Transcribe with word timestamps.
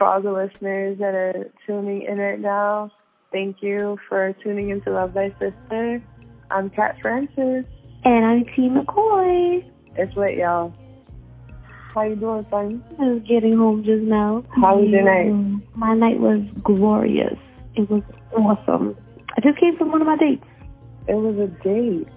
for 0.00 0.06
all 0.06 0.22
the 0.22 0.32
listeners 0.32 0.98
that 0.98 1.14
are 1.14 1.50
tuning 1.66 2.00
in 2.08 2.16
right 2.16 2.40
now, 2.40 2.90
thank 3.32 3.62
you 3.62 3.98
for 4.08 4.34
tuning 4.42 4.70
into 4.70 4.90
Love 4.90 5.12
Thy 5.12 5.28
Sister. 5.38 6.02
I'm 6.50 6.70
Cat 6.70 6.96
Francis. 7.02 7.66
And 8.04 8.24
I'm 8.24 8.46
T 8.46 8.70
McCoy. 8.70 9.62
It's 9.96 10.16
lit, 10.16 10.38
y'all. 10.38 10.72
How 11.92 12.04
you 12.04 12.16
doing, 12.16 12.46
son? 12.48 12.82
I 12.98 13.08
was 13.08 13.22
getting 13.28 13.58
home 13.58 13.84
just 13.84 14.04
now. 14.04 14.42
How 14.56 14.78
was 14.78 14.88
your 14.88 15.02
night? 15.02 15.26
Mm, 15.26 15.60
my 15.74 15.94
night 15.94 16.18
was 16.18 16.40
glorious. 16.62 17.38
It 17.74 17.90
was 17.90 18.02
awesome. 18.34 18.96
I 19.36 19.42
just 19.42 19.58
came 19.58 19.76
from 19.76 19.92
one 19.92 20.00
of 20.00 20.06
my 20.06 20.16
dates. 20.16 20.46
It 21.08 21.14
was 21.14 21.36
a 21.36 21.48
date. 21.62 22.08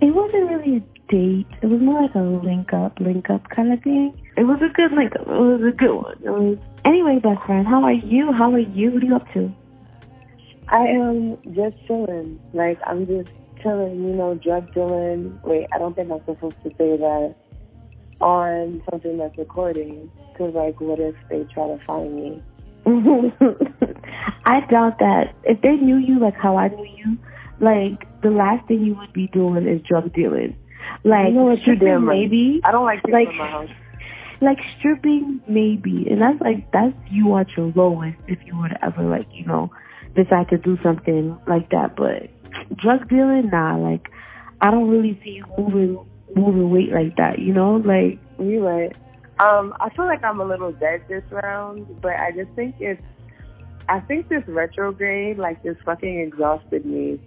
It 0.00 0.14
wasn't 0.14 0.50
really 0.50 0.76
a 0.76 1.12
date. 1.12 1.48
It 1.60 1.66
was 1.66 1.82
more 1.82 2.00
like 2.00 2.14
a 2.14 2.20
link 2.20 2.72
up, 2.72 2.98
link 2.98 3.28
up 3.28 3.46
kind 3.50 3.74
of 3.74 3.82
thing. 3.82 4.18
It 4.38 4.44
was 4.44 4.62
a 4.62 4.72
good 4.72 4.92
link 4.92 5.14
up. 5.16 5.28
It 5.28 5.28
was 5.28 5.62
a 5.68 5.76
good 5.76 5.94
one. 5.94 6.18
It 6.24 6.30
was... 6.30 6.56
Anyway, 6.84 7.18
best 7.18 7.42
friend, 7.46 7.66
how 7.66 7.82
are 7.82 7.92
you? 7.92 8.32
How 8.32 8.52
are 8.52 8.58
you? 8.58 8.90
What 8.90 9.02
are 9.02 9.06
you 9.06 9.16
up 9.16 9.32
to? 9.32 9.52
I 10.68 10.86
am 10.86 11.38
just 11.54 11.76
chilling. 11.86 12.38
Like, 12.52 12.78
I'm 12.86 13.06
just 13.06 13.30
chilling, 13.62 14.04
you 14.04 14.14
know, 14.14 14.34
drug 14.34 14.72
dealing. 14.74 15.38
Wait, 15.44 15.66
I 15.72 15.78
don't 15.78 15.94
think 15.94 16.10
I'm 16.10 16.24
supposed 16.24 16.62
to 16.62 16.70
say 16.76 16.96
that 16.96 17.34
on 18.20 18.82
something 18.90 19.16
that's 19.18 19.36
recording. 19.38 20.10
Because, 20.32 20.54
like, 20.54 20.80
what 20.80 20.98
if 21.00 21.14
they 21.30 21.44
try 21.44 21.68
to 21.68 21.78
find 21.78 22.14
me? 22.16 22.42
I 24.44 24.60
doubt 24.68 24.98
that. 24.98 25.34
If 25.44 25.62
they 25.62 25.76
knew 25.76 25.96
you 25.96 26.18
like 26.18 26.34
how 26.34 26.58
I 26.58 26.68
knew 26.68 26.84
you, 26.84 27.16
like, 27.60 28.20
the 28.20 28.30
last 28.30 28.66
thing 28.66 28.84
you 28.84 28.94
would 28.96 29.12
be 29.12 29.28
doing 29.28 29.66
is 29.66 29.80
drug 29.82 30.12
dealing. 30.12 30.56
Like, 31.02 31.28
You 31.28 31.34
know 31.34 31.44
what 31.44 31.60
doing, 31.64 32.04
right? 32.04 32.18
maybe. 32.18 32.60
I 32.64 32.72
don't 32.72 32.84
like 32.84 33.02
people 33.02 33.20
Like- 33.20 33.28
in 33.30 33.36
my 33.38 33.48
house. 33.48 33.68
Like 34.44 34.58
stripping 34.78 35.40
maybe 35.48 36.08
and 36.08 36.20
that's 36.20 36.40
like 36.40 36.70
that's 36.72 36.94
you 37.10 37.36
at 37.36 37.46
your 37.56 37.72
lowest 37.74 38.16
if 38.28 38.38
you 38.46 38.56
were 38.58 38.68
to 38.68 38.84
ever 38.84 39.02
like 39.02 39.26
you 39.32 39.44
know 39.44 39.70
decide 40.14 40.48
to 40.48 40.58
do 40.58 40.78
something 40.82 41.36
like 41.46 41.68
that 41.70 41.96
but 41.96 42.28
drug 42.76 43.08
dealing 43.08 43.48
nah 43.50 43.76
like 43.76 44.10
i 44.60 44.70
don't 44.70 44.88
really 44.88 45.20
see 45.24 45.30
you 45.30 45.44
moving 45.58 45.98
moving 46.36 46.70
weight 46.70 46.92
like 46.92 47.16
that 47.16 47.38
you 47.38 47.52
know 47.52 47.76
like 47.76 48.18
You 48.38 48.66
right. 48.66 48.96
Um, 49.38 49.74
I 49.80 49.90
feel 49.90 50.04
like 50.04 50.22
I'm 50.24 50.40
a 50.40 50.44
little 50.44 50.72
dead 50.72 51.02
this 51.08 51.24
round, 51.30 52.00
but 52.00 52.18
I 52.18 52.32
just 52.32 52.50
think 52.52 52.76
it's. 52.80 53.02
I 53.88 54.00
think 54.00 54.28
this 54.28 54.42
retrograde, 54.46 55.36
like, 55.36 55.62
this 55.62 55.76
fucking 55.84 56.20
exhausted 56.20 56.86
me. 56.86 57.20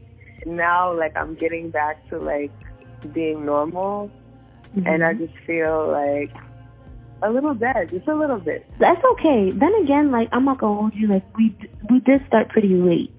Now, 0.45 0.91
like, 0.91 1.15
I'm 1.15 1.35
getting 1.35 1.69
back 1.69 2.07
to 2.09 2.17
like 2.17 2.52
being 3.13 3.45
normal, 3.45 4.11
and 4.85 5.03
I 5.03 5.13
just 5.13 5.33
feel 5.45 5.89
like 5.91 6.31
a 7.21 7.29
little 7.31 7.53
dead, 7.55 7.89
just 7.89 8.07
a 8.07 8.15
little 8.15 8.39
bit. 8.39 8.65
that's 8.79 9.01
okay 9.13 9.49
then 9.51 9.73
again 9.83 10.11
like 10.11 10.29
i'm 10.31 10.45
not 10.45 10.59
gonna 10.59 10.75
hold 10.79 10.93
you 10.93 11.07
like 11.07 11.23
we 11.37 11.55
we 11.89 11.99
did 12.01 12.21
start 12.27 12.47
pretty 12.49 12.75
late 12.75 13.13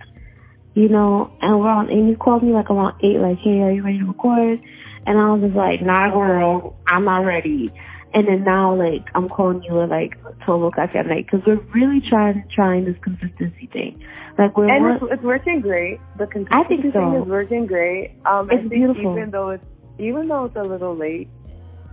you 0.74 0.88
know 0.88 1.30
and 1.42 1.58
we're 1.58 1.68
on 1.68 1.90
and 1.90 2.08
you 2.08 2.16
called 2.16 2.42
me 2.42 2.52
like 2.52 2.70
around 2.70 2.94
eight 3.02 3.18
like 3.18 3.38
hey 3.38 3.60
are 3.60 3.72
you 3.72 3.82
ready 3.82 3.98
to 3.98 4.04
record 4.04 4.60
and 5.06 5.18
i 5.18 5.30
was 5.32 5.40
just 5.42 5.54
like 5.56 5.82
nah 5.82 6.10
girl 6.10 6.76
i'm 6.86 7.04
not 7.04 7.20
ready 7.24 7.70
and 8.14 8.28
then 8.28 8.44
now 8.44 8.74
like 8.74 9.04
i'm 9.14 9.28
calling 9.28 9.62
you 9.64 9.80
at 9.82 9.88
like 9.88 10.16
12 10.44 10.62
o'clock 10.62 10.94
at 10.94 11.06
night 11.06 11.26
because 11.26 11.44
we're 11.46 11.60
really 11.74 12.00
trying 12.08 12.44
trying 12.54 12.84
this 12.84 12.96
consistency 13.02 13.68
thing 13.72 14.00
like 14.38 14.56
we're 14.56 14.68
And 14.70 15.02
it's, 15.02 15.12
it's 15.14 15.22
working 15.24 15.60
great. 15.60 15.98
The 16.16 16.26
consistency 16.28 16.64
I 16.64 16.68
think 16.68 16.84
so. 16.94 17.00
thing 17.00 17.14
is 17.22 17.26
working 17.28 17.66
great. 17.66 18.12
Um, 18.24 18.48
I 18.48 18.54
It's 18.54 18.68
think 18.68 18.70
beautiful. 18.70 19.12
even 19.18 19.30
though 19.32 19.48
it's 19.50 19.64
even 19.98 20.28
though 20.28 20.44
it's 20.44 20.54
a 20.54 20.62
little 20.62 20.94
late, 20.94 21.28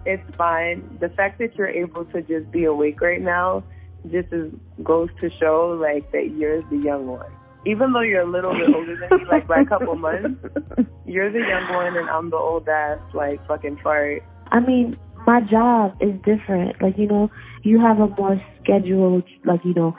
it's 0.06 0.36
fine. 0.36 0.98
The 1.00 1.10
fact 1.10 1.40
that 1.40 1.56
you're 1.56 1.70
able 1.70 2.06
to 2.06 2.22
just 2.22 2.52
be 2.52 2.66
awake 2.66 3.02
right 3.02 3.22
now 3.22 3.64
just 4.12 4.32
is, 4.32 4.52
goes 4.84 5.10
to 5.20 5.30
show 5.40 5.78
like 5.80 6.12
that 6.12 6.32
you're 6.38 6.62
the 6.64 6.78
young 6.78 7.08
one. 7.08 7.32
Even 7.66 7.94
though 7.94 8.02
you're 8.02 8.22
a 8.22 8.30
little 8.30 8.54
bit 8.54 8.74
older 8.76 8.96
than 8.96 9.20
me, 9.20 9.26
like 9.26 9.48
by 9.48 9.62
a 9.62 9.66
couple 9.66 9.96
months, 9.96 10.40
you're 11.06 11.32
the 11.32 11.40
young 11.40 11.74
one 11.74 11.98
and 11.98 12.08
I'm 12.10 12.30
the 12.30 12.38
old 12.38 12.70
ass 12.70 13.00
like 13.14 13.46
fucking 13.48 13.80
fart. 13.82 14.24
I 14.52 14.60
mean, 14.60 14.96
my 15.26 15.42
job 15.42 15.98
is 16.00 16.14
different. 16.22 16.80
Like, 16.82 16.98
you 16.98 17.08
know, 17.08 17.32
you 17.64 17.80
have 17.80 18.00
a 18.00 18.08
more 18.08 18.40
scheduled, 18.62 19.24
like, 19.44 19.66
you 19.66 19.74
know, 19.74 19.98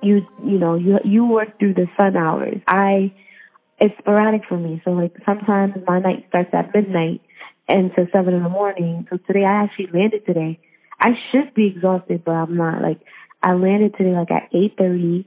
you, 0.00 0.24
you 0.44 0.58
know, 0.58 0.76
you, 0.76 0.98
you 1.04 1.26
work 1.26 1.58
through 1.58 1.74
the 1.74 1.88
sun 1.96 2.16
hours. 2.16 2.60
I, 2.68 3.12
it's 3.80 3.96
sporadic 3.98 4.42
for 4.48 4.56
me. 4.56 4.80
So 4.84 4.90
like 4.90 5.14
sometimes 5.26 5.74
my 5.86 5.98
night 5.98 6.26
starts 6.28 6.50
at 6.52 6.72
midnight 6.74 7.20
and 7.68 7.90
to 7.94 8.06
seven 8.12 8.34
in 8.34 8.42
the 8.42 8.48
morning. 8.48 9.06
So 9.10 9.18
today 9.26 9.44
I 9.44 9.64
actually 9.64 9.88
landed 9.92 10.24
today. 10.26 10.58
I 11.00 11.10
should 11.30 11.54
be 11.54 11.66
exhausted, 11.66 12.24
but 12.24 12.32
I'm 12.32 12.56
not. 12.56 12.82
Like, 12.82 13.00
I 13.42 13.52
landed 13.52 13.94
today 13.96 14.10
like 14.10 14.30
at 14.30 14.50
8.30. 14.52 15.26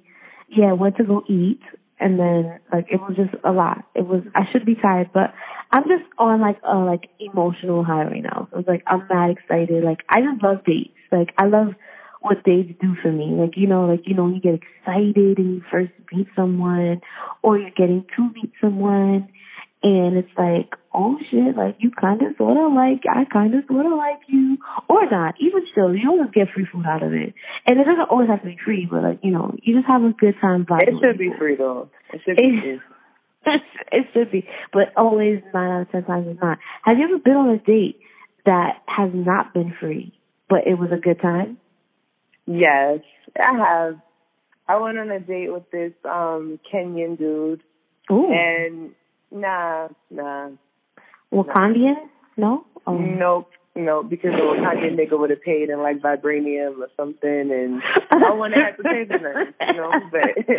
Yeah, 0.49 0.73
went 0.73 0.97
to 0.97 1.03
go 1.03 1.23
eat. 1.29 1.61
And 1.99 2.19
then 2.19 2.59
like 2.73 2.87
it 2.89 2.99
was 2.99 3.15
just 3.15 3.35
a 3.43 3.51
lot. 3.51 3.85
It 3.93 4.07
was 4.07 4.23
I 4.33 4.41
should 4.51 4.65
be 4.65 4.73
tired, 4.73 5.11
but 5.13 5.35
I'm 5.71 5.83
just 5.83 6.03
on 6.17 6.41
like 6.41 6.57
a 6.67 6.77
like 6.77 7.09
emotional 7.19 7.83
high 7.83 8.05
right 8.05 8.23
now. 8.23 8.47
So 8.51 8.57
it's 8.57 8.67
like 8.67 8.81
I'm 8.87 9.07
mad 9.07 9.29
excited. 9.29 9.83
Like 9.83 9.99
I 10.09 10.19
just 10.21 10.41
love 10.41 10.65
dates. 10.65 10.97
Like 11.11 11.29
I 11.37 11.45
love 11.45 11.75
what 12.21 12.43
dates 12.43 12.73
do 12.81 12.95
for 13.03 13.11
me. 13.11 13.35
Like 13.37 13.55
you 13.55 13.67
know, 13.67 13.85
like 13.85 14.07
you 14.07 14.15
know, 14.15 14.27
you 14.29 14.41
get 14.41 14.55
excited 14.55 15.37
and 15.37 15.55
you 15.55 15.61
first 15.71 15.91
meet 16.11 16.27
someone, 16.35 17.01
or 17.43 17.59
you're 17.59 17.69
getting 17.69 18.03
to 18.15 18.29
meet 18.33 18.51
someone, 18.59 19.29
and 19.83 20.17
it's 20.17 20.31
like, 20.37 20.73
oh 20.93 21.17
shit, 21.29 21.55
like 21.57 21.77
you 21.79 21.91
kind 21.91 22.21
of 22.21 22.35
sort 22.37 22.57
of 22.57 22.73
like 22.73 23.01
I 23.09 23.25
kind 23.25 23.55
of 23.55 23.63
sort 23.67 23.85
of 23.85 23.93
like 23.93 24.21
you, 24.27 24.57
or 24.89 25.09
not. 25.09 25.35
Even 25.39 25.65
still, 25.71 25.95
you 25.95 26.09
always 26.09 26.29
get 26.33 26.49
free 26.53 26.67
food 26.71 26.85
out 26.85 27.03
of 27.03 27.13
it, 27.13 27.33
and 27.65 27.79
it 27.79 27.85
doesn't 27.85 28.09
always 28.09 28.29
have 28.29 28.41
to 28.41 28.47
be 28.47 28.57
free, 28.63 28.87
but 28.89 29.01
like 29.03 29.19
you 29.23 29.31
know, 29.31 29.55
you 29.63 29.75
just 29.75 29.87
have 29.87 30.03
a 30.03 30.13
good 30.13 30.35
time. 30.41 30.61
It 30.61 30.67
vibing 30.67 30.93
with 30.93 31.03
should 31.05 31.17
be 31.17 31.31
free 31.37 31.55
though. 31.55 31.89
It 32.13 32.21
should 32.25 32.37
be 32.37 32.43
It- 32.43 32.81
it 33.91 34.05
should 34.13 34.31
be, 34.31 34.47
but 34.71 34.93
always 34.95 35.41
nine 35.51 35.71
out 35.71 35.81
of 35.81 35.91
ten 35.91 36.03
times 36.03 36.27
it's 36.29 36.39
not. 36.41 36.59
Have 36.83 36.99
you 36.99 37.05
ever 37.05 37.17
been 37.17 37.33
on 37.33 37.49
a 37.49 37.57
date 37.57 37.99
that 38.45 38.83
has 38.85 39.09
not 39.13 39.51
been 39.51 39.73
free, 39.79 40.13
but 40.47 40.67
it 40.67 40.77
was 40.77 40.91
a 40.93 40.97
good 41.01 41.19
time? 41.19 41.57
Yes, 42.45 42.99
I 43.35 43.57
have. 43.57 43.95
I 44.67 44.77
went 44.77 44.99
on 44.99 45.09
a 45.09 45.19
date 45.19 45.51
with 45.51 45.69
this 45.71 45.93
um 46.05 46.59
Kenyan 46.71 47.17
dude, 47.17 47.63
Ooh, 48.11 48.31
and 48.31 48.91
nah, 49.31 49.87
nah, 50.09 50.49
Wakandian? 51.31 51.95
No. 52.37 52.65
Oh. 52.87 52.97
nope, 52.97 53.51
nope, 53.75 54.09
because 54.09 54.31
the 54.31 54.41
Wakanda 54.41 54.89
nigga 54.95 55.17
would 55.19 55.29
have 55.29 55.41
paid 55.41 55.69
in 55.69 55.79
like 55.81 56.01
vibranium 56.01 56.79
or 56.79 56.87
something, 56.97 57.51
and 57.51 57.81
I 58.11 58.31
wouldn't 58.33 58.59
have 58.61 58.77
to 58.77 58.83
pay 58.83 59.05
for 59.05 59.19
nothing, 59.19 59.53
you 59.67 59.73
know. 59.75 59.91
But 60.11 60.55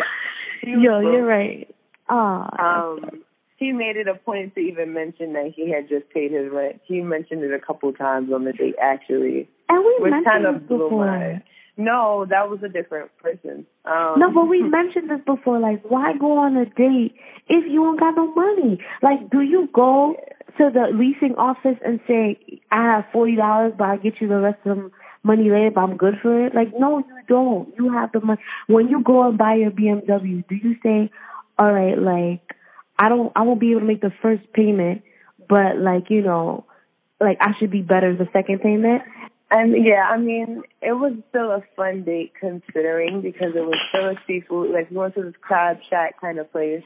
Yo, 0.63 1.01
broke. 1.01 1.13
you're 1.13 1.25
right. 1.25 1.67
Ah, 2.09 2.87
Um, 2.89 3.23
he 3.57 3.71
made 3.71 3.97
it 3.97 4.07
a 4.07 4.15
point 4.15 4.55
to 4.55 4.61
even 4.61 4.93
mention 4.93 5.33
that 5.33 5.51
he 5.55 5.69
had 5.71 5.89
just 5.89 6.09
paid 6.11 6.31
his 6.31 6.51
rent. 6.51 6.79
He 6.85 7.01
mentioned 7.01 7.43
it 7.43 7.53
a 7.53 7.59
couple 7.59 7.91
times 7.93 8.31
on 8.33 8.45
the 8.45 8.53
date, 8.53 8.75
actually, 8.81 9.49
and 9.69 9.83
we 9.83 9.95
which 9.99 10.11
mentioned 10.11 10.25
kind 10.31 10.45
of 10.45 10.67
blew 10.67 10.85
before. 10.89 11.05
my. 11.05 11.43
No, 11.75 12.25
that 12.29 12.49
was 12.49 12.59
a 12.63 12.69
different 12.69 13.09
person. 13.17 13.65
Um, 13.85 14.19
No, 14.19 14.31
but 14.31 14.45
we 14.47 14.61
mentioned 14.61 15.09
this 15.09 15.21
before. 15.25 15.59
Like, 15.59 15.81
why 15.83 16.13
go 16.19 16.37
on 16.37 16.55
a 16.55 16.65
date 16.65 17.15
if 17.47 17.65
you 17.65 17.83
don't 17.83 17.99
got 17.99 18.15
no 18.15 18.33
money? 18.33 18.79
Like, 19.01 19.29
do 19.31 19.41
you 19.41 19.67
go 19.73 20.15
to 20.57 20.69
the 20.69 20.87
leasing 20.93 21.35
office 21.35 21.77
and 21.83 21.99
say, 22.07 22.37
"I 22.71 22.83
have 22.83 23.05
forty 23.11 23.35
dollars, 23.35 23.73
but 23.77 23.85
I'll 23.85 23.97
get 23.97 24.21
you 24.21 24.27
the 24.27 24.39
rest 24.39 24.59
of 24.65 24.77
the 24.77 24.91
money 25.23 25.49
later, 25.49 25.71
but 25.71 25.81
I'm 25.81 25.97
good 25.97 26.19
for 26.21 26.45
it"? 26.45 26.53
Like, 26.53 26.77
no, 26.77 26.99
you 26.99 27.21
don't. 27.27 27.73
You 27.75 27.91
have 27.91 28.11
the 28.11 28.21
money. 28.21 28.41
When 28.67 28.87
you 28.87 29.01
go 29.01 29.27
and 29.27 29.37
buy 29.37 29.55
your 29.55 29.71
BMW, 29.71 30.47
do 30.47 30.55
you 30.55 30.75
say, 30.83 31.09
"All 31.57 31.73
right, 31.73 31.97
like, 31.97 32.53
I 32.99 33.09
don't, 33.09 33.31
I 33.35 33.41
won't 33.41 33.59
be 33.59 33.71
able 33.71 33.81
to 33.81 33.87
make 33.87 34.01
the 34.01 34.13
first 34.21 34.43
payment, 34.53 35.01
but 35.49 35.77
like, 35.79 36.11
you 36.11 36.21
know, 36.21 36.65
like 37.19 37.37
I 37.41 37.53
should 37.59 37.71
be 37.71 37.81
better 37.81 38.15
the 38.15 38.29
second 38.31 38.61
payment"? 38.61 39.01
And 39.55 39.85
yeah, 39.85 40.09
I 40.09 40.17
mean, 40.17 40.63
it 40.81 40.93
was 40.93 41.13
still 41.29 41.51
a 41.51 41.61
fun 41.75 42.03
date 42.03 42.33
considering 42.39 43.21
because 43.21 43.53
it 43.55 43.63
was 43.63 43.77
still 43.91 44.09
a 44.09 44.15
seafood, 44.25 44.71
like 44.71 44.89
we 44.89 44.97
went 44.97 45.13
to 45.13 45.21
this 45.21 45.35
crab 45.41 45.77
shack 45.91 46.19
kind 46.19 46.39
of 46.39 46.51
place. 46.51 46.81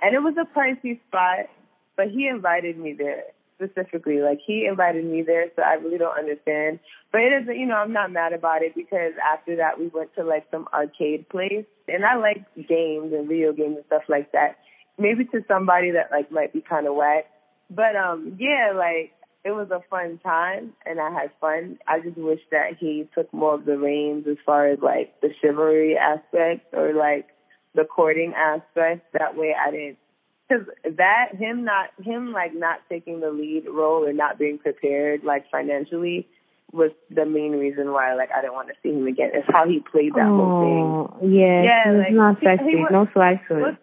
And 0.00 0.14
it 0.14 0.20
was 0.20 0.34
a 0.38 0.46
pricey 0.56 1.00
spot, 1.08 1.50
but 1.96 2.10
he 2.10 2.28
invited 2.28 2.78
me 2.78 2.94
there 2.96 3.24
specifically. 3.56 4.20
Like 4.20 4.38
he 4.46 4.66
invited 4.70 5.04
me 5.04 5.22
there, 5.22 5.46
so 5.56 5.62
I 5.62 5.74
really 5.82 5.98
don't 5.98 6.16
understand. 6.16 6.78
But 7.10 7.22
it 7.22 7.42
isn't, 7.42 7.58
you 7.58 7.66
know, 7.66 7.74
I'm 7.74 7.92
not 7.92 8.12
mad 8.12 8.32
about 8.32 8.62
it 8.62 8.76
because 8.76 9.14
after 9.18 9.56
that 9.56 9.80
we 9.80 9.88
went 9.88 10.14
to 10.14 10.22
like 10.22 10.46
some 10.52 10.68
arcade 10.72 11.28
place. 11.28 11.66
And 11.88 12.04
I 12.04 12.14
like 12.18 12.46
games 12.68 13.14
and 13.14 13.26
video 13.26 13.52
games 13.52 13.78
and 13.78 13.86
stuff 13.86 14.02
like 14.08 14.30
that. 14.30 14.58
Maybe 14.96 15.24
to 15.24 15.44
somebody 15.48 15.90
that 15.90 16.12
like 16.12 16.30
might 16.30 16.52
be 16.52 16.60
kind 16.60 16.86
of 16.86 16.94
whack. 16.94 17.24
But 17.68 17.96
um 17.96 18.36
yeah, 18.38 18.70
like 18.76 19.12
it 19.46 19.52
was 19.52 19.68
a 19.70 19.80
fun 19.88 20.18
time 20.24 20.72
and 20.84 21.00
I 21.00 21.10
had 21.12 21.30
fun. 21.40 21.78
I 21.86 22.00
just 22.00 22.16
wish 22.16 22.40
that 22.50 22.76
he 22.80 23.08
took 23.14 23.32
more 23.32 23.54
of 23.54 23.64
the 23.64 23.78
reins 23.78 24.26
as 24.28 24.38
far 24.44 24.66
as 24.66 24.80
like 24.82 25.20
the 25.20 25.28
chivalry 25.40 25.96
aspect 25.96 26.74
or 26.74 26.92
like 26.92 27.28
the 27.72 27.84
courting 27.84 28.34
aspect. 28.36 29.12
That 29.12 29.36
way 29.36 29.54
I 29.54 29.70
didn't, 29.70 29.98
cause 30.48 30.66
that, 30.96 31.36
him 31.38 31.64
not, 31.64 31.90
him 32.02 32.32
like 32.32 32.56
not 32.56 32.80
taking 32.88 33.20
the 33.20 33.30
lead 33.30 33.66
role 33.68 34.04
or 34.04 34.12
not 34.12 34.36
being 34.36 34.58
prepared 34.58 35.22
like 35.22 35.48
financially 35.48 36.26
was 36.72 36.90
the 37.08 37.24
main 37.24 37.52
reason 37.52 37.92
why 37.92 38.14
like 38.14 38.30
I 38.36 38.40
didn't 38.40 38.54
want 38.54 38.68
to 38.68 38.74
see 38.82 38.92
him 38.92 39.06
again. 39.06 39.30
Is 39.32 39.44
how 39.46 39.68
he 39.68 39.78
played 39.78 40.14
that 40.14 40.26
oh, 40.26 40.36
whole 40.36 41.18
thing. 41.20 41.34
Yeah, 41.38 41.62
yeah, 41.62 41.82
it's 41.86 42.08
like, 42.08 42.14
not 42.14 42.40
he- 42.40 42.46
sexy. 42.46 42.70
he 42.70 42.76
was- 42.76 42.90
no 42.90 43.06
swag 43.12 43.38
to 43.46 43.68
it. 43.68 43.76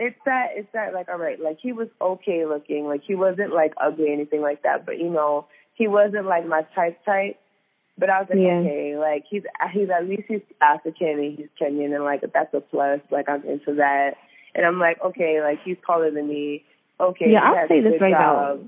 It's 0.00 0.16
that 0.24 0.46
it's 0.54 0.68
that 0.72 0.94
like 0.94 1.08
all 1.10 1.18
right, 1.18 1.38
like 1.38 1.58
he 1.60 1.72
was 1.72 1.88
okay 2.00 2.46
looking, 2.46 2.86
like 2.86 3.02
he 3.06 3.14
wasn't 3.14 3.52
like 3.54 3.74
ugly 3.80 4.08
or 4.08 4.12
anything 4.14 4.40
like 4.40 4.62
that, 4.62 4.86
but 4.86 4.98
you 4.98 5.10
know 5.10 5.46
he 5.74 5.86
wasn't 5.88 6.26
like 6.26 6.46
my 6.46 6.62
type 6.74 7.04
type. 7.04 7.38
But 7.98 8.08
I 8.08 8.20
was 8.20 8.28
like, 8.30 8.38
Yeah. 8.38 8.60
okay, 8.60 8.96
like 8.96 9.24
he's 9.28 9.42
he's 9.72 9.90
at 9.90 10.08
least 10.08 10.24
he's 10.26 10.40
African 10.62 11.20
and 11.20 11.38
he's 11.38 11.48
Kenyan 11.60 11.94
and 11.94 12.02
like 12.02 12.22
that's 12.32 12.54
a 12.54 12.60
plus. 12.60 13.00
Like 13.10 13.28
I'm 13.28 13.44
into 13.44 13.74
that, 13.74 14.14
and 14.54 14.64
I'm 14.64 14.78
like, 14.78 14.98
okay, 15.04 15.42
like 15.42 15.58
he's 15.64 15.76
taller 15.86 16.10
than 16.10 16.28
me. 16.28 16.64
Okay, 16.98 17.30
Yeah, 17.30 17.40
I'll 17.40 17.68
say 17.68 17.80
this 17.82 18.00
right 18.00 18.12
now. 18.12 18.58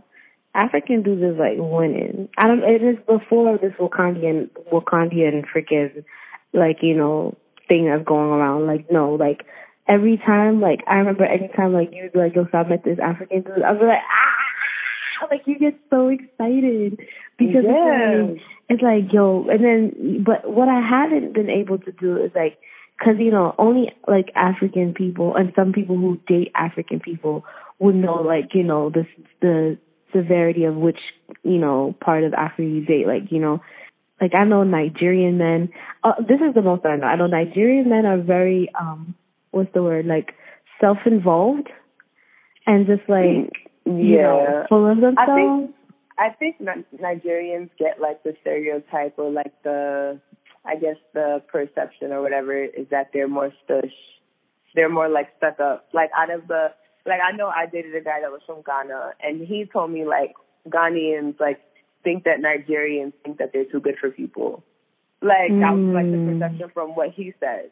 African 0.54 1.02
dudes 1.02 1.22
is 1.22 1.38
like 1.38 1.56
winning. 1.56 2.28
I 2.36 2.46
don't. 2.46 2.62
It 2.62 2.82
is 2.82 2.96
before 3.06 3.56
this 3.56 3.72
Wakandian, 3.80 4.50
Wakandian 4.70 5.44
freaking, 5.48 6.04
like 6.52 6.82
you 6.82 6.94
know, 6.94 7.36
thing 7.68 7.86
that's 7.86 8.04
going 8.04 8.28
around. 8.28 8.66
Like 8.66 8.90
no, 8.90 9.14
like 9.14 9.46
every 9.86 10.16
time, 10.18 10.60
like 10.60 10.80
I 10.86 10.96
remember 10.98 11.24
anytime, 11.24 11.72
like 11.72 11.90
you'd 11.92 12.12
be 12.12 12.18
like, 12.18 12.34
yo, 12.34 12.46
so 12.50 12.58
I 12.58 12.68
met 12.68 12.84
this 12.84 12.98
African 13.02 13.42
dude. 13.42 13.62
I'd 13.62 13.78
be 13.78 13.86
like, 13.86 13.98
ah, 14.02 15.26
like 15.30 15.42
you 15.46 15.58
get 15.58 15.78
so 15.90 16.08
excited 16.08 16.98
because 17.38 17.64
Yeah. 17.64 17.70
it's 17.70 18.30
like, 18.30 18.42
it's 18.68 18.82
like 18.82 19.12
yo, 19.12 19.46
and 19.48 19.64
then, 19.64 20.24
but 20.24 20.50
what 20.50 20.68
I 20.68 20.80
haven't 20.80 21.34
been 21.34 21.50
able 21.50 21.78
to 21.78 21.92
do 21.92 22.16
is 22.16 22.30
like. 22.34 22.58
Cause 23.02 23.16
you 23.18 23.32
know, 23.32 23.52
only 23.58 23.90
like 24.06 24.30
African 24.36 24.94
people 24.94 25.34
and 25.34 25.52
some 25.56 25.72
people 25.72 25.96
who 25.96 26.20
date 26.28 26.52
African 26.54 27.00
people 27.00 27.44
would 27.80 27.96
know 27.96 28.22
like, 28.22 28.54
you 28.54 28.62
know, 28.62 28.90
the, 28.90 29.04
the 29.40 29.76
severity 30.14 30.64
of 30.64 30.76
which, 30.76 30.98
you 31.42 31.58
know, 31.58 31.96
part 32.00 32.22
of 32.22 32.32
Africa 32.32 32.62
you 32.62 32.84
date. 32.84 33.08
Like, 33.08 33.32
you 33.32 33.40
know, 33.40 33.60
like 34.20 34.32
I 34.38 34.44
know 34.44 34.62
Nigerian 34.62 35.36
men, 35.36 35.70
uh, 36.04 36.12
this 36.20 36.38
is 36.46 36.54
the 36.54 36.62
most 36.62 36.86
I 36.86 36.94
know. 36.94 37.06
I 37.06 37.16
know 37.16 37.26
Nigerian 37.26 37.88
men 37.88 38.06
are 38.06 38.18
very, 38.22 38.70
um, 38.78 39.16
what's 39.52 39.72
the 39.72 39.82
word, 39.82 40.06
like 40.06 40.34
self-involved 40.80 41.68
and 42.66 42.86
just 42.86 43.08
like, 43.08 43.52
you 43.86 44.18
know, 44.18 44.42
Yeah. 44.42 44.66
full 44.66 44.86
of 44.90 44.96
themselves. 45.00 45.16
I 45.30 45.34
think 45.34 45.74
I 46.18 46.28
think 46.30 46.60
Ni- 46.60 46.98
Nigerians 47.00 47.70
get 47.78 48.00
like 48.00 48.22
the 48.22 48.36
stereotype 48.42 49.14
or 49.18 49.30
like 49.30 49.52
the 49.62 50.20
I 50.64 50.76
guess 50.76 50.96
the 51.14 51.42
perception 51.48 52.12
or 52.12 52.22
whatever 52.22 52.54
is 52.62 52.86
that 52.90 53.10
they're 53.12 53.28
more 53.28 53.52
stush. 53.66 53.92
They're 54.74 54.88
more 54.88 55.08
like 55.08 55.28
stuck 55.38 55.58
up. 55.60 55.88
Like 55.92 56.10
out 56.16 56.30
of 56.30 56.46
the 56.48 56.72
like 57.06 57.20
I 57.22 57.32
know 57.36 57.48
I 57.48 57.66
dated 57.66 57.94
a 57.96 58.00
guy 58.00 58.20
that 58.20 58.30
was 58.30 58.42
from 58.46 58.62
Ghana 58.64 59.14
and 59.22 59.46
he 59.46 59.64
told 59.72 59.90
me 59.90 60.04
like 60.04 60.34
Ghanaians 60.68 61.40
like 61.40 61.60
think 62.04 62.24
that 62.24 62.38
Nigerians 62.40 63.12
think 63.24 63.38
that 63.38 63.50
they're 63.52 63.64
too 63.64 63.80
good 63.80 63.96
for 64.00 64.10
people. 64.10 64.62
Like 65.20 65.50
that 65.50 65.74
was 65.74 65.94
like 65.94 66.10
the 66.10 66.18
Mm. 66.18 66.38
perception 66.38 66.70
from 66.74 66.94
what 66.94 67.10
he 67.10 67.32
said. 67.40 67.70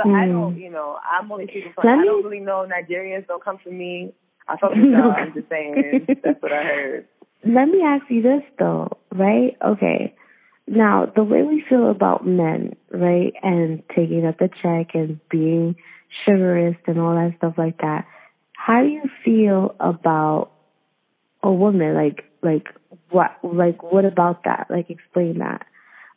So 0.00 0.08
I 0.08 0.26
Mm. 0.26 0.32
don't, 0.32 0.58
you 0.60 0.70
know, 0.70 0.96
I'm 1.04 1.30
only 1.32 1.46
speaking 1.48 1.72
from. 1.74 1.86
Let 1.86 1.98
I 1.98 2.04
don't 2.04 2.22
really 2.22 2.40
know 2.40 2.64
Nigerians 2.68 3.26
don't 3.26 3.42
come 3.42 3.58
to 3.64 3.70
me. 3.70 4.12
I 4.46 4.56
fuck 4.56 4.70
with 4.70 4.84
y'all. 4.84 5.10
I'm 5.10 5.34
just 5.34 5.48
saying. 5.48 6.06
That's 6.22 6.40
what 6.40 6.52
I 6.52 6.62
heard. 6.62 7.08
Let 7.44 7.68
me 7.68 7.82
ask 7.82 8.04
you 8.08 8.22
this 8.22 8.42
though, 8.58 8.96
right? 9.12 9.56
Okay. 9.64 10.14
Now, 10.68 11.06
the 11.06 11.24
way 11.24 11.42
we 11.42 11.64
feel 11.68 11.90
about 11.90 12.26
men, 12.26 12.76
right, 12.92 13.32
and 13.42 13.82
taking 13.88 14.26
up 14.26 14.38
the 14.38 14.50
check 14.62 14.94
and 14.94 15.18
being 15.30 15.76
chivalrous 16.24 16.76
and 16.86 17.00
all 17.00 17.14
that 17.14 17.34
stuff 17.38 17.54
like 17.56 17.78
that, 17.78 18.04
how 18.52 18.82
do 18.82 18.88
you 18.88 19.04
feel 19.24 19.74
about 19.80 20.50
a 21.42 21.50
woman? 21.50 21.94
Like, 21.94 22.24
like 22.42 22.68
what, 23.10 23.32
like 23.42 23.82
what 23.82 24.04
about 24.04 24.44
that? 24.44 24.66
Like, 24.68 24.90
explain 24.90 25.38
that. 25.38 25.66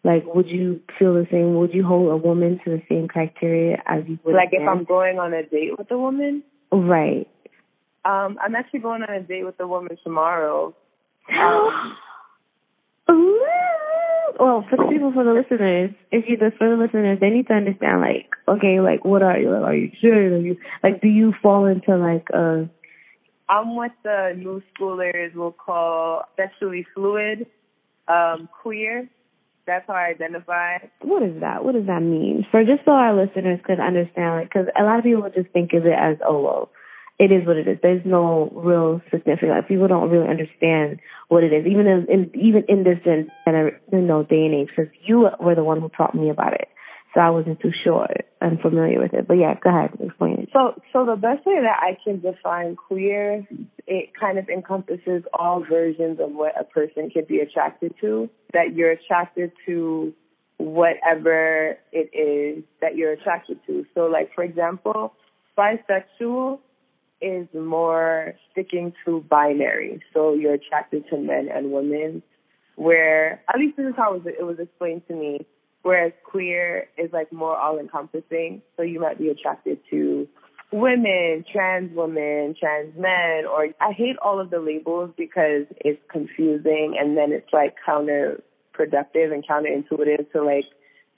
Like, 0.03 0.23
would 0.33 0.47
you 0.47 0.81
feel 0.97 1.13
the 1.13 1.27
same? 1.31 1.55
Would 1.55 1.73
you 1.73 1.85
hold 1.85 2.11
a 2.11 2.17
woman 2.17 2.59
to 2.65 2.71
the 2.71 2.81
same 2.89 3.07
criteria 3.07 3.81
as 3.85 4.03
you 4.07 4.17
would? 4.23 4.33
a 4.33 4.37
Like 4.37 4.49
if? 4.51 4.67
I'm 4.67 4.83
going 4.83 5.19
on 5.19 5.33
a 5.33 5.43
date 5.43 5.77
with 5.77 5.91
a 5.91 5.97
woman, 5.97 6.43
right. 6.71 7.27
um, 8.03 8.37
I'm 8.41 8.55
actually 8.55 8.79
going 8.79 9.03
on 9.03 9.13
a 9.13 9.21
date 9.21 9.45
with 9.45 9.59
a 9.59 9.67
woman 9.67 9.97
tomorrow. 10.03 10.75
Um, 13.07 13.41
well, 14.39 14.65
for 14.69 14.77
the 14.77 14.87
people, 14.89 15.11
for 15.11 15.23
the 15.23 15.33
listeners, 15.33 15.91
if 16.11 16.25
you 16.27 16.37
for 16.57 16.69
the 16.69 16.81
listeners, 16.81 17.19
they 17.19 17.29
need 17.29 17.47
to 17.47 17.53
understand, 17.53 17.99
like, 17.99 18.29
okay, 18.47 18.79
like, 18.79 19.03
what 19.03 19.21
are 19.21 19.37
you? 19.37 19.51
Like, 19.51 19.63
are 19.63 19.75
you 19.75 19.91
sure? 19.99 20.13
Are 20.13 20.37
you 20.37 20.57
like, 20.81 21.01
do 21.01 21.09
you 21.09 21.33
fall 21.41 21.65
into 21.65 21.97
like 21.97 22.27
uh 22.33 22.63
I'm 23.51 23.75
what 23.75 23.91
the 24.03 24.33
new 24.37 24.61
schoolers 24.71 25.35
will 25.35 25.51
call 25.51 26.23
sexually 26.37 26.87
fluid, 26.95 27.47
um, 28.07 28.47
queer. 28.61 29.09
That's 29.71 29.87
how 29.87 29.93
I 29.93 30.09
identify. 30.09 30.79
what 30.99 31.23
is 31.23 31.39
that? 31.39 31.63
What 31.63 31.75
does 31.75 31.87
that 31.87 32.01
mean? 32.01 32.45
For 32.51 32.65
just 32.65 32.83
so 32.83 32.91
our 32.91 33.15
listeners 33.15 33.61
could 33.63 33.79
understand, 33.79 34.35
like, 34.35 34.49
because 34.49 34.67
a 34.77 34.83
lot 34.83 34.99
of 34.99 35.05
people 35.05 35.23
just 35.33 35.47
think 35.53 35.71
of 35.71 35.85
it 35.85 35.95
as, 35.97 36.17
oh, 36.27 36.41
well, 36.41 36.69
it 37.17 37.31
is 37.31 37.47
what 37.47 37.55
it 37.55 37.69
is. 37.69 37.77
There's 37.81 38.03
no 38.03 38.51
real 38.51 38.99
significance. 39.09 39.51
Like, 39.55 39.69
people 39.69 39.87
don't 39.87 40.09
really 40.09 40.27
understand 40.27 40.99
what 41.29 41.45
it 41.45 41.53
is, 41.53 41.65
even 41.65 41.87
in, 41.87 42.05
in 42.09 42.31
even 42.35 42.65
in 42.67 42.83
this 42.83 42.99
gen, 43.05 43.31
you 43.47 44.01
know, 44.01 44.23
day 44.23 44.43
and 44.43 44.55
age. 44.55 44.69
Because 44.75 44.91
you 45.05 45.29
were 45.39 45.55
the 45.55 45.63
one 45.63 45.79
who 45.79 45.87
taught 45.87 46.15
me 46.15 46.29
about 46.29 46.53
it, 46.53 46.67
so 47.13 47.19
I 47.19 47.29
wasn't 47.29 47.59
too 47.59 47.71
sure 47.83 48.07
and 48.39 48.59
familiar 48.59 49.01
with 49.01 49.13
it. 49.13 49.27
But 49.27 49.35
yeah, 49.35 49.53
go 49.61 49.69
ahead, 49.69 49.91
and 49.99 50.09
explain 50.09 50.39
it. 50.39 50.49
So, 50.53 50.81
so 50.93 51.05
the 51.05 51.15
best 51.15 51.45
way 51.45 51.59
that 51.61 51.79
I 51.79 51.97
can 52.03 52.21
define 52.21 52.75
queer, 52.75 53.45
it 53.85 54.09
kind 54.19 54.37
of 54.37 54.47
encompasses 54.49 55.23
all 55.33 55.63
versions 55.67 56.19
of 56.19 56.31
what 56.31 56.59
a 56.59 56.63
person 56.63 57.09
could 57.13 57.27
be 57.27 57.39
attracted 57.39 57.93
to. 58.01 58.29
That 58.53 58.75
you're 58.75 58.91
attracted 58.91 59.51
to 59.65 60.13
whatever 60.57 61.77
it 61.91 62.09
is 62.15 62.63
that 62.81 62.95
you're 62.95 63.11
attracted 63.11 63.59
to. 63.67 63.85
So, 63.93 64.01
like 64.05 64.33
for 64.33 64.43
example, 64.43 65.13
bisexual 65.57 66.59
is 67.21 67.47
more 67.53 68.33
sticking 68.51 68.93
to 69.05 69.23
binary. 69.29 70.01
So 70.13 70.33
you're 70.33 70.55
attracted 70.55 71.05
to 71.09 71.17
men 71.17 71.49
and 71.53 71.71
women. 71.71 72.23
Where 72.75 73.41
at 73.47 73.59
least 73.59 73.77
this 73.77 73.87
is 73.87 73.93
how 73.95 74.15
it 74.15 74.23
was, 74.23 74.33
it 74.39 74.43
was 74.43 74.57
explained 74.59 75.03
to 75.07 75.13
me. 75.13 75.45
Whereas 75.83 76.13
queer 76.23 76.87
is 76.97 77.11
like 77.11 77.31
more 77.33 77.57
all 77.57 77.79
encompassing. 77.79 78.61
So 78.77 78.83
you 78.83 78.99
might 78.99 79.17
be 79.17 79.29
attracted 79.29 79.79
to 79.89 80.27
women, 80.71 81.43
trans 81.51 81.95
women, 81.95 82.55
trans 82.59 82.95
men, 82.95 83.45
or 83.45 83.67
I 83.81 83.91
hate 83.91 84.17
all 84.21 84.39
of 84.39 84.49
the 84.49 84.59
labels 84.59 85.11
because 85.17 85.65
it's 85.77 86.01
confusing 86.09 86.95
and 86.99 87.17
then 87.17 87.31
it's 87.31 87.51
like 87.51 87.75
counterproductive 87.87 89.33
and 89.33 89.45
counterintuitive 89.45 90.31
to 90.31 90.43
like 90.43 90.65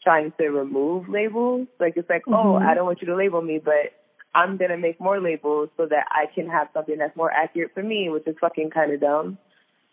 trying 0.03 0.33
to 0.39 0.47
remove 0.49 1.07
labels. 1.07 1.67
Like 1.79 1.93
it's 1.97 2.09
like, 2.09 2.23
oh, 2.27 2.57
Mhm. 2.59 2.65
I 2.65 2.73
don't 2.73 2.85
want 2.85 3.01
you 3.01 3.07
to 3.07 3.15
label 3.15 3.41
me, 3.41 3.59
but 3.59 3.93
I'm 4.35 4.57
gonna 4.57 4.77
make 4.77 4.99
more 4.99 5.19
labels 5.19 5.69
so 5.77 5.85
that 5.85 6.07
I 6.09 6.25
can 6.33 6.49
have 6.49 6.69
something 6.73 6.97
that's 6.97 7.15
more 7.15 7.31
accurate 7.31 7.71
for 7.73 7.83
me, 7.83 8.09
which 8.09 8.27
is 8.27 8.35
fucking 8.39 8.71
kind 8.71 8.91
of 8.91 8.99
dumb. 8.99 9.37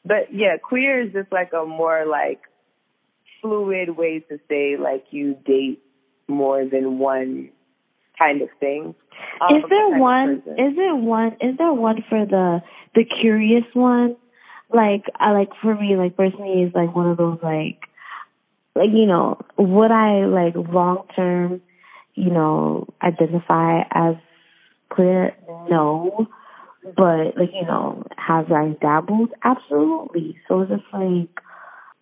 But 0.05 0.33
yeah, 0.33 0.57
queer 0.57 1.03
is 1.03 1.13
just 1.13 1.31
like 1.31 1.53
a 1.53 1.67
more 1.67 2.07
like 2.07 2.41
fluid 3.41 3.97
way 3.97 4.21
to 4.29 4.39
say 4.49 4.77
like 4.77 5.05
you 5.11 5.37
date 5.45 5.83
more 6.29 6.65
than 6.65 6.99
one 6.99 7.51
kind 8.21 8.43
of 8.43 8.49
thing. 8.59 8.95
Um, 9.41 9.57
is 9.57 9.65
there 9.69 9.99
one? 9.99 10.43
Is 10.59 10.77
there 10.77 10.95
one? 10.95 11.33
Is 11.41 11.57
there 11.59 11.73
one 11.73 12.05
for 12.09 12.25
the 12.27 12.63
the 12.95 13.05
curious 13.05 13.65
one? 13.73 14.17
Like 14.73 15.05
I 15.17 15.33
like 15.33 15.51
for 15.61 15.75
me, 15.75 15.97
like 15.97 16.17
personally, 16.17 16.63
is 16.63 16.75
like 16.75 16.95
one 16.95 17.09
of 17.09 17.17
those 17.17 17.39
like 17.43 17.81
like 18.75 18.91
you 18.93 19.07
know 19.07 19.41
would 19.59 19.91
I 19.91 20.27
like 20.27 20.55
long 20.55 21.07
term, 21.17 21.61
you 22.15 22.31
know, 22.31 22.87
identify 23.03 23.83
as 23.91 24.15
queer? 24.89 25.35
No, 25.69 26.29
but 26.97 27.37
like 27.37 27.51
you 27.53 27.67
know, 27.67 28.05
have 28.17 28.53
I 28.53 28.77
dabbled? 28.81 29.31
Absolutely. 29.43 30.39
So 30.47 30.61
it's 30.61 30.71
just 30.71 30.85
like 30.93 31.41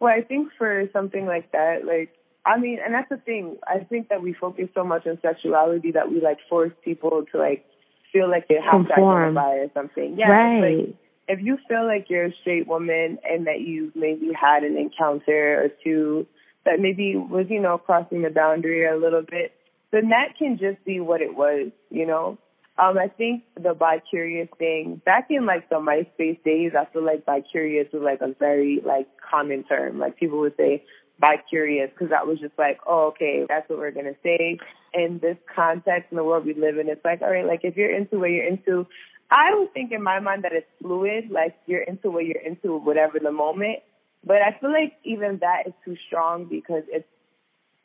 Well, 0.00 0.12
I 0.12 0.22
think 0.22 0.50
for 0.56 0.88
something 0.92 1.26
like 1.26 1.52
that, 1.52 1.84
like 1.84 2.10
I 2.44 2.58
mean, 2.58 2.78
and 2.84 2.94
that's 2.94 3.08
the 3.08 3.18
thing. 3.18 3.56
I 3.66 3.84
think 3.84 4.08
that 4.08 4.22
we 4.22 4.32
focus 4.32 4.68
so 4.74 4.84
much 4.84 5.06
on 5.06 5.18
sexuality 5.20 5.92
that 5.92 6.10
we 6.10 6.20
like 6.20 6.38
force 6.48 6.72
people 6.84 7.24
to 7.32 7.38
like 7.38 7.64
feel 8.12 8.30
like 8.30 8.48
they 8.48 8.56
have 8.62 8.86
Conform. 8.86 9.34
to 9.34 9.40
identify 9.40 9.64
or 9.64 9.70
something. 9.74 10.16
Yeah, 10.18 10.30
right. 10.30 10.78
like 10.78 10.94
if 11.28 11.40
you 11.42 11.58
feel 11.68 11.86
like 11.86 12.06
you're 12.08 12.26
a 12.26 12.34
straight 12.40 12.66
woman 12.66 13.18
and 13.28 13.46
that 13.46 13.60
you've 13.60 13.94
maybe 13.94 14.30
had 14.32 14.64
an 14.64 14.78
encounter 14.78 15.62
or 15.62 15.68
two 15.84 16.26
that 16.64 16.80
maybe 16.80 17.16
was, 17.16 17.46
you 17.50 17.60
know, 17.60 17.78
crossing 17.78 18.22
the 18.22 18.30
boundary 18.30 18.86
a 18.86 18.96
little 18.96 19.22
bit, 19.22 19.52
then 19.92 20.08
that 20.08 20.38
can 20.38 20.58
just 20.58 20.82
be 20.84 21.00
what 21.00 21.20
it 21.20 21.34
was, 21.34 21.70
you 21.90 22.06
know? 22.06 22.38
Um, 22.78 22.96
I 22.96 23.08
think 23.08 23.42
the 23.60 23.74
bi-curious 23.74 24.48
thing, 24.56 25.02
back 25.04 25.26
in 25.30 25.46
like 25.46 25.68
the 25.68 25.76
MySpace 25.76 26.42
days, 26.44 26.72
I 26.78 26.84
feel 26.92 27.04
like 27.04 27.26
bi-curious 27.26 27.88
was 27.92 28.02
like 28.02 28.20
a 28.20 28.34
very 28.38 28.80
like 28.86 29.08
common 29.28 29.64
term. 29.64 29.98
Like 29.98 30.16
people 30.16 30.38
would 30.40 30.56
say 30.56 30.84
bi-curious 31.18 31.90
because 31.92 32.10
that 32.10 32.26
was 32.26 32.38
just 32.38 32.56
like, 32.56 32.78
oh, 32.86 33.08
okay, 33.08 33.44
that's 33.48 33.68
what 33.68 33.80
we're 33.80 33.90
going 33.90 34.06
to 34.06 34.16
say. 34.22 34.58
In 34.94 35.18
this 35.20 35.36
context 35.54 36.12
in 36.12 36.16
the 36.16 36.22
world 36.22 36.46
we 36.46 36.54
live 36.54 36.78
in, 36.78 36.88
it's 36.88 37.04
like, 37.04 37.20
all 37.20 37.30
right, 37.30 37.44
like 37.44 37.60
if 37.64 37.76
you're 37.76 37.94
into 37.94 38.20
what 38.20 38.30
you're 38.30 38.46
into, 38.46 38.86
I 39.28 39.50
don't 39.50 39.72
think 39.74 39.90
in 39.90 40.02
my 40.02 40.20
mind 40.20 40.44
that 40.44 40.52
it's 40.52 40.70
fluid. 40.80 41.30
Like 41.30 41.56
you're 41.66 41.82
into 41.82 42.10
what 42.12 42.26
you're 42.26 42.40
into, 42.40 42.78
whatever 42.78 43.18
the 43.18 43.32
moment. 43.32 43.80
But 44.24 44.36
I 44.36 44.56
feel 44.60 44.72
like 44.72 44.94
even 45.04 45.38
that 45.40 45.64
is 45.66 45.74
too 45.84 45.96
strong 46.06 46.46
because 46.48 46.84
it's 46.88 47.08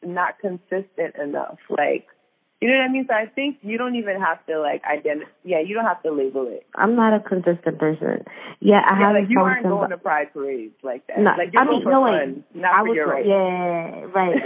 not 0.03 0.39
consistent 0.39 1.15
enough. 1.21 1.57
Like, 1.69 2.05
you 2.63 2.71
know 2.71 2.77
what 2.77 2.89
I 2.89 2.93
mean? 2.93 3.05
So 3.09 3.13
I 3.13 3.25
think 3.25 3.57
you 3.61 3.77
don't 3.77 3.95
even 3.95 4.21
have 4.21 4.45
to 4.45 4.57
like 4.61 4.81
identify. 4.85 5.29
Yeah, 5.43 5.59
you 5.59 5.75
don't 5.75 5.83
have 5.83 6.01
to 6.03 6.13
label 6.13 6.47
it. 6.47 6.65
I'm 6.75 6.95
not 6.95 7.13
a 7.13 7.19
consistent 7.19 7.77
person. 7.77 8.23
Yeah, 8.61 8.79
I 8.87 8.99
yeah, 8.99 9.07
haven't. 9.07 9.21
Like 9.23 9.29
you 9.31 9.39
aren't 9.41 9.63
going 9.63 9.89
to 9.89 9.97
pride 9.97 10.31
parades 10.31 10.73
like 10.81 11.05
that. 11.07 11.19
No, 11.19 11.31
like 11.37 11.51
you're 11.51 11.61
I 11.61 11.69
mean, 11.69 11.83
for 11.83 11.91
no 11.91 12.03
fun, 12.03 12.45
way. 12.55 12.61
not 12.61 12.73
I 12.73 12.77
for 12.77 12.87
was 12.87 12.95
your 12.95 13.07
right. 13.07 13.25
Yeah, 13.25 14.07
right. 14.15 14.39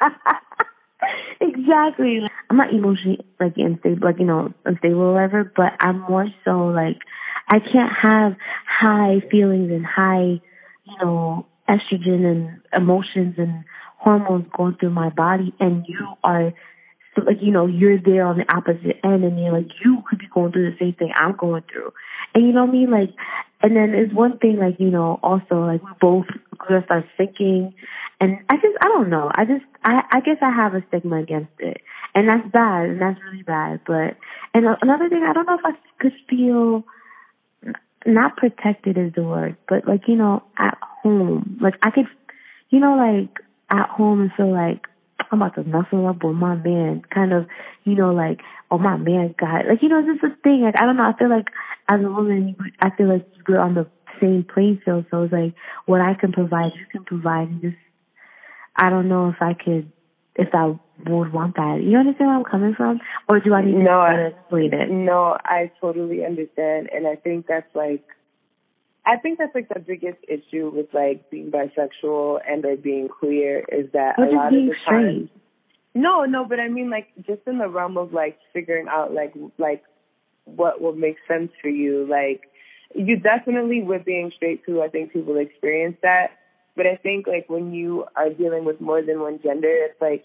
exactly. 1.42 2.20
I'm 2.48 2.56
not 2.56 2.72
emotionally 2.72 3.20
like 3.38 3.52
unstable, 3.58 3.98
like 4.00 4.18
you 4.18 4.24
know, 4.24 4.54
unstable 4.64 5.02
or 5.02 5.12
whatever. 5.12 5.52
But 5.54 5.74
I'm 5.80 6.00
more 6.08 6.28
so 6.42 6.68
like 6.68 6.96
I 7.50 7.58
can't 7.58 7.92
have 8.00 8.32
high 8.66 9.20
feelings 9.30 9.70
and 9.70 9.84
high, 9.84 10.40
you 10.84 10.96
know, 11.02 11.44
estrogen 11.68 12.24
and 12.24 12.60
emotions 12.74 13.34
and 13.36 13.62
hormones 13.98 14.46
going 14.56 14.76
through 14.80 14.90
my 14.90 15.10
body, 15.10 15.54
and 15.60 15.84
you 15.86 15.98
are 16.24 16.54
like 17.22 17.38
you 17.40 17.52
know 17.52 17.66
you're 17.66 17.98
there 17.98 18.26
on 18.26 18.38
the 18.38 18.54
opposite 18.54 18.98
end, 19.04 19.24
and 19.24 19.38
you're 19.38 19.52
like 19.52 19.68
you 19.84 20.02
could 20.08 20.18
be 20.18 20.28
going 20.32 20.52
through 20.52 20.70
the 20.70 20.76
same 20.78 20.94
thing 20.94 21.12
I'm 21.14 21.36
going 21.36 21.62
through, 21.70 21.92
and 22.34 22.46
you 22.46 22.52
know 22.52 22.64
what 22.64 22.70
I 22.70 22.72
mean, 22.72 22.90
like. 22.90 23.10
And 23.62 23.74
then 23.74 23.94
it's 23.94 24.12
one 24.12 24.36
thing 24.38 24.58
like 24.58 24.78
you 24.78 24.90
know 24.90 25.18
also 25.22 25.64
like 25.64 25.82
we 25.82 25.90
both 25.98 26.26
gonna 26.58 26.84
start 26.84 27.06
thinking, 27.16 27.72
and 28.20 28.38
I 28.50 28.56
just 28.56 28.76
I 28.82 28.88
don't 28.88 29.08
know. 29.08 29.30
I 29.34 29.46
just 29.46 29.64
I 29.82 30.02
I 30.12 30.20
guess 30.20 30.36
I 30.42 30.50
have 30.50 30.74
a 30.74 30.84
stigma 30.88 31.22
against 31.22 31.52
it, 31.58 31.80
and 32.14 32.28
that's 32.28 32.46
bad. 32.52 32.90
And 32.90 33.00
that's 33.00 33.18
really 33.22 33.42
bad. 33.42 33.80
But 33.86 34.18
and 34.52 34.66
another 34.82 35.08
thing 35.08 35.22
I 35.22 35.32
don't 35.32 35.46
know 35.46 35.58
if 35.58 35.64
I 35.64 35.72
could 35.98 36.12
feel 36.28 36.84
not 38.06 38.36
protected 38.36 38.98
is 38.98 39.12
the 39.14 39.22
word, 39.22 39.56
but 39.68 39.86
like 39.88 40.08
you 40.08 40.16
know 40.16 40.42
at 40.58 40.76
home. 41.02 41.58
Like 41.60 41.74
I 41.82 41.90
could 41.90 42.06
you 42.70 42.80
know 42.80 42.96
like 42.96 43.30
at 43.70 43.88
home 43.88 44.20
and 44.20 44.32
feel 44.36 44.52
like 44.52 44.86
I'm 45.30 45.40
about 45.42 45.54
to 45.56 45.68
knuckle 45.68 46.06
up 46.06 46.22
with 46.22 46.36
my 46.36 46.54
man, 46.56 47.02
kind 47.12 47.32
of, 47.32 47.46
you 47.84 47.94
know, 47.94 48.12
like, 48.12 48.40
oh, 48.70 48.78
my 48.78 48.96
man 48.96 49.34
got, 49.38 49.66
like, 49.66 49.82
you 49.82 49.88
know, 49.88 50.02
this 50.04 50.16
is 50.22 50.30
a 50.32 50.42
thing. 50.42 50.62
Like, 50.62 50.80
I 50.80 50.84
don't 50.86 50.96
know. 50.96 51.04
I 51.04 51.18
feel 51.18 51.30
like 51.30 51.48
as 51.88 52.00
a 52.00 52.08
woman, 52.10 52.56
I 52.80 52.90
feel 52.90 53.08
like 53.08 53.26
we're 53.48 53.58
on 53.58 53.74
the 53.74 53.86
same 54.20 54.44
playing 54.52 54.80
field. 54.84 55.06
So 55.10 55.22
it's 55.24 55.32
like, 55.32 55.54
what 55.86 56.00
I 56.00 56.14
can 56.14 56.32
provide, 56.32 56.72
you 56.76 56.86
can 56.90 57.04
provide. 57.04 57.48
And 57.48 57.60
just, 57.62 57.76
I 58.76 58.90
don't 58.90 59.08
know 59.08 59.28
if 59.30 59.36
I 59.40 59.54
could, 59.54 59.90
if 60.36 60.48
I 60.54 60.66
would 61.08 61.32
want 61.32 61.56
that. 61.56 61.80
You 61.82 61.98
understand 61.98 62.28
where 62.28 62.36
I'm 62.38 62.44
coming 62.44 62.74
from? 62.74 63.00
Or 63.28 63.40
do 63.40 63.54
I 63.54 63.64
need 63.64 63.74
No, 63.76 63.84
to 63.84 63.90
I- 63.90 64.12
try 64.14 64.16
to 64.16 64.26
explain 64.28 64.74
it? 64.74 64.90
No, 64.90 65.36
I 65.44 65.70
totally 65.80 66.24
understand, 66.24 66.90
and 66.92 67.06
I 67.06 67.16
think 67.16 67.46
that's 67.46 67.72
like, 67.74 68.04
I 69.06 69.16
think 69.18 69.38
that's 69.38 69.54
like 69.54 69.68
the 69.68 69.80
biggest 69.80 70.18
issue 70.26 70.70
with 70.74 70.86
like 70.94 71.30
being 71.30 71.50
bisexual 71.50 72.40
and 72.48 72.64
or 72.64 72.76
being 72.76 73.08
queer 73.08 73.64
is 73.70 73.92
that 73.92 74.18
Or 74.18 74.24
a 74.24 74.32
lot 74.32 74.46
of 74.46 74.52
the 74.52 74.74
time. 74.88 75.30
No, 75.94 76.24
no, 76.24 76.44
but 76.44 76.58
I 76.58 76.68
mean 76.68 76.90
like 76.90 77.08
just 77.26 77.42
in 77.46 77.58
the 77.58 77.68
realm 77.68 77.98
of 77.98 78.12
like 78.12 78.38
figuring 78.52 78.86
out 78.88 79.12
like 79.12 79.34
like 79.58 79.84
what 80.44 80.80
will 80.80 80.94
make 80.94 81.16
sense 81.28 81.50
for 81.60 81.68
you. 81.68 82.06
Like 82.08 82.42
you 82.94 83.18
definitely 83.18 83.82
with 83.82 84.04
being 84.04 84.32
straight 84.34 84.64
too, 84.64 84.82
I 84.82 84.88
think 84.88 85.12
people 85.12 85.36
experience 85.36 85.96
that. 86.02 86.28
But 86.76 86.86
I 86.86 86.96
think 86.96 87.26
like 87.26 87.48
when 87.48 87.72
you 87.72 88.06
are 88.16 88.30
dealing 88.30 88.64
with 88.64 88.80
more 88.80 89.02
than 89.02 89.20
one 89.20 89.38
gender, 89.42 89.68
it's 89.70 90.00
like 90.00 90.24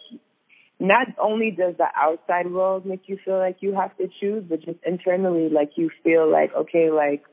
not 0.79 1.07
only 1.21 1.51
does 1.51 1.75
the 1.77 1.87
outside 1.95 2.51
world 2.51 2.85
make 2.85 3.03
you 3.07 3.19
feel 3.23 3.37
like 3.37 3.57
you 3.59 3.73
have 3.73 3.95
to 3.97 4.07
choose, 4.19 4.43
but 4.47 4.61
just 4.61 4.79
internally 4.85 5.49
like 5.49 5.71
you 5.75 5.91
feel 6.03 6.31
like, 6.31 6.51
okay, 6.55 6.89
like, 6.89 7.23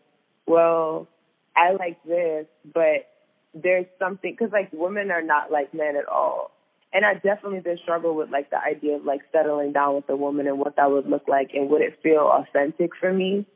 well, 0.46 1.08
I 1.56 1.72
like 1.72 2.02
this, 2.04 2.46
but 2.75 3.08
there's 3.54 3.86
something, 3.98 4.36
cause 4.36 4.50
like 4.52 4.70
women 4.72 5.10
are 5.10 5.22
not 5.22 5.50
like 5.50 5.72
men 5.72 5.96
at 5.96 6.06
all. 6.08 6.50
And 6.92 7.04
I 7.04 7.14
definitely 7.14 7.60
did 7.60 7.78
struggle 7.82 8.14
with 8.14 8.30
like 8.30 8.50
the 8.50 8.58
idea 8.58 8.96
of 8.96 9.04
like 9.04 9.20
settling 9.32 9.72
down 9.72 9.96
with 9.96 10.08
a 10.08 10.16
woman 10.16 10.46
and 10.46 10.58
what 10.58 10.76
that 10.76 10.90
would 10.90 11.08
look 11.08 11.25
like 11.28 11.50
and 11.54 11.68
would 11.70 11.82
it 11.82 11.98
feel 12.02 12.30
authentic 12.32 12.90
for 12.98 13.12
me 13.12 13.46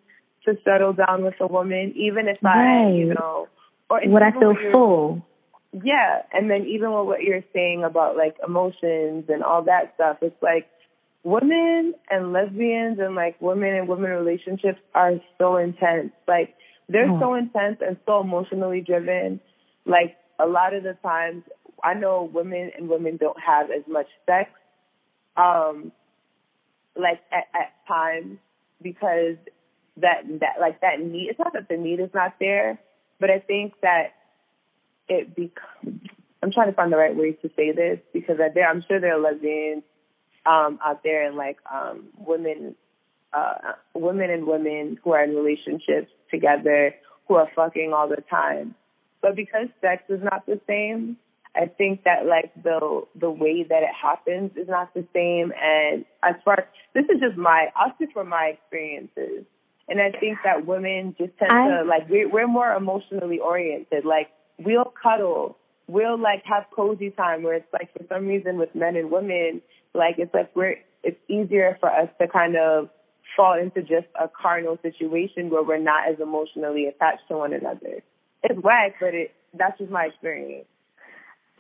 to 0.44 0.56
settle 0.64 0.92
down 0.92 1.22
with 1.24 1.34
a 1.40 1.46
woman, 1.46 1.92
even 1.96 2.28
if 2.28 2.38
I, 2.44 2.56
Right. 2.84 2.94
you 2.94 3.14
know, 3.14 3.48
or 3.88 4.00
Would 4.04 4.22
I 4.22 4.32
feel 4.32 4.54
full? 4.72 5.26
yeah, 5.84 6.22
and 6.32 6.50
then 6.50 6.64
even 6.64 6.92
with 6.92 7.06
what 7.06 7.22
you're 7.22 7.44
saying 7.52 7.84
about 7.84 8.16
like 8.16 8.36
emotions 8.46 9.26
and 9.28 9.42
all 9.42 9.62
that 9.64 9.92
stuff, 9.94 10.18
it's 10.22 10.42
like 10.42 10.68
women 11.22 11.94
and 12.10 12.32
lesbians 12.32 12.98
and 12.98 13.14
like 13.14 13.40
women 13.40 13.74
and 13.74 13.88
women 13.88 14.10
relationships 14.10 14.80
are 14.94 15.14
so 15.38 15.56
intense. 15.56 16.12
Like 16.26 16.54
they're 16.90 17.08
Oh. 17.10 17.20
so 17.20 17.34
intense 17.34 17.78
and 17.80 17.96
so 18.04 18.20
emotionally 18.20 18.80
driven. 18.80 19.40
Like 19.86 20.16
a 20.38 20.46
lot 20.46 20.74
of 20.74 20.82
the 20.82 20.94
times, 21.02 21.44
I 21.82 21.94
know 21.94 22.24
women 22.24 22.72
and 22.76 22.88
women 22.88 23.16
don't 23.16 23.38
have 23.40 23.70
as 23.70 23.86
much 23.86 24.08
sex, 24.26 24.50
um, 25.36 25.92
like 26.96 27.20
at, 27.32 27.46
at 27.54 27.72
times 27.86 28.38
because 28.82 29.36
that 29.98 30.22
that 30.40 30.60
like 30.60 30.80
that 30.80 31.00
need. 31.00 31.28
It's 31.30 31.38
not 31.38 31.52
that 31.52 31.68
the 31.68 31.76
need 31.76 32.00
is 32.00 32.10
not 32.12 32.34
there, 32.40 32.78
but 33.20 33.30
I 33.30 33.38
think 33.38 33.74
that 33.82 34.14
it 35.08 35.34
bec- 35.36 35.94
I'm 36.42 36.52
trying 36.52 36.68
to 36.70 36.74
find 36.74 36.92
the 36.92 36.96
right 36.96 37.14
way 37.14 37.32
to 37.32 37.50
say 37.56 37.72
this 37.72 38.00
because 38.12 38.36
there 38.38 38.68
I'm 38.68 38.82
sure 38.88 39.00
there 39.00 39.14
are 39.16 39.20
lesbians 39.20 39.84
um 40.46 40.78
out 40.84 41.02
there 41.04 41.26
and 41.26 41.36
like 41.36 41.58
um 41.72 42.08
women 42.18 42.74
uh 43.32 43.74
women 43.94 44.30
and 44.30 44.46
women 44.46 44.98
who 45.04 45.12
are 45.12 45.22
in 45.22 45.36
relationships 45.36 46.10
together 46.30 46.94
who 47.28 47.34
are 47.34 47.48
fucking 47.54 47.92
all 47.92 48.08
the 48.08 48.22
time. 48.28 48.74
But 49.22 49.36
because 49.36 49.68
sex 49.80 50.02
is 50.08 50.20
not 50.22 50.46
the 50.46 50.60
same, 50.66 51.16
I 51.54 51.66
think 51.66 52.04
that 52.04 52.26
like 52.26 52.52
the 52.62 53.02
the 53.14 53.30
way 53.30 53.64
that 53.64 53.82
it 53.82 53.94
happens 54.00 54.52
is 54.56 54.68
not 54.68 54.94
the 54.94 55.04
same 55.12 55.52
and 55.60 56.04
as 56.22 56.36
far 56.44 56.68
this 56.94 57.04
is 57.04 57.20
just 57.20 57.36
my 57.36 57.68
I'll 57.76 57.92
speak 57.94 58.10
from 58.12 58.28
my 58.28 58.54
experiences. 58.54 59.44
And 59.88 60.00
I 60.00 60.12
think 60.12 60.38
that 60.44 60.66
women 60.66 61.16
just 61.18 61.36
tend 61.38 61.52
I- 61.52 61.68
to 61.68 61.84
like 61.84 62.08
we 62.08 62.24
we're 62.24 62.46
more 62.46 62.72
emotionally 62.72 63.40
oriented. 63.40 64.04
Like 64.04 64.30
we'll 64.58 64.92
cuddle, 65.02 65.56
we'll 65.88 66.18
like 66.18 66.44
have 66.44 66.64
cozy 66.74 67.10
time 67.10 67.42
where 67.42 67.54
it's 67.54 67.72
like 67.72 67.92
for 67.92 68.04
some 68.08 68.26
reason 68.26 68.56
with 68.56 68.72
men 68.74 68.94
and 68.96 69.10
women, 69.10 69.60
like 69.92 70.16
it's 70.18 70.32
like 70.32 70.54
we're 70.54 70.76
it's 71.02 71.18
easier 71.28 71.76
for 71.80 71.90
us 71.90 72.08
to 72.20 72.28
kind 72.28 72.56
of 72.56 72.90
fall 73.36 73.58
into 73.58 73.80
just 73.82 74.06
a 74.20 74.28
carnal 74.28 74.78
situation 74.82 75.50
where 75.50 75.62
we're 75.62 75.78
not 75.78 76.08
as 76.10 76.20
emotionally 76.20 76.86
attached 76.86 77.22
to 77.28 77.36
one 77.36 77.52
another. 77.52 78.02
It's 78.42 78.60
whack, 78.62 78.94
but 79.00 79.14
it 79.14 79.32
that's 79.56 79.78
just 79.78 79.90
my 79.90 80.06
experience. 80.06 80.66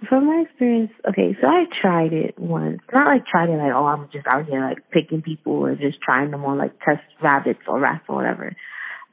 From 0.08 0.26
my 0.26 0.44
experience, 0.48 0.92
okay, 1.06 1.36
so 1.40 1.46
I 1.46 1.64
tried 1.82 2.14
it 2.14 2.38
once. 2.38 2.80
Not 2.92 3.06
like 3.06 3.26
tried 3.26 3.50
it 3.50 3.58
like, 3.58 3.72
oh, 3.74 3.84
I'm 3.84 4.08
just 4.10 4.26
out 4.26 4.46
here 4.46 4.60
like 4.60 4.78
picking 4.90 5.20
people 5.20 5.52
or 5.52 5.74
just 5.74 6.00
trying 6.00 6.30
them 6.30 6.44
on 6.44 6.56
like 6.56 6.72
test 6.80 7.02
rabbits 7.22 7.60
or 7.68 7.80
rats 7.80 8.04
or 8.08 8.16
whatever. 8.16 8.56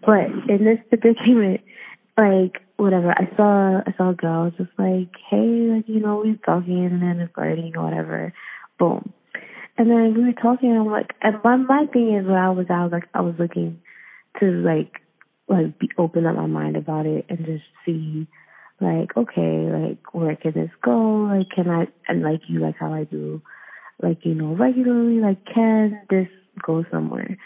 But 0.05 0.27
in 0.47 0.63
this 0.63 0.79
particular, 0.89 1.57
like 2.17 2.61
whatever, 2.77 3.11
I 3.11 3.35
saw 3.35 3.81
I 3.85 3.93
saw 3.97 4.11
a 4.11 4.13
girl 4.13 4.51
just 4.51 4.71
like, 4.77 5.11
hey, 5.29 5.69
like 5.75 5.89
you 5.89 5.99
know, 5.99 6.21
we're 6.23 6.37
talking 6.37 6.85
and 6.85 7.01
then 7.01 7.19
it's 7.19 7.33
flirting 7.33 7.73
or 7.75 7.83
whatever. 7.83 8.33
Boom. 8.79 9.11
And 9.77 9.89
then 9.89 10.13
we 10.15 10.25
were 10.25 10.33
talking. 10.33 10.71
And 10.71 10.79
I'm 10.79 10.91
like, 10.91 11.11
and 11.21 11.37
my 11.43 11.55
my 11.57 11.85
thing 11.91 12.15
is, 12.15 12.25
when 12.25 12.35
I 12.35 12.49
was 12.49 12.65
I 12.69 12.83
was 12.83 12.91
like 12.91 13.07
I 13.13 13.21
was 13.21 13.35
looking 13.37 13.79
to 14.39 14.45
like 14.45 15.01
like 15.47 15.79
be 15.79 15.89
open 15.97 16.25
up 16.25 16.35
my 16.35 16.45
mind 16.45 16.75
about 16.75 17.05
it 17.05 17.25
and 17.29 17.45
just 17.45 17.63
see 17.85 18.27
like 18.79 19.15
okay 19.17 19.69
like 19.71 20.13
where 20.13 20.35
can 20.35 20.53
this 20.53 20.69
go 20.83 21.27
like 21.31 21.49
can 21.49 21.69
i 21.69 21.87
and 22.07 22.21
like 22.21 22.41
you 22.47 22.59
like 22.59 22.75
how 22.79 22.93
i 22.93 23.03
do 23.05 23.41
like 24.01 24.19
you 24.23 24.35
know 24.35 24.53
regularly 24.55 25.19
like 25.19 25.43
can 25.45 25.99
this 26.09 26.27
go 26.61 26.83
somewhere 26.91 27.37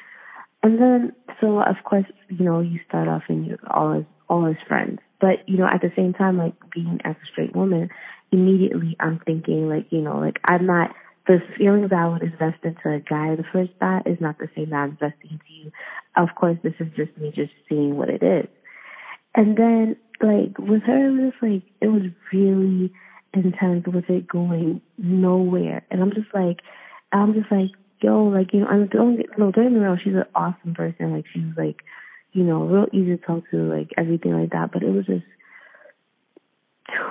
and 0.64 0.80
then 0.82 1.14
so 1.40 1.60
of 1.62 1.76
course 1.86 2.06
you 2.30 2.44
know 2.44 2.60
you 2.60 2.80
start 2.88 3.08
off 3.08 3.24
and 3.30 3.46
you're 3.46 3.60
all 3.70 3.94
as 4.00 4.04
all 4.30 4.46
as 4.46 4.56
friends 4.68 5.00
but 5.22 5.48
you 5.48 5.58
know 5.58 5.66
at 5.66 5.82
the 5.82 5.92
same 5.96 6.14
time 6.14 6.38
like 6.38 6.54
being 6.74 7.00
as 7.06 7.16
a 7.16 7.32
straight 7.32 7.56
woman 7.56 7.90
immediately 8.32 8.96
i'm 9.00 9.20
thinking 9.26 9.70
like 9.70 9.86
you 9.90 10.02
know 10.02 10.18
like 10.18 10.38
i'm 10.46 10.66
not 10.66 10.90
the 11.28 11.40
feelings 11.58 11.92
I 11.96 12.08
would 12.08 12.24
invest 12.24 12.64
into 12.64 12.90
a 12.90 13.00
guy 13.00 13.36
the 13.36 13.44
first 13.52 13.72
thought 13.80 14.08
is 14.08 14.20
not 14.20 14.40
the 14.40 14.50
same 14.56 14.74
I'm 14.74 14.92
investing 14.92 15.32
into 15.32 15.46
you. 15.50 15.72
Of 16.16 16.30
course, 16.36 16.58
this 16.64 16.74
is 16.80 16.88
just 16.96 17.16
me 17.18 17.32
just 17.34 17.52
seeing 17.70 17.96
what 17.96 18.10
it 18.10 18.24
is. 18.24 18.48
And 19.36 19.56
then, 19.58 19.96
like, 20.22 20.58
with 20.58 20.84
her, 20.84 21.08
it 21.08 21.24
was 21.24 21.34
like, 21.42 21.64
it 21.80 21.88
was 21.88 22.04
really 22.34 22.92
intense 23.34 23.86
with 23.88 24.10
it 24.10 24.28
going 24.28 24.82
nowhere. 24.98 25.86
And 25.90 26.02
I'm 26.02 26.12
just 26.12 26.34
like, 26.34 26.60
I'm 27.12 27.34
just 27.34 27.52
like, 27.52 27.70
yo, 28.02 28.26
like, 28.26 28.54
you 28.54 28.62
know, 28.62 28.68
I'm 28.68 28.88
don't 28.88 29.18
get, 29.18 29.38
no, 29.38 29.52
don't 29.52 29.66
get 29.66 29.72
me 29.72 29.80
wrong, 29.80 30.00
she's 30.04 30.16
an 30.16 30.26
awesome 30.36 30.74
person. 30.74 31.14
Like, 31.14 31.26
she's 31.32 31.56
like, 31.58 31.78
you 32.34 32.44
know, 32.44 32.64
real 32.64 32.88
easy 32.92 33.16
to 33.16 33.18
talk 33.18 33.44
to, 33.52 33.58
like, 33.58 33.92
everything 33.98 34.34
like 34.34 34.52
that. 34.52 34.72
But 34.74 34.84
it 34.84 34.90
was 34.90 35.06
just 35.06 35.26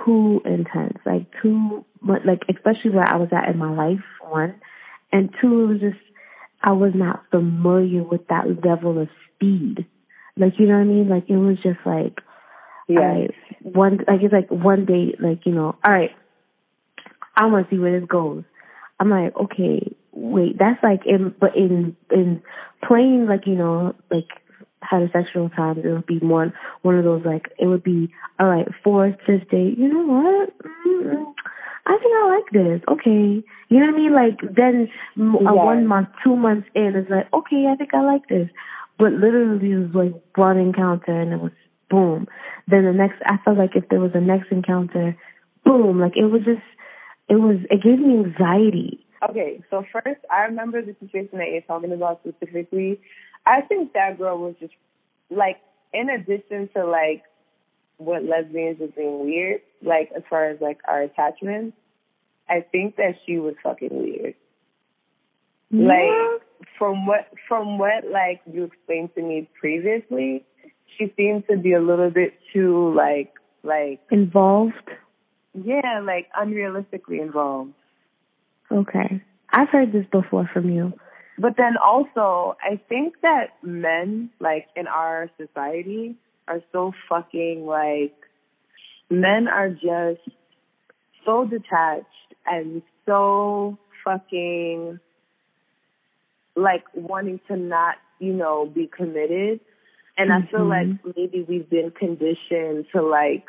too 0.04 0.40
intense, 0.44 0.98
like, 1.04 1.26
too 1.42 1.84
much, 2.00 2.22
like, 2.24 2.42
especially 2.48 2.90
where 2.90 3.06
I 3.06 3.16
was 3.16 3.28
at 3.32 3.48
in 3.48 3.58
my 3.58 3.70
life, 3.70 4.04
one. 4.22 4.54
And 5.12 5.30
two, 5.40 5.64
it 5.64 5.66
was 5.66 5.80
just, 5.80 6.00
I 6.62 6.72
was 6.72 6.92
not 6.94 7.24
familiar 7.30 8.02
with 8.02 8.26
that 8.28 8.44
level 8.64 9.00
of 9.00 9.08
speed. 9.34 9.86
Like, 10.36 10.54
you 10.58 10.66
know 10.66 10.74
what 10.74 10.80
I 10.80 10.84
mean? 10.84 11.08
Like, 11.08 11.28
it 11.28 11.36
was 11.36 11.56
just 11.62 11.80
like, 11.84 12.18
yeah. 12.90 13.00
right, 13.00 13.30
one 13.62 13.98
like 14.08 14.20
it's 14.22 14.32
like 14.32 14.50
one 14.50 14.84
day, 14.84 15.14
like 15.20 15.46
you 15.46 15.52
know, 15.52 15.76
all 15.84 15.92
right, 15.92 16.10
I 17.36 17.46
want 17.46 17.68
to 17.68 17.74
see 17.74 17.78
where 17.78 17.98
this 17.98 18.08
goes. 18.08 18.42
I'm 18.98 19.10
like, 19.10 19.34
okay, 19.36 19.94
wait, 20.12 20.58
that's 20.58 20.82
like 20.82 21.02
in, 21.06 21.34
but 21.38 21.56
in 21.56 21.96
in 22.10 22.42
plain 22.86 23.26
like 23.28 23.46
you 23.46 23.54
know 23.54 23.94
like 24.10 24.28
heterosexual 24.82 25.54
times, 25.54 25.80
it 25.84 25.88
would 25.88 26.06
be 26.06 26.20
more 26.20 26.52
one 26.82 26.98
of 26.98 27.04
those 27.04 27.24
like 27.24 27.48
it 27.58 27.66
would 27.66 27.82
be 27.82 28.12
all 28.38 28.48
right, 28.48 28.68
fourth, 28.82 29.16
fifth 29.26 29.48
date. 29.50 29.78
You 29.78 29.88
know 29.88 30.06
what? 30.06 30.58
Mm-hmm. 30.58 31.24
I 31.86 31.98
think 31.98 32.14
I 32.14 32.28
like 32.28 32.50
this. 32.52 32.82
Okay, 32.88 33.44
you 33.68 33.80
know 33.80 33.86
what 33.86 33.94
I 33.94 33.98
mean? 33.98 34.14
Like 34.14 34.54
then 34.54 34.88
a 35.18 35.54
one 35.54 35.86
month, 35.86 36.08
two 36.22 36.36
months 36.36 36.68
in, 36.74 36.94
it's 36.94 37.10
like 37.10 37.32
okay, 37.32 37.66
I 37.70 37.76
think 37.76 37.94
I 37.94 38.02
like 38.02 38.28
this. 38.28 38.48
But 38.98 39.12
literally, 39.12 39.72
it 39.72 39.78
was 39.78 39.94
like 39.94 40.36
one 40.36 40.58
encounter, 40.58 41.18
and 41.18 41.32
it 41.32 41.40
was 41.40 41.52
boom. 41.90 42.28
Then 42.68 42.84
the 42.84 42.92
next, 42.92 43.20
I 43.26 43.36
felt 43.44 43.58
like 43.58 43.74
if 43.74 43.88
there 43.88 44.00
was 44.00 44.12
a 44.14 44.20
next 44.20 44.50
encounter, 44.50 45.16
boom, 45.64 46.00
like 46.00 46.16
it 46.16 46.26
was 46.26 46.42
just, 46.44 46.62
it 47.28 47.34
was, 47.34 47.56
it 47.70 47.82
gave 47.82 47.98
me 47.98 48.18
anxiety. 48.24 49.04
Okay, 49.28 49.62
so 49.68 49.84
first, 49.92 50.20
I 50.30 50.42
remember 50.42 50.80
the 50.80 50.96
situation 51.00 51.38
that 51.38 51.48
you're 51.50 51.60
talking 51.62 51.92
about 51.92 52.20
specifically. 52.26 53.00
I 53.46 53.62
think 53.62 53.92
that 53.94 54.18
girl 54.18 54.38
was 54.38 54.54
just 54.60 54.74
like, 55.30 55.58
in 55.92 56.08
addition 56.08 56.68
to 56.74 56.86
like 56.86 57.24
what 57.96 58.24
lesbians 58.24 58.80
is 58.80 58.90
being 58.96 59.24
weird, 59.24 59.60
like 59.82 60.10
as 60.16 60.22
far 60.28 60.48
as 60.50 60.60
like 60.60 60.78
our 60.88 61.02
attachments, 61.02 61.76
I 62.48 62.64
think 62.72 62.96
that 62.96 63.14
she 63.26 63.38
was 63.38 63.54
fucking 63.62 63.90
weird. 63.92 64.34
Yeah. 65.70 65.86
Like 65.86 66.42
from 66.78 67.06
what 67.06 67.28
from 67.48 67.78
what 67.78 68.04
like 68.10 68.40
you 68.52 68.64
explained 68.64 69.14
to 69.14 69.22
me 69.22 69.48
previously, 69.58 70.44
she 70.96 71.12
seemed 71.16 71.44
to 71.48 71.56
be 71.56 71.72
a 71.72 71.80
little 71.80 72.10
bit 72.10 72.34
too 72.52 72.92
like 72.94 73.32
like 73.62 74.00
involved. 74.10 74.74
Yeah, 75.54 76.00
like 76.04 76.28
unrealistically 76.32 77.20
involved. 77.20 77.72
Okay. 78.70 79.22
I've 79.52 79.68
heard 79.68 79.92
this 79.92 80.06
before 80.10 80.48
from 80.52 80.70
you. 80.70 80.92
But 81.40 81.56
then 81.56 81.76
also, 81.82 82.56
I 82.62 82.78
think 82.88 83.14
that 83.22 83.54
men, 83.62 84.28
like 84.40 84.66
in 84.76 84.86
our 84.86 85.30
society, 85.38 86.16
are 86.46 86.60
so 86.70 86.92
fucking 87.08 87.64
like, 87.64 88.14
men 89.08 89.48
are 89.48 89.70
just 89.70 90.36
so 91.24 91.46
detached 91.46 92.06
and 92.44 92.82
so 93.06 93.78
fucking 94.04 95.00
like 96.56 96.84
wanting 96.94 97.40
to 97.48 97.56
not, 97.56 97.94
you 98.18 98.34
know, 98.34 98.66
be 98.66 98.86
committed 98.86 99.60
and 100.18 100.30
mm-hmm. 100.30 100.46
I 100.46 100.50
feel 100.50 100.68
like 100.68 100.86
mm-hmm. 100.86 101.10
maybe 101.16 101.42
we've 101.48 101.70
been 101.70 101.90
conditioned 101.90 102.84
to 102.92 103.00
like, 103.00 103.46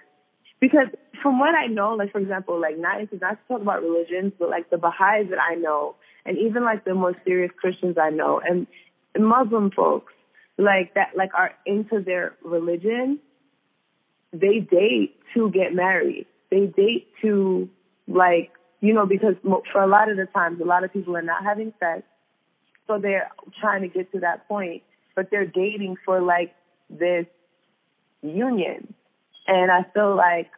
because 0.61 0.87
from 1.21 1.39
what 1.39 1.53
I 1.53 1.67
know, 1.67 1.95
like 1.95 2.11
for 2.13 2.19
example, 2.19 2.59
like 2.59 2.77
not 2.77 3.01
not 3.01 3.09
to 3.09 3.47
talk 3.47 3.61
about 3.61 3.81
religions, 3.81 4.31
but 4.39 4.49
like 4.49 4.69
the 4.69 4.77
Baha'is 4.77 5.29
that 5.29 5.39
I 5.39 5.55
know, 5.55 5.95
and 6.25 6.37
even 6.37 6.63
like 6.63 6.85
the 6.85 6.93
more 6.93 7.13
serious 7.25 7.51
Christians 7.59 7.97
I 8.01 8.09
know, 8.09 8.39
and 8.39 8.67
Muslim 9.17 9.71
folks, 9.71 10.13
like 10.57 10.93
that, 10.93 11.09
like 11.15 11.31
are 11.33 11.51
into 11.65 12.01
their 12.01 12.35
religion, 12.43 13.19
they 14.31 14.59
date 14.59 15.15
to 15.33 15.51
get 15.51 15.73
married. 15.73 16.27
They 16.49 16.67
date 16.67 17.07
to 17.21 17.69
like, 18.07 18.51
you 18.79 18.93
know, 18.93 19.05
because 19.05 19.35
for 19.43 19.81
a 19.81 19.87
lot 19.87 20.09
of 20.09 20.15
the 20.15 20.27
times, 20.27 20.61
a 20.61 20.65
lot 20.65 20.85
of 20.85 20.93
people 20.93 21.17
are 21.17 21.21
not 21.21 21.43
having 21.43 21.73
sex, 21.79 22.03
so 22.87 22.99
they're 22.99 23.29
trying 23.59 23.81
to 23.81 23.89
get 23.89 24.11
to 24.13 24.21
that 24.21 24.47
point 24.47 24.83
but 25.15 25.29
they're 25.31 25.45
dating 25.45 25.95
for 26.05 26.21
like 26.21 26.53
this 26.89 27.25
union. 28.21 28.93
And 29.51 29.70
I 29.70 29.84
feel 29.93 30.15
like 30.15 30.50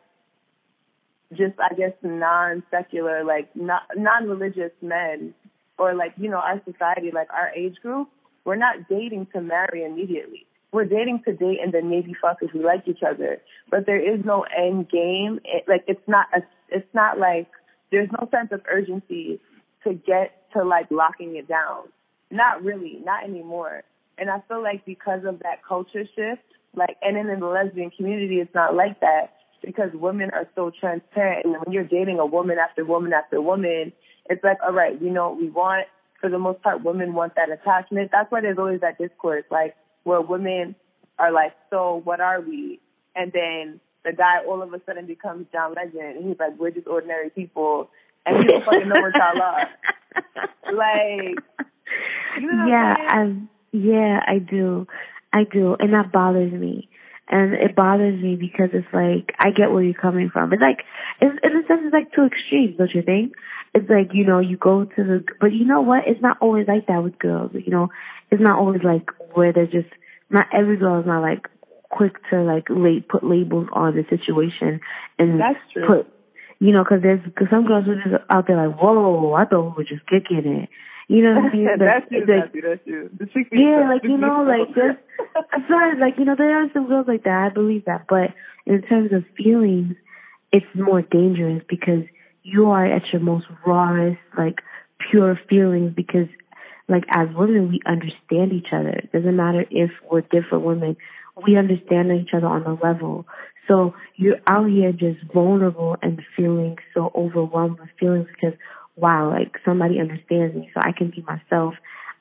just, 1.32 1.56
I 1.60 1.74
guess, 1.74 1.94
non 2.04 2.62
secular, 2.70 3.24
like 3.24 3.50
not, 3.56 3.82
non 3.98 4.30
religious 4.30 4.72
men 4.84 5.34
or 5.80 5.96
like, 5.96 6.14
you 6.16 6.30
know, 6.30 6.38
our 6.38 6.62
society, 6.64 7.10
like 7.12 7.28
our 7.34 7.50
age 7.56 7.78
group, 7.82 8.08
we're 8.46 8.56
not 8.56 8.88
dating 8.88 9.30
to 9.34 9.42
marry 9.42 9.84
immediately. 9.84 10.46
We're 10.72 10.86
dating 10.86 11.24
to 11.26 11.34
date 11.34 11.58
and 11.64 11.74
then 11.74 11.90
maybe 11.90 12.14
fuck 12.22 12.38
if 12.44 12.54
we 12.54 12.64
like 12.64 12.88
each 12.88 13.02
other. 13.02 13.42
But 13.72 13.88
there 13.88 13.98
is 13.98 14.24
no 14.24 14.46
end 14.56 14.92
game. 14.92 15.40
It, 15.44 15.64
like 15.68 15.86
it's 15.88 16.08
not 16.08 16.28
a, 16.36 16.42
it's 16.70 16.94
not 16.94 17.18
like 17.18 17.48
there's 17.92 18.10
no 18.12 18.30
sense 18.30 18.50
of 18.52 18.62
urgency 18.72 19.40
to 19.86 19.96
get 19.96 20.52
to 20.54 20.64
like 20.64 20.92
locking 20.92 21.36
it 21.36 21.48
down. 21.48 21.86
Not 22.30 22.64
really, 22.64 23.00
not 23.04 23.24
anymore. 23.24 23.82
And 24.20 24.30
I 24.30 24.44
feel 24.48 24.62
like 24.62 24.86
because 24.86 25.26
of 25.26 25.40
that 25.40 25.66
culture 25.68 26.06
shift, 26.16 26.44
like, 26.76 26.98
and 27.02 27.16
then 27.16 27.30
in 27.30 27.40
the 27.40 27.48
lesbian 27.48 27.92
community, 27.92 28.40
it's 28.40 28.54
not 28.54 28.76
like 28.76 29.00
that 29.02 29.34
because 29.64 29.90
women 29.94 30.32
are 30.34 30.48
so 30.56 30.72
transparent. 30.78 31.46
And 31.46 31.54
when 31.54 31.74
you're 31.74 31.84
dating 31.84 32.20
a 32.20 32.26
woman 32.26 32.58
after 32.58 32.84
woman 32.84 33.14
after 33.14 33.42
woman, 33.42 33.94
it's 34.30 34.44
like, 34.44 34.58
all 34.64 34.74
right, 34.74 35.00
we 35.02 35.10
know 35.10 35.30
what 35.30 35.40
we 35.40 35.50
want. 35.50 35.88
For 36.20 36.30
the 36.30 36.40
most 36.40 36.62
part, 36.62 36.84
women 36.84 37.14
want 37.14 37.36
that 37.36 37.50
attachment. 37.52 38.12
That's 38.12 38.32
why 38.32 38.42
there's 38.42 38.58
always 38.58 38.82
that 38.82 38.98
discourse, 38.98 39.44
like, 39.52 39.76
where 40.04 40.22
women 40.22 40.76
are 41.20 41.32
like, 41.32 41.54
so 41.70 42.02
what 42.04 42.22
are 42.22 42.42
we? 42.42 42.80
And 43.16 43.32
then 43.34 43.80
the 44.06 44.14
guy 44.14 44.44
all 44.48 44.62
of 44.62 44.74
a 44.74 44.82
sudden 44.86 45.06
becomes 45.06 45.48
John 45.52 45.74
Legend, 45.76 46.18
and 46.18 46.28
he's 46.28 46.40
like, 46.40 46.58
we're 46.58 46.72
just 46.72 46.88
ordinary 46.88 47.30
people, 47.30 47.90
and 48.26 48.38
we 48.38 48.46
don't 48.46 48.64
fucking 48.64 48.88
know 48.88 49.02
what 49.02 49.16
y'all 49.16 49.42
are. 49.42 49.70
like, 50.74 51.36
you 52.40 52.52
know 52.52 52.66
yeah, 52.68 52.94
I'm 53.10 53.50
yeah, 53.72 54.24
I 54.28 54.40
do. 54.40 54.88
I 55.34 55.44
do. 55.52 55.76
And 55.80 55.94
that 55.94 56.12
bothers 56.12 56.54
me. 56.54 56.90
And 57.28 57.54
it 57.54 57.76
bothers 57.76 58.22
me 58.22 58.36
because 58.36 58.70
it's 58.74 58.88
like, 58.94 59.34
I 59.40 59.50
get 59.52 59.72
where 59.72 59.82
you're 59.82 59.94
coming 59.94 60.30
from. 60.32 60.52
It's 60.54 60.62
like, 60.62 60.84
it's, 61.22 61.40
in 61.42 61.52
a 61.52 61.66
sense, 61.68 61.82
it's 61.86 61.94
like 61.94 62.12
two 62.14 62.26
extremes, 62.26 62.78
don't 62.78 62.94
you 62.94 63.02
think? 63.02 63.34
It's 63.74 63.90
like, 63.90 64.14
you 64.14 64.26
know, 64.26 64.40
you 64.40 64.58
go 64.58 64.84
to 64.84 65.04
the, 65.04 65.24
but 65.40 65.54
you 65.54 65.66
know 65.66 65.82
what? 65.82 66.04
It's 66.06 66.22
not 66.22 66.38
always 66.42 66.68
like 66.68 66.88
that 66.88 67.02
with 67.02 67.18
girls. 67.18 67.52
You 67.54 67.72
know, 67.72 67.88
it's 68.30 68.42
not 68.42 68.60
always 68.60 68.82
like 68.84 69.10
where 69.34 69.54
they're 69.54 69.66
just, 69.66 69.90
not 70.30 70.46
every 70.54 70.78
girl 70.78 71.00
is 71.00 71.08
not 71.08 71.22
like 71.22 71.48
quick 71.90 72.14
to 72.30 72.42
like 72.44 72.66
late, 72.70 73.08
put 73.08 73.24
labels 73.24 73.68
on 73.72 73.96
the 73.96 74.04
situation 74.10 74.82
and 75.18 75.40
That's 75.40 75.60
true. 75.72 75.88
put, 75.88 76.14
you 76.60 76.74
know, 76.74 76.84
cause 76.84 77.00
there's, 77.02 77.22
cause 77.38 77.48
some 77.50 77.66
girls 77.66 77.88
are 77.88 77.96
just 77.96 78.24
out 78.30 78.48
there 78.48 78.68
like, 78.68 78.78
whoa, 78.78 79.34
I 79.34 79.46
thought 79.46 79.78
we 79.78 79.84
were 79.84 79.90
just 79.90 80.06
kicking 80.08 80.46
it. 80.46 80.70
You 81.08 81.24
know 81.24 81.36
what 81.36 81.52
I 81.52 81.56
mean? 81.56 81.68
that's 81.80 82.12
you, 82.12 82.20
like, 82.20 82.28
that's 82.28 82.56
you, 82.86 83.10
that's 83.20 83.36
you. 83.36 83.48
yeah, 83.52 83.90
like 83.90 84.04
you 84.04 84.18
know, 84.18 84.44
like 84.44 84.68
just 84.70 85.00
sorry, 85.68 86.00
like 86.00 86.18
you 86.18 86.26
know, 86.26 86.36
there 86.38 86.64
are 86.64 86.70
some 86.74 86.88
girls 86.88 87.08
like 87.08 87.24
that. 87.24 87.50
I 87.52 87.54
believe 87.54 87.86
that, 87.86 88.06
but 88.08 88.34
in 88.66 88.82
terms 88.84 89.12
of 89.12 89.24
feelings, 89.36 89.96
it's 90.52 90.66
more 90.76 91.02
dangerous 91.02 91.64
because 91.68 92.04
you 92.44 92.68
are 92.68 92.86
at 92.86 93.04
your 93.12 93.22
most 93.22 93.46
rawest, 93.66 94.20
like 94.38 94.60
pure 95.12 95.40
feelings. 95.50 95.94
Because, 95.96 96.28
like 96.88 97.04
as 97.10 97.28
women, 97.36 97.70
we 97.70 97.82
understand 97.86 98.54
each 98.54 98.72
other. 98.72 98.90
It 98.90 99.12
doesn't 99.12 99.36
matter 99.36 99.66
if 99.70 99.92
we're 100.10 100.22
different 100.22 100.64
women. 100.64 100.96
We 101.46 101.58
understand 101.58 102.12
each 102.12 102.34
other 102.34 102.48
on 102.48 102.64
a 102.64 102.76
level. 102.76 103.26
So 103.68 103.94
you're 104.16 104.40
out 104.48 104.70
here 104.70 104.92
just 104.92 105.20
vulnerable 105.34 105.98
and 106.02 106.22
feeling 106.36 106.78
so 106.94 107.12
overwhelmed 107.16 107.80
with 107.80 107.90
feelings 108.00 108.28
because 108.28 108.58
wow, 108.96 109.30
like 109.30 109.58
somebody 109.66 110.00
understands 110.00 110.56
me 110.56 110.70
so 110.74 110.80
I 110.84 110.92
can 110.92 111.10
be 111.10 111.24
myself 111.24 111.74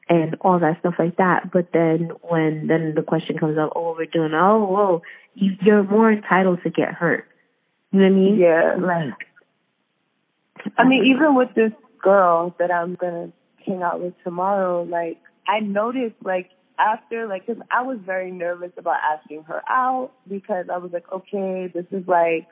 and 0.08 0.36
all 0.40 0.58
that 0.58 0.80
stuff 0.80 0.94
like 0.98 1.16
that. 1.16 1.50
But 1.52 1.68
then 1.72 2.10
when 2.22 2.66
then 2.66 2.94
the 2.94 3.02
question 3.02 3.38
comes 3.38 3.58
up, 3.58 3.72
oh, 3.76 3.94
we're 3.96 4.06
doing, 4.06 4.32
oh, 4.34 4.64
whoa, 4.64 5.02
you, 5.34 5.52
you're 5.62 5.84
more 5.84 6.10
entitled 6.10 6.60
to 6.64 6.70
get 6.70 6.92
hurt. 6.92 7.26
You 7.90 8.00
know 8.00 8.06
what 8.06 8.12
I 8.12 8.16
mean? 8.16 8.38
Yeah. 8.38 8.76
Like, 8.80 10.74
I 10.78 10.86
mean, 10.86 11.14
even 11.14 11.34
with 11.34 11.54
this 11.54 11.72
girl 12.02 12.54
that 12.58 12.70
I'm 12.70 12.94
gonna 12.94 13.32
hang 13.64 13.82
out 13.82 14.00
with 14.00 14.14
tomorrow, 14.24 14.82
like 14.82 15.18
I 15.46 15.60
noticed, 15.60 16.16
like 16.24 16.50
after, 16.78 17.26
like, 17.26 17.46
cause 17.46 17.56
I 17.70 17.82
was 17.82 17.98
very 18.04 18.30
nervous 18.30 18.72
about 18.76 18.96
asking 19.12 19.44
her 19.44 19.62
out 19.68 20.12
because 20.28 20.66
I 20.72 20.78
was 20.78 20.90
like, 20.92 21.10
okay, 21.12 21.70
this 21.72 21.86
is 21.92 22.06
like, 22.08 22.48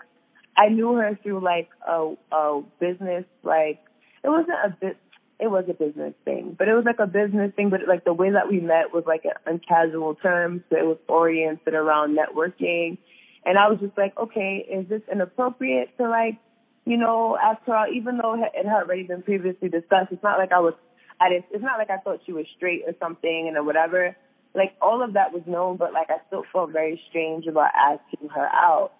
I 0.56 0.68
knew 0.68 0.94
her 0.94 1.18
through 1.22 1.42
like 1.42 1.68
a 1.88 2.14
a 2.32 2.62
business 2.78 3.24
like 3.42 3.80
it 4.24 4.28
wasn't 4.28 4.58
a 4.64 4.76
bit 4.80 4.96
it 5.40 5.50
was 5.50 5.64
a 5.70 5.72
business 5.72 6.12
thing, 6.24 6.54
but 6.58 6.68
it 6.68 6.74
was 6.74 6.84
like 6.84 6.98
a 6.98 7.06
business 7.06 7.52
thing, 7.56 7.70
but 7.70 7.80
like 7.88 8.04
the 8.04 8.12
way 8.12 8.30
that 8.30 8.50
we 8.50 8.60
met 8.60 8.92
was 8.92 9.04
like 9.06 9.24
on 9.46 9.58
casual 9.66 10.14
terms. 10.14 10.60
So 10.68 10.76
it 10.76 10.84
was 10.84 10.98
oriented 11.08 11.72
around 11.72 12.16
networking. 12.16 12.98
And 13.46 13.56
I 13.56 13.68
was 13.68 13.80
just 13.80 13.96
like, 13.96 14.16
okay, 14.18 14.66
is 14.70 14.86
this 14.88 15.00
inappropriate 15.10 15.96
to 15.96 16.08
like, 16.08 16.36
you 16.84 16.98
know, 16.98 17.38
ask 17.42 17.62
her 17.66 17.74
out, 17.74 17.92
even 17.92 18.18
though 18.18 18.34
it 18.34 18.66
had 18.66 18.84
already 18.84 19.04
been 19.04 19.22
previously 19.22 19.70
discussed. 19.70 20.12
It's 20.12 20.22
not 20.22 20.38
like 20.38 20.52
I 20.52 20.60
was, 20.60 20.74
I 21.18 21.30
didn't, 21.30 21.46
it's 21.52 21.64
not 21.64 21.78
like 21.78 21.88
I 21.88 21.96
thought 21.98 22.20
she 22.26 22.32
was 22.32 22.44
straight 22.56 22.82
or 22.86 22.94
something 23.00 23.46
and 23.48 23.56
or 23.56 23.64
whatever. 23.64 24.14
Like 24.54 24.74
all 24.82 25.02
of 25.02 25.14
that 25.14 25.32
was 25.32 25.42
known, 25.46 25.78
but 25.78 25.94
like 25.94 26.10
I 26.10 26.18
still 26.26 26.44
felt 26.52 26.70
very 26.70 27.00
strange 27.08 27.46
about 27.46 27.70
asking 27.74 28.28
her 28.28 28.46
out. 28.46 28.92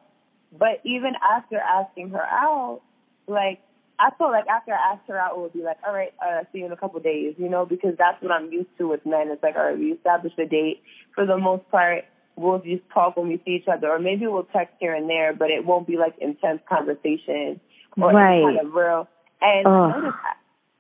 But 0.58 0.80
even 0.84 1.12
after 1.22 1.58
asking 1.58 2.10
her 2.10 2.24
out, 2.24 2.80
like 3.26 3.60
I 4.00 4.10
felt 4.16 4.30
like 4.32 4.46
after 4.48 4.72
I 4.72 4.94
asked 4.94 5.08
her 5.08 5.18
out, 5.18 5.36
it 5.36 5.40
would 5.40 5.52
be 5.52 5.62
like, 5.62 5.76
all 5.86 5.92
right, 5.92 6.12
uh, 6.24 6.44
see 6.52 6.60
you 6.60 6.66
in 6.66 6.72
a 6.72 6.76
couple 6.76 6.96
of 6.96 7.04
days, 7.04 7.34
you 7.36 7.50
know, 7.50 7.66
because 7.66 7.94
that's 7.98 8.20
what 8.22 8.32
I'm 8.32 8.50
used 8.50 8.70
to 8.78 8.88
with 8.88 9.04
men. 9.04 9.28
It's 9.30 9.42
like, 9.42 9.56
all 9.56 9.66
right, 9.66 9.78
we 9.78 9.92
established 9.92 10.38
a 10.38 10.46
date. 10.46 10.82
For 11.14 11.26
the 11.26 11.36
most 11.36 11.68
part, 11.70 12.04
we'll 12.34 12.60
just 12.60 12.82
talk 12.94 13.18
when 13.18 13.28
we 13.28 13.42
see 13.44 13.60
each 13.60 13.68
other, 13.68 13.88
or 13.88 13.98
maybe 13.98 14.26
we'll 14.26 14.44
text 14.44 14.74
here 14.80 14.94
and 14.94 15.08
there, 15.08 15.34
but 15.34 15.50
it 15.50 15.66
won't 15.66 15.86
be 15.86 15.98
like 15.98 16.14
intense 16.18 16.60
conversation 16.66 17.60
or 18.00 18.12
right. 18.12 18.42
kind 18.42 18.66
of 18.66 18.72
real. 18.72 19.06
And 19.42 19.66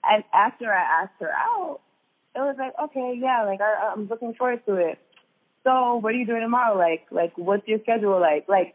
and 0.04 0.24
after 0.32 0.72
I 0.72 1.02
asked 1.02 1.20
her 1.20 1.30
out, 1.30 1.80
it 2.34 2.38
was 2.38 2.56
like, 2.58 2.72
okay, 2.84 3.18
yeah, 3.20 3.44
like 3.44 3.60
I, 3.60 3.92
I'm 3.92 4.08
looking 4.08 4.34
forward 4.34 4.64
to 4.66 4.76
it. 4.76 4.98
So, 5.64 5.96
what 5.96 6.14
are 6.14 6.16
you 6.16 6.26
doing 6.26 6.40
tomorrow? 6.40 6.78
Like, 6.78 7.06
like 7.10 7.36
what's 7.36 7.68
your 7.68 7.80
schedule 7.82 8.18
like? 8.18 8.48
Like, 8.48 8.74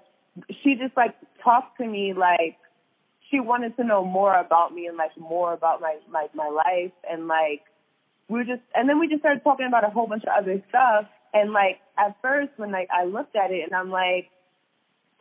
she 0.63 0.75
just 0.75 0.95
like 0.95 1.15
talked 1.43 1.77
to 1.77 1.88
me 1.88 2.13
like 2.13 2.58
she 3.29 3.39
wanted 3.39 3.75
to 3.77 3.83
know 3.83 4.03
more 4.03 4.33
about 4.33 4.73
me 4.73 4.88
and 4.88 4.97
like 4.97 5.17
more 5.17 5.53
about 5.53 5.81
my 5.81 5.97
my 6.09 6.27
my 6.33 6.47
life 6.47 6.91
and 7.09 7.27
like 7.27 7.61
we 8.27 8.39
were 8.39 8.43
just 8.43 8.61
and 8.73 8.89
then 8.89 8.99
we 8.99 9.07
just 9.07 9.21
started 9.21 9.43
talking 9.43 9.67
about 9.67 9.83
a 9.83 9.89
whole 9.89 10.07
bunch 10.07 10.23
of 10.23 10.29
other 10.38 10.61
stuff. 10.69 11.05
And 11.33 11.51
like 11.51 11.79
at 11.97 12.15
first 12.21 12.51
when 12.57 12.71
like 12.71 12.89
I 12.91 13.05
looked 13.05 13.35
at 13.35 13.51
it 13.51 13.63
and 13.63 13.73
I'm 13.73 13.89
like 13.89 14.29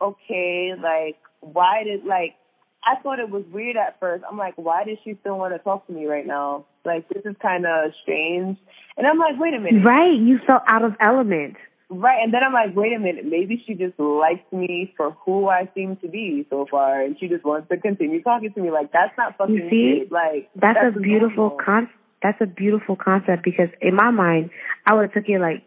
okay 0.01 0.73
like 0.81 1.17
why 1.41 1.83
did 1.83 2.05
like 2.05 2.35
I 2.83 3.01
thought 3.01 3.19
it 3.19 3.29
was 3.29 3.43
weird 3.51 3.77
at 3.77 3.99
first. 3.99 4.23
I'm 4.29 4.37
like 4.37 4.55
why 4.57 4.83
does 4.83 4.97
she 5.03 5.17
still 5.21 5.37
want 5.37 5.53
to 5.53 5.59
talk 5.59 5.87
to 5.87 5.93
me 5.93 6.05
right 6.05 6.25
now? 6.25 6.65
Like 6.83 7.09
this 7.09 7.23
is 7.25 7.35
kind 7.41 7.65
of 7.65 7.91
strange. 8.03 8.57
And 8.97 9.07
I'm 9.07 9.17
like 9.17 9.39
wait 9.39 9.53
a 9.53 9.59
minute. 9.59 9.85
Right. 9.85 10.17
You 10.17 10.39
felt 10.47 10.63
out 10.67 10.83
of 10.83 10.93
element 10.99 11.55
Right, 11.87 12.23
and 12.23 12.33
then 12.33 12.41
I'm 12.43 12.53
like, 12.53 12.75
wait 12.75 12.93
a 12.93 12.99
minute, 12.99 13.25
maybe 13.25 13.63
she 13.65 13.75
just 13.75 13.99
likes 13.99 14.51
me 14.51 14.91
for 14.97 15.11
who 15.23 15.47
I 15.49 15.69
seem 15.75 15.97
to 15.97 16.07
be 16.07 16.47
so 16.49 16.65
far, 16.69 17.01
and 17.01 17.15
she 17.19 17.27
just 17.27 17.45
wants 17.45 17.69
to 17.69 17.77
continue 17.77 18.23
talking 18.23 18.51
to 18.53 18.59
me. 18.59 18.71
Like 18.71 18.91
that's 18.91 19.15
not 19.17 19.37
fucking 19.37 19.53
you 19.53 19.69
see? 19.69 20.07
Like 20.09 20.49
that's, 20.55 20.79
that's 20.81 20.97
a 20.97 20.99
beautiful 20.99 21.57
con. 21.63 21.87
That's 22.23 22.41
a 22.41 22.47
beautiful 22.47 22.95
concept 22.95 23.43
because 23.43 23.69
in 23.81 23.95
my 23.95 24.09
mind, 24.09 24.49
I 24.87 24.95
would 24.95 25.03
have 25.03 25.13
took 25.13 25.29
it 25.29 25.39
like 25.39 25.63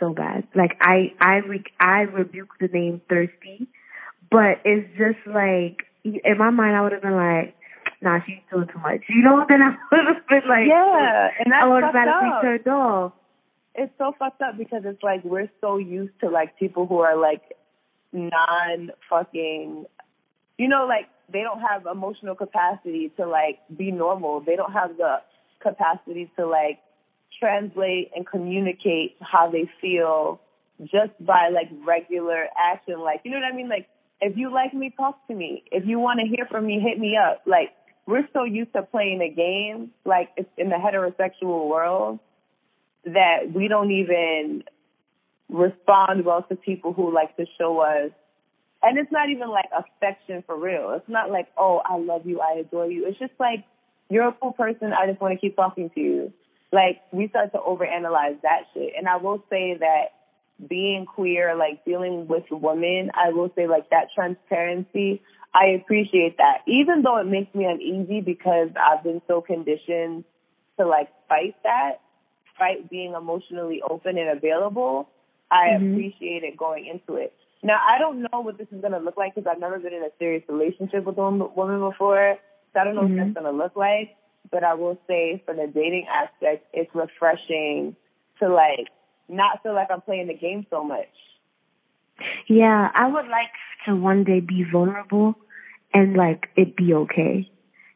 so 0.00 0.14
bad. 0.14 0.48
Like 0.54 0.78
I, 0.80 1.12
I, 1.20 1.34
re- 1.46 1.64
I 1.78 2.00
rebuke 2.02 2.54
the 2.58 2.68
name 2.68 3.02
thirsty, 3.10 3.68
but 4.30 4.62
it's 4.64 4.88
just 4.96 5.20
like 5.26 5.84
in 6.02 6.38
my 6.38 6.48
mind, 6.48 6.76
I 6.76 6.80
would 6.80 6.92
have 6.92 7.02
been 7.02 7.16
like, 7.16 7.54
nah, 8.00 8.20
she's 8.26 8.38
doing 8.50 8.68
too 8.72 8.78
much. 8.78 9.02
You 9.10 9.22
know, 9.22 9.44
then 9.50 9.60
I 9.60 9.76
would 9.92 10.06
have 10.06 10.26
been 10.28 10.48
like, 10.48 10.66
yeah, 10.66 11.28
and 11.38 11.52
that's 11.52 11.62
I 11.62 11.68
would 11.68 11.82
have 11.82 11.94
automatically 11.94 12.40
turned 12.40 12.68
off 12.68 13.12
it's 13.74 13.92
so 13.98 14.14
fucked 14.18 14.42
up 14.42 14.58
because 14.58 14.82
it's 14.84 15.02
like 15.02 15.24
we're 15.24 15.50
so 15.60 15.78
used 15.78 16.12
to 16.20 16.28
like 16.28 16.58
people 16.58 16.86
who 16.86 16.98
are 16.98 17.16
like 17.16 17.42
non 18.12 18.90
fucking 19.08 19.86
you 20.58 20.68
know 20.68 20.86
like 20.86 21.08
they 21.32 21.40
don't 21.40 21.60
have 21.60 21.86
emotional 21.86 22.34
capacity 22.34 23.10
to 23.16 23.26
like 23.26 23.58
be 23.74 23.90
normal. 23.90 24.40
They 24.40 24.56
don't 24.56 24.72
have 24.72 24.96
the 24.96 25.16
capacity 25.60 26.30
to 26.38 26.46
like 26.46 26.78
translate 27.40 28.10
and 28.14 28.26
communicate 28.26 29.16
how 29.20 29.50
they 29.50 29.70
feel 29.80 30.40
just 30.80 31.12
by 31.20 31.48
like 31.48 31.70
regular 31.86 32.46
action. 32.58 33.00
Like 33.00 33.22
you 33.24 33.30
know 33.30 33.38
what 33.38 33.52
i 33.52 33.56
mean? 33.56 33.68
Like 33.68 33.88
if 34.20 34.36
you 34.36 34.52
like 34.52 34.74
me 34.74 34.92
talk 34.96 35.26
to 35.28 35.34
me. 35.34 35.64
If 35.72 35.86
you 35.86 35.98
want 35.98 36.20
to 36.20 36.26
hear 36.26 36.46
from 36.50 36.66
me 36.66 36.80
hit 36.80 36.98
me 36.98 37.16
up. 37.16 37.42
Like 37.46 37.70
we're 38.06 38.28
so 38.32 38.44
used 38.44 38.72
to 38.74 38.82
playing 38.82 39.22
a 39.22 39.34
game 39.34 39.92
like 40.04 40.30
it's 40.36 40.50
in 40.58 40.68
the 40.68 40.76
heterosexual 40.76 41.68
world 41.68 42.18
that 43.04 43.52
we 43.52 43.68
don't 43.68 43.90
even 43.90 44.64
respond 45.48 46.24
well 46.24 46.42
to 46.44 46.56
people 46.56 46.92
who 46.92 47.12
like 47.12 47.36
to 47.36 47.46
show 47.58 47.80
us 47.80 48.10
and 48.82 48.98
it's 48.98 49.12
not 49.12 49.30
even 49.30 49.48
like 49.48 49.70
affection 49.76 50.42
for 50.44 50.58
real. 50.58 50.92
It's 50.96 51.08
not 51.08 51.30
like, 51.30 51.46
oh, 51.56 51.80
I 51.84 51.98
love 51.98 52.26
you, 52.26 52.40
I 52.40 52.58
adore 52.58 52.90
you. 52.90 53.06
It's 53.06 53.18
just 53.18 53.32
like 53.38 53.64
you're 54.10 54.28
a 54.28 54.32
cool 54.32 54.52
person, 54.52 54.92
I 54.92 55.06
just 55.06 55.20
want 55.20 55.34
to 55.34 55.40
keep 55.40 55.56
talking 55.56 55.90
to 55.90 56.00
you. 56.00 56.32
Like 56.72 57.00
we 57.12 57.28
start 57.28 57.52
to 57.52 57.58
overanalyze 57.58 58.40
that 58.42 58.62
shit. 58.74 58.94
And 58.96 59.08
I 59.08 59.16
will 59.16 59.44
say 59.48 59.76
that 59.78 60.06
being 60.68 61.06
queer, 61.06 61.54
like 61.54 61.84
dealing 61.84 62.26
with 62.26 62.44
women, 62.50 63.10
I 63.14 63.30
will 63.30 63.52
say 63.54 63.66
like 63.66 63.90
that 63.90 64.08
transparency, 64.14 65.22
I 65.54 65.66
appreciate 65.80 66.38
that. 66.38 66.62
Even 66.66 67.02
though 67.02 67.18
it 67.18 67.26
makes 67.26 67.54
me 67.54 67.66
uneasy 67.66 68.20
because 68.20 68.70
I've 68.76 69.04
been 69.04 69.22
so 69.28 69.40
conditioned 69.40 70.24
to 70.78 70.86
like 70.86 71.08
fight 71.28 71.54
that 71.62 72.00
despite 72.52 72.90
being 72.90 73.14
emotionally 73.14 73.80
open 73.88 74.18
and 74.18 74.36
available, 74.36 75.08
I 75.50 75.68
mm-hmm. 75.68 75.92
appreciate 75.92 76.42
it 76.44 76.56
going 76.56 76.86
into 76.86 77.20
it. 77.20 77.32
Now, 77.62 77.78
I 77.88 77.98
don't 77.98 78.22
know 78.22 78.40
what 78.40 78.58
this 78.58 78.66
is 78.72 78.80
going 78.80 78.92
to 78.92 78.98
look 78.98 79.16
like 79.16 79.34
because 79.34 79.48
I've 79.50 79.60
never 79.60 79.78
been 79.78 79.92
in 79.92 80.02
a 80.02 80.10
serious 80.18 80.42
relationship 80.48 81.04
with 81.04 81.16
a 81.16 81.30
woman 81.30 81.80
before. 81.80 82.36
So 82.72 82.80
I 82.80 82.84
don't 82.84 82.94
know 82.94 83.02
mm-hmm. 83.02 83.18
what 83.18 83.24
that's 83.24 83.34
going 83.34 83.52
to 83.52 83.64
look 83.64 83.76
like. 83.76 84.16
But 84.50 84.64
I 84.64 84.74
will 84.74 84.98
say 85.06 85.42
for 85.46 85.54
the 85.54 85.70
dating 85.72 86.06
aspect, 86.12 86.66
it's 86.72 86.90
refreshing 86.94 87.94
to 88.40 88.48
like 88.48 88.88
not 89.28 89.62
feel 89.62 89.74
like 89.74 89.88
I'm 89.90 90.00
playing 90.00 90.26
the 90.26 90.34
game 90.34 90.66
so 90.68 90.82
much. 90.82 91.06
Yeah, 92.48 92.90
I 92.92 93.06
would 93.06 93.28
like 93.28 93.52
to 93.86 93.94
one 93.94 94.24
day 94.24 94.40
be 94.40 94.64
vulnerable 94.70 95.34
and 95.94 96.16
like 96.16 96.48
it 96.56 96.76
be 96.76 96.92
okay 96.94 97.50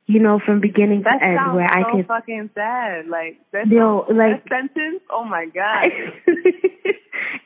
you 0.07 0.21
know, 0.21 0.41
from 0.45 0.61
beginning 0.61 1.03
that 1.05 1.19
to 1.19 1.25
end, 1.25 1.55
where 1.55 1.69
so 1.69 1.81
I 1.81 1.91
can 1.91 2.05
fucking 2.05 2.51
sad. 2.55 3.09
Like 3.09 3.41
that, 3.53 3.67
yo, 3.67 4.07
like 4.09 4.45
that 4.45 4.49
sentence. 4.49 5.03
Oh 5.11 5.25
my 5.25 5.47
god. 5.55 5.89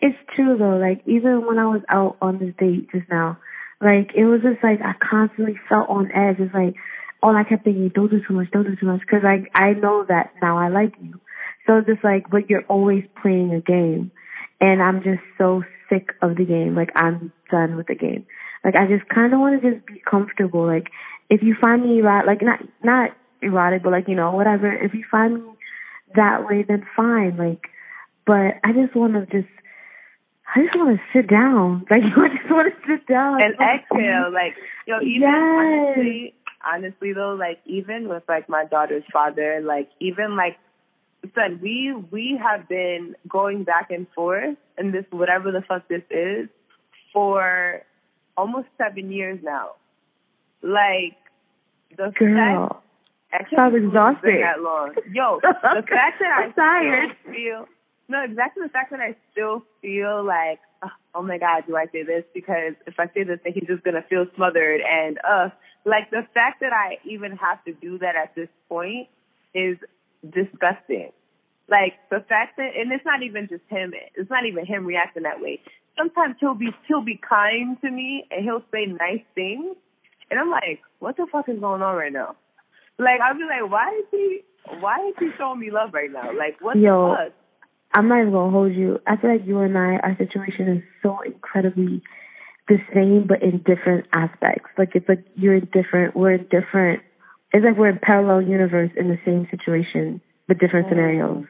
it's 0.01 0.18
true 0.37 0.57
though. 0.59 0.77
Like 0.77 1.01
even 1.07 1.46
when 1.46 1.59
I 1.59 1.66
was 1.66 1.81
out 1.88 2.16
on 2.20 2.38
this 2.38 2.55
date 2.59 2.90
just 2.92 3.09
now, 3.11 3.38
like 3.81 4.12
it 4.14 4.25
was 4.25 4.42
just 4.42 4.62
like 4.62 4.81
I 4.83 4.92
constantly 5.01 5.59
felt 5.68 5.88
on 5.88 6.12
edge. 6.12 6.37
It's 6.38 6.55
like 6.55 6.75
all 7.23 7.35
I 7.35 7.44
kept 7.44 7.64
thinking, 7.64 7.90
don't 7.94 8.11
do 8.11 8.20
too 8.27 8.35
much, 8.35 8.51
don't 8.51 8.64
do 8.64 8.77
too 8.77 8.87
much, 8.87 9.01
because 9.01 9.25
I 9.25 9.44
I 9.55 9.73
know 9.73 10.05
that 10.09 10.33
now 10.42 10.59
I 10.59 10.68
like 10.68 10.92
you. 11.01 11.18
So 11.66 11.79
it's 11.79 11.87
just 11.87 12.05
like, 12.05 12.29
but 12.31 12.51
you're 12.51 12.64
always 12.68 13.05
playing 13.23 13.55
a 13.55 13.61
game, 13.61 14.11
and 14.61 14.83
I'm 14.83 15.03
just 15.03 15.23
so 15.38 15.62
sick 15.88 16.11
of 16.20 16.37
the 16.37 16.44
game. 16.44 16.75
Like 16.75 16.90
I'm 16.94 17.33
done 17.51 17.77
with 17.77 17.87
the 17.87 17.94
game. 17.94 18.27
Like 18.64 18.75
I 18.77 18.87
just 18.87 19.09
kind 19.09 19.33
of 19.33 19.40
want 19.40 19.61
to 19.61 19.70
just 19.70 19.87
be 19.87 20.03
comfortable. 20.09 20.66
Like 20.66 20.88
if 21.30 21.42
you 21.42 21.56
find 21.60 21.82
me 21.84 22.00
erotic, 22.00 22.26
like 22.26 22.42
not 22.42 22.60
not 22.82 23.10
erotic, 23.40 23.82
but 23.82 23.92
like 23.92 24.08
you 24.08 24.16
know 24.16 24.32
whatever. 24.32 24.70
If 24.70 24.92
you 24.92 25.04
find 25.10 25.34
me 25.34 25.50
that 26.16 26.46
way, 26.46 26.64
then 26.66 26.84
fine. 26.96 27.36
Like, 27.36 27.68
but 28.26 28.58
I 28.64 28.72
just 28.72 28.94
want 28.94 29.14
to 29.14 29.26
just. 29.26 29.52
I 30.52 30.64
just 30.64 30.76
want 30.76 30.98
to 30.98 31.02
sit 31.16 31.30
down. 31.30 31.86
Like, 31.90 32.02
I 32.02 32.36
just 32.36 32.50
want 32.50 32.74
to 32.74 32.80
sit 32.84 33.06
down 33.06 33.40
and 33.40 33.54
exhale. 33.54 34.32
Like, 34.32 34.56
yo, 34.84 34.96
even 35.00 35.20
yes. 35.22 35.94
honestly, 35.94 36.34
honestly 36.64 37.12
though, 37.12 37.36
like 37.38 37.60
even 37.66 38.08
with 38.08 38.24
like 38.28 38.48
my 38.48 38.64
daughter's 38.64 39.04
father, 39.12 39.60
like 39.64 39.88
even 40.00 40.36
like 40.36 40.58
said, 41.34 41.60
we 41.60 41.94
we 42.10 42.40
have 42.42 42.68
been 42.68 43.14
going 43.28 43.64
back 43.64 43.90
and 43.90 44.06
forth 44.14 44.56
in 44.78 44.92
this 44.92 45.04
whatever 45.10 45.52
the 45.52 45.62
fuck 45.66 45.86
this 45.88 46.02
is 46.10 46.48
for 47.12 47.82
almost 48.36 48.68
seven 48.78 49.12
years 49.12 49.38
now. 49.42 49.72
Like 50.62 51.16
the 51.96 52.12
Girl. 52.18 52.83
fact, 53.31 53.55
I 53.57 53.68
was 53.68 53.83
exhausted. 53.83 54.42
That 54.42 54.61
long. 54.62 54.94
Yo, 55.12 55.40
the 55.42 55.83
fact 55.88 56.20
that 56.20 56.33
I'm 56.38 56.51
I 56.51 56.53
tired. 56.55 57.16
feel 57.27 57.66
no, 58.11 58.25
exactly 58.25 58.64
the 58.64 58.68
fact 58.70 58.90
that 58.90 58.99
I 58.99 59.14
still 59.31 59.62
feel 59.81 60.25
like, 60.25 60.59
oh 61.14 61.23
my 61.23 61.38
God, 61.38 61.62
do 61.68 61.77
I 61.77 61.87
say 61.92 62.03
this? 62.03 62.25
Because 62.35 62.75
if 62.87 62.94
I 62.99 63.07
say 63.14 63.23
this, 63.23 63.38
then 63.44 63.53
he's 63.55 63.68
just 63.68 63.85
gonna 63.85 64.03
feel 64.11 64.27
smothered. 64.35 64.81
And 64.81 65.18
uh, 65.23 65.51
like 65.85 66.11
the 66.11 66.27
fact 66.35 66.61
that 66.61 66.73
I 66.73 66.99
even 67.09 67.37
have 67.37 67.62
to 67.64 67.73
do 67.73 67.99
that 67.99 68.16
at 68.16 68.35
this 68.35 68.49
point 68.68 69.09
is 69.55 69.79
disgusting. 70.29 71.12
Like 71.68 71.94
the 72.11 72.25
fact 72.29 72.57
that, 72.57 72.70
and 72.77 72.90
it's 72.90 73.05
not 73.05 73.23
even 73.23 73.46
just 73.49 73.62
him. 73.68 73.92
It's 74.16 74.29
not 74.29 74.44
even 74.44 74.66
him 74.66 74.85
reacting 74.85 75.23
that 75.23 75.40
way. 75.40 75.61
Sometimes 75.96 76.35
he'll 76.40 76.55
be 76.55 76.70
he'll 76.88 77.05
be 77.05 77.16
kind 77.23 77.81
to 77.81 77.90
me 77.90 78.27
and 78.33 78.42
he'll 78.44 78.64
say 78.73 78.87
nice 78.87 79.23
things, 79.37 79.77
and 80.30 80.38
I'm 80.38 80.50
like, 80.50 80.80
what 80.98 81.16
the 81.16 81.26
fuck 81.30 81.48
is 81.48 81.58
going 81.58 81.82
on 81.82 81.96
right 81.96 82.12
now? 82.12 82.36
Like, 82.98 83.20
I'll 83.20 83.34
be 83.34 83.44
like, 83.44 83.70
why 83.70 83.98
is 83.98 84.06
he, 84.10 84.40
why 84.80 85.08
is 85.08 85.14
he 85.18 85.30
showing 85.38 85.60
me 85.60 85.70
love 85.70 85.94
right 85.94 86.10
now? 86.12 86.36
Like, 86.36 86.60
what 86.60 86.76
Yo, 86.76 87.10
the 87.10 87.16
fuck? 87.16 87.32
I'm 87.92 88.08
not 88.08 88.20
even 88.20 88.32
gonna 88.32 88.52
hold 88.52 88.72
you. 88.72 89.00
I 89.06 89.16
feel 89.16 89.32
like 89.32 89.46
you 89.46 89.58
and 89.60 89.76
I, 89.76 89.96
our 89.96 90.16
situation 90.16 90.68
is 90.68 90.82
so 91.02 91.18
incredibly 91.26 92.02
the 92.68 92.78
same, 92.94 93.26
but 93.26 93.42
in 93.42 93.58
different 93.66 94.06
aspects. 94.14 94.70
Like 94.78 94.90
it's 94.94 95.08
like 95.08 95.24
you're 95.34 95.56
in 95.56 95.68
different, 95.72 96.14
we're 96.14 96.34
in 96.34 96.46
different. 96.50 97.02
It's 97.52 97.64
like 97.64 97.76
we're 97.76 97.90
in 97.90 97.98
parallel 98.00 98.42
universe 98.42 98.92
in 98.96 99.08
the 99.08 99.18
same 99.26 99.48
situation, 99.50 100.20
but 100.46 100.58
different 100.58 100.86
mm. 100.86 100.90
scenarios. 100.90 101.44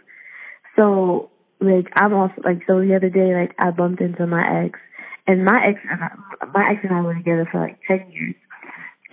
So 0.77 1.31
like 1.61 1.93
I'm 1.95 2.15
also 2.15 2.41
like 2.43 2.63
so 2.67 2.81
the 2.81 2.97
other 2.97 3.11
day 3.11 3.35
like 3.35 3.55
I 3.59 3.71
bumped 3.71 4.01
into 4.01 4.27
my 4.27 4.65
ex, 4.65 4.79
and 5.27 5.45
my 5.45 5.61
ex 5.69 5.79
and 5.91 6.03
I, 6.03 6.47
my 6.55 6.71
ex 6.73 6.81
and 6.83 6.95
I 6.95 7.03
were 7.03 7.15
together 7.15 7.47
for 7.53 7.61
like 7.61 7.79
ten 7.87 8.11
years, 8.11 8.35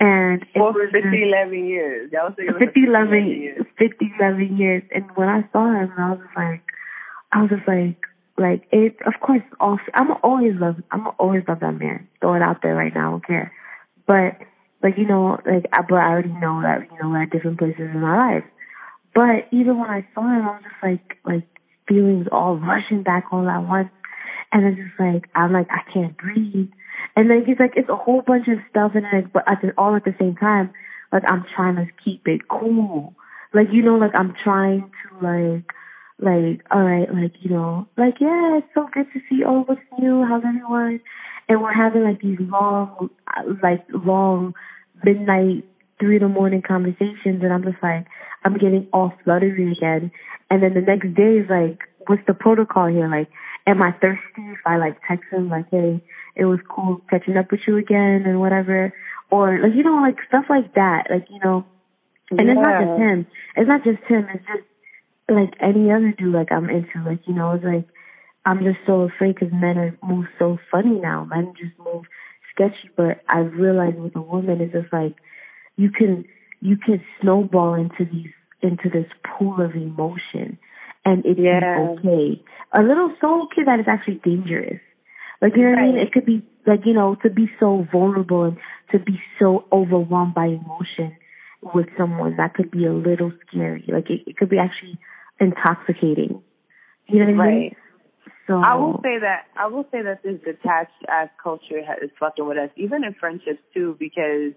and 0.00 0.42
it 0.42 0.58
for 0.58 0.72
was 0.72 0.90
50, 0.92 1.22
11 1.22 1.66
years. 1.66 2.12
Y'all 2.12 2.32
50, 2.32 2.84
11 2.84 3.26
years. 3.26 3.66
50, 3.78 4.12
11 4.20 4.56
years. 4.56 4.82
And 4.94 5.04
when 5.14 5.28
I 5.28 5.42
saw 5.52 5.72
him, 5.72 5.92
I 5.98 6.10
was 6.12 6.20
like, 6.36 6.62
I 7.32 7.42
was 7.42 7.50
just 7.50 7.66
like, 7.66 8.00
like 8.36 8.62
it, 8.70 8.96
of 9.06 9.14
course, 9.20 9.42
also, 9.58 9.82
I'm 9.94 10.12
always 10.22 10.54
love, 10.56 10.76
I'm 10.90 11.08
always 11.18 11.42
love 11.48 11.60
that 11.60 11.78
man. 11.78 12.06
Throw 12.20 12.34
it 12.34 12.42
out 12.42 12.62
there 12.62 12.74
right 12.74 12.94
now, 12.94 13.08
I 13.08 13.10
don't 13.10 13.26
care. 13.26 13.52
But, 14.06 14.38
like, 14.82 14.96
you 14.96 15.06
know, 15.06 15.38
like, 15.44 15.66
I, 15.72 15.82
but 15.82 15.96
I 15.96 16.10
already 16.10 16.28
know 16.32 16.62
that, 16.62 16.86
you 16.90 16.98
know, 17.02 17.10
we're 17.10 17.22
at 17.24 17.30
different 17.30 17.58
places 17.58 17.80
in 17.80 18.00
my 18.00 18.34
life. 18.34 18.44
But 19.14 19.48
even 19.50 19.78
when 19.78 19.90
I 19.90 20.06
saw 20.14 20.22
him, 20.22 20.46
I 20.46 20.52
was 20.52 20.62
just 20.62 20.82
like, 20.82 21.18
like, 21.24 21.48
feelings 21.88 22.28
all 22.30 22.56
rushing 22.56 23.02
back 23.02 23.24
all 23.32 23.48
at 23.48 23.66
once. 23.66 23.90
and 24.52 24.64
it's 24.64 24.76
just 24.76 25.00
like 25.00 25.28
I'm 25.34 25.52
like 25.52 25.68
I 25.70 25.82
can't 25.92 26.16
breathe, 26.16 26.70
and 27.18 27.28
then 27.28 27.42
it's 27.48 27.58
like 27.58 27.72
it's 27.74 27.88
a 27.88 27.96
whole 27.96 28.22
bunch 28.22 28.46
of 28.46 28.58
stuff, 28.70 28.92
and 28.94 29.04
like 29.12 29.32
but 29.32 29.42
at 29.50 29.58
all 29.76 29.96
at 29.96 30.04
the 30.04 30.14
same 30.20 30.36
time, 30.36 30.70
like 31.12 31.24
I'm 31.26 31.44
trying 31.52 31.74
to 31.74 31.86
keep 32.04 32.28
it 32.28 32.46
cool, 32.48 33.12
like 33.52 33.66
you 33.72 33.82
know, 33.82 33.96
like 33.96 34.12
I'm 34.14 34.34
trying 34.44 34.88
to 35.02 35.26
like 35.26 35.64
like 36.20 36.62
all 36.70 36.80
right, 36.80 37.12
like 37.12 37.32
you 37.40 37.50
know, 37.50 37.88
like 37.96 38.20
yeah, 38.20 38.58
it's 38.58 38.68
so 38.72 38.88
good 38.94 39.06
to 39.12 39.20
see. 39.28 39.42
All 39.42 39.56
oh, 39.56 39.64
what's 39.66 39.80
new? 39.98 40.24
How's 40.24 40.44
everyone? 40.46 41.00
And 41.48 41.60
we're 41.60 41.74
having 41.74 42.04
like 42.04 42.20
these 42.20 42.38
long, 42.38 43.10
like 43.64 43.84
long 43.92 44.54
midnight, 45.02 45.64
three 45.98 46.18
in 46.18 46.22
the 46.22 46.28
morning 46.28 46.62
conversations, 46.62 47.42
and 47.42 47.52
I'm 47.52 47.64
just 47.64 47.82
like, 47.82 48.06
I'm 48.44 48.54
getting 48.54 48.86
all 48.92 49.12
fluttery 49.24 49.72
again. 49.72 50.12
And 50.50 50.62
then 50.62 50.74
the 50.74 50.82
next 50.82 51.16
day 51.16 51.38
is 51.38 51.50
like, 51.50 51.80
what's 52.06 52.22
the 52.28 52.34
protocol 52.34 52.86
here? 52.86 53.08
Like, 53.08 53.28
am 53.68 53.82
I 53.82 53.92
thirsty 53.92 54.42
if 54.52 54.60
I 54.64 54.78
like 54.78 54.96
text 55.06 55.26
him 55.30 55.48
like, 55.50 55.66
hey, 55.70 56.02
it 56.34 56.46
was 56.46 56.58
cool 56.68 57.02
catching 57.10 57.36
up 57.36 57.50
with 57.50 57.60
you 57.66 57.76
again 57.76 58.24
and 58.26 58.40
whatever, 58.40 58.92
or 59.30 59.60
like 59.60 59.74
you 59.74 59.84
know 59.84 60.00
like 60.00 60.16
stuff 60.26 60.46
like 60.48 60.74
that, 60.74 61.04
like 61.10 61.26
you 61.30 61.38
know. 61.44 61.64
And 62.30 62.40
yeah. 62.46 62.54
it's 62.54 62.66
not 62.66 62.80
just 62.80 63.00
him. 63.00 63.26
It's 63.56 63.68
not 63.68 63.84
just 63.84 64.04
him. 64.08 64.26
It's 64.34 64.44
just 64.46 64.66
like 65.28 65.54
any 65.60 65.92
other 65.92 66.14
dude 66.16 66.34
like 66.34 66.50
I'm 66.50 66.70
into. 66.70 67.02
Like 67.04 67.20
you 67.26 67.34
know, 67.34 67.52
it's 67.52 67.64
like 67.64 67.86
I'm 68.44 68.64
just 68.64 68.78
so 68.86 69.02
afraid 69.02 69.34
because 69.34 69.52
men 69.52 69.78
are 69.78 69.98
move 70.02 70.26
so 70.38 70.58
funny 70.70 70.98
now. 71.00 71.24
Men 71.24 71.54
just 71.58 71.78
move 71.78 72.04
sketchy. 72.54 72.90
But 72.96 73.22
I 73.28 73.40
realized 73.40 73.98
with 73.98 74.16
a 74.16 74.22
woman, 74.22 74.60
it's 74.60 74.72
just 74.72 74.92
like 74.92 75.14
you 75.76 75.90
can 75.90 76.24
you 76.60 76.76
can 76.76 77.02
snowball 77.20 77.74
into 77.74 78.04
these 78.10 78.32
into 78.62 78.88
this 78.90 79.06
pool 79.24 79.60
of 79.60 79.74
emotion 79.74 80.58
and 81.04 81.24
it's 81.24 81.40
yeah. 81.40 81.94
okay. 81.98 82.42
A 82.76 82.82
little 82.82 83.14
so 83.20 83.44
okay 83.44 83.62
that 83.64 83.80
it's 83.80 83.88
actually 83.88 84.20
dangerous. 84.24 84.80
Like 85.40 85.52
you 85.56 85.62
know 85.62 85.70
what 85.70 85.78
I 85.78 85.86
mean? 85.86 85.98
It 85.98 86.12
could 86.12 86.26
be 86.26 86.44
like, 86.66 86.80
you 86.84 86.94
know, 86.94 87.16
to 87.22 87.30
be 87.30 87.50
so 87.60 87.86
vulnerable 87.90 88.44
and 88.44 88.56
to 88.92 88.98
be 88.98 89.20
so 89.38 89.64
overwhelmed 89.72 90.34
by 90.34 90.46
emotion 90.46 91.16
with 91.74 91.86
someone 91.96 92.36
that 92.36 92.54
could 92.54 92.70
be 92.70 92.84
a 92.86 92.92
little 92.92 93.32
scary. 93.46 93.84
Like 93.88 94.10
it, 94.10 94.22
it 94.26 94.36
could 94.36 94.50
be 94.50 94.58
actually 94.58 94.98
intoxicating. 95.40 96.42
You 97.06 97.24
know 97.24 97.32
what 97.32 97.42
I 97.42 97.50
mean? 97.50 97.76
So 98.46 98.62
I 98.64 98.74
will 98.76 99.00
say 99.02 99.18
that 99.20 99.44
I 99.56 99.66
will 99.66 99.84
say 99.92 100.02
that 100.02 100.22
this 100.22 100.40
detached 100.44 101.04
ass 101.08 101.28
culture 101.42 101.80
is 102.02 102.10
fucking 102.18 102.46
with 102.46 102.56
us, 102.56 102.70
even 102.76 103.04
in 103.04 103.14
friendships 103.14 103.60
too, 103.74 103.96
because 103.98 104.52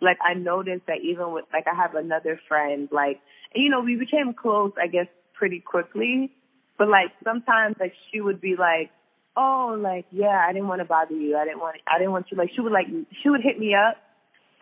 like 0.00 0.18
I 0.20 0.34
noticed 0.34 0.86
that 0.86 1.00
even 1.02 1.32
with 1.32 1.44
like 1.52 1.64
I 1.70 1.76
have 1.76 1.94
another 1.94 2.40
friend, 2.48 2.88
like 2.90 3.20
you 3.54 3.70
know, 3.70 3.80
we 3.80 3.96
became 3.96 4.34
close, 4.34 4.72
I 4.82 4.88
guess, 4.88 5.06
pretty 5.36 5.60
quickly. 5.60 6.32
But 6.78 6.88
like 6.88 7.12
sometimes 7.24 7.76
like 7.78 7.92
she 8.10 8.20
would 8.20 8.40
be 8.40 8.56
like, 8.58 8.90
Oh, 9.38 9.78
like, 9.78 10.06
yeah, 10.10 10.46
I 10.48 10.54
didn't 10.54 10.68
want 10.68 10.80
to 10.80 10.86
bother 10.86 11.14
you. 11.14 11.36
I 11.36 11.44
didn't 11.44 11.60
want 11.60 11.76
I 11.86 11.98
didn't 11.98 12.12
want 12.12 12.26
you 12.30 12.38
like 12.38 12.50
she 12.54 12.60
would 12.60 12.72
like 12.72 12.86
she 13.22 13.28
would 13.28 13.42
hit 13.42 13.58
me 13.58 13.74
up 13.74 13.96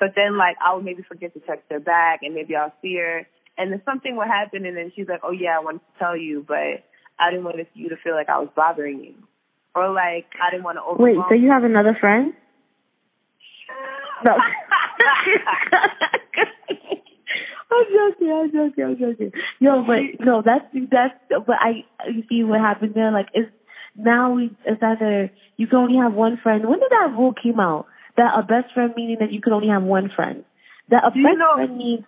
but 0.01 0.11
then 0.17 0.37
like 0.37 0.57
I 0.65 0.75
would 0.75 0.85
maybe 0.85 1.03
forget 1.03 1.33
to 1.35 1.41
text 1.41 1.65
her 1.71 1.81
back 1.81 2.21
and 2.23 2.35
maybe 2.35 2.57
I'll 2.57 2.75
see 2.83 2.97
her 2.97 3.27
and 3.57 3.73
then 3.73 3.81
something 3.85 4.17
would 4.17 4.27
happen 4.27 4.67
and 4.67 4.77
then 4.77 4.93
she's 4.95 5.09
like, 5.09 5.21
Oh 5.23 5.33
yeah, 5.33 5.57
I 5.57 5.61
wanted 5.61 5.79
to 5.79 5.99
tell 5.99 6.17
you 6.17 6.45
but 6.47 6.83
I 7.19 7.31
didn't 7.31 7.45
want 7.45 7.57
you 7.75 7.89
to 7.91 7.97
feel 8.03 8.15
like 8.15 8.29
I 8.29 8.39
was 8.39 8.49
bothering 8.55 9.03
you. 9.03 9.15
Or 9.75 9.93
like 9.93 10.27
I 10.43 10.51
didn't 10.51 10.65
want 10.65 10.79
to 10.79 10.83
overwhelm 10.83 11.17
Wait, 11.17 11.25
so 11.29 11.35
you 11.35 11.51
have 11.51 11.65
another 11.65 11.97
friend? 12.01 12.33
No. 14.25 14.37
Joking. 17.95 18.33
I'm 18.33 18.53
joking. 18.53 18.85
I'm 18.85 18.99
joking. 18.99 19.33
Yo, 19.61 19.85
but 19.87 20.25
no, 20.25 20.43
that's 20.45 20.65
that's. 20.91 21.15
But 21.31 21.57
I, 21.61 21.85
you 22.11 22.25
see 22.29 22.43
what 22.43 22.61
happened 22.61 22.95
there? 22.95 23.13
Like, 23.13 23.29
it's 23.33 23.51
now 23.97 24.35
we 24.35 24.51
it's 24.65 24.83
either 24.83 25.31
you 25.57 25.67
can 25.67 25.79
only 25.79 25.99
have 25.99 26.13
one 26.13 26.39
friend. 26.43 26.69
When 26.69 26.81
did 26.81 26.91
that 26.91 27.15
rule 27.17 27.33
came 27.33 27.61
out? 27.61 27.87
That 28.17 28.39
a 28.39 28.43
best 28.43 28.75
friend 28.75 28.93
meaning 28.97 29.19
that 29.21 29.33
you 29.33 29.41
can 29.41 29.53
only 29.53 29.69
have 29.69 29.83
one 29.83 30.11
friend. 30.15 30.45
That 30.91 31.05
a 31.05 31.11
best 31.11 31.39
know, 31.39 31.55
friend 31.55 31.77
means 31.77 32.05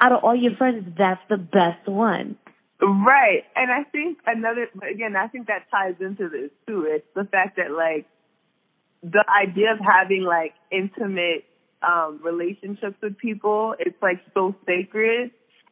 out 0.00 0.12
of 0.12 0.24
all 0.24 0.34
your 0.34 0.56
friends, 0.56 0.94
that's 0.96 1.20
the 1.28 1.36
best 1.36 1.86
one. 1.86 2.36
Right. 2.80 3.44
And 3.54 3.70
I 3.70 3.84
think 3.84 4.18
another, 4.26 4.68
again, 4.90 5.14
I 5.14 5.28
think 5.28 5.48
that 5.48 5.70
ties 5.70 5.96
into 6.00 6.28
this 6.30 6.50
too. 6.66 6.86
It's 6.88 7.06
the 7.14 7.24
fact 7.24 7.56
that 7.56 7.70
like 7.70 8.06
the 9.02 9.24
idea 9.28 9.72
of 9.72 9.78
having 9.86 10.22
like 10.22 10.54
intimate 10.72 11.44
um, 11.82 12.20
relationships 12.22 12.96
with 13.02 13.16
people, 13.18 13.74
it's 13.78 14.00
like 14.02 14.20
so 14.34 14.54
sacred 14.66 15.30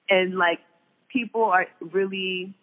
and 0.09 0.37
like 0.37 0.61
people 1.09 1.44
are 1.44 1.66
really, 1.81 2.55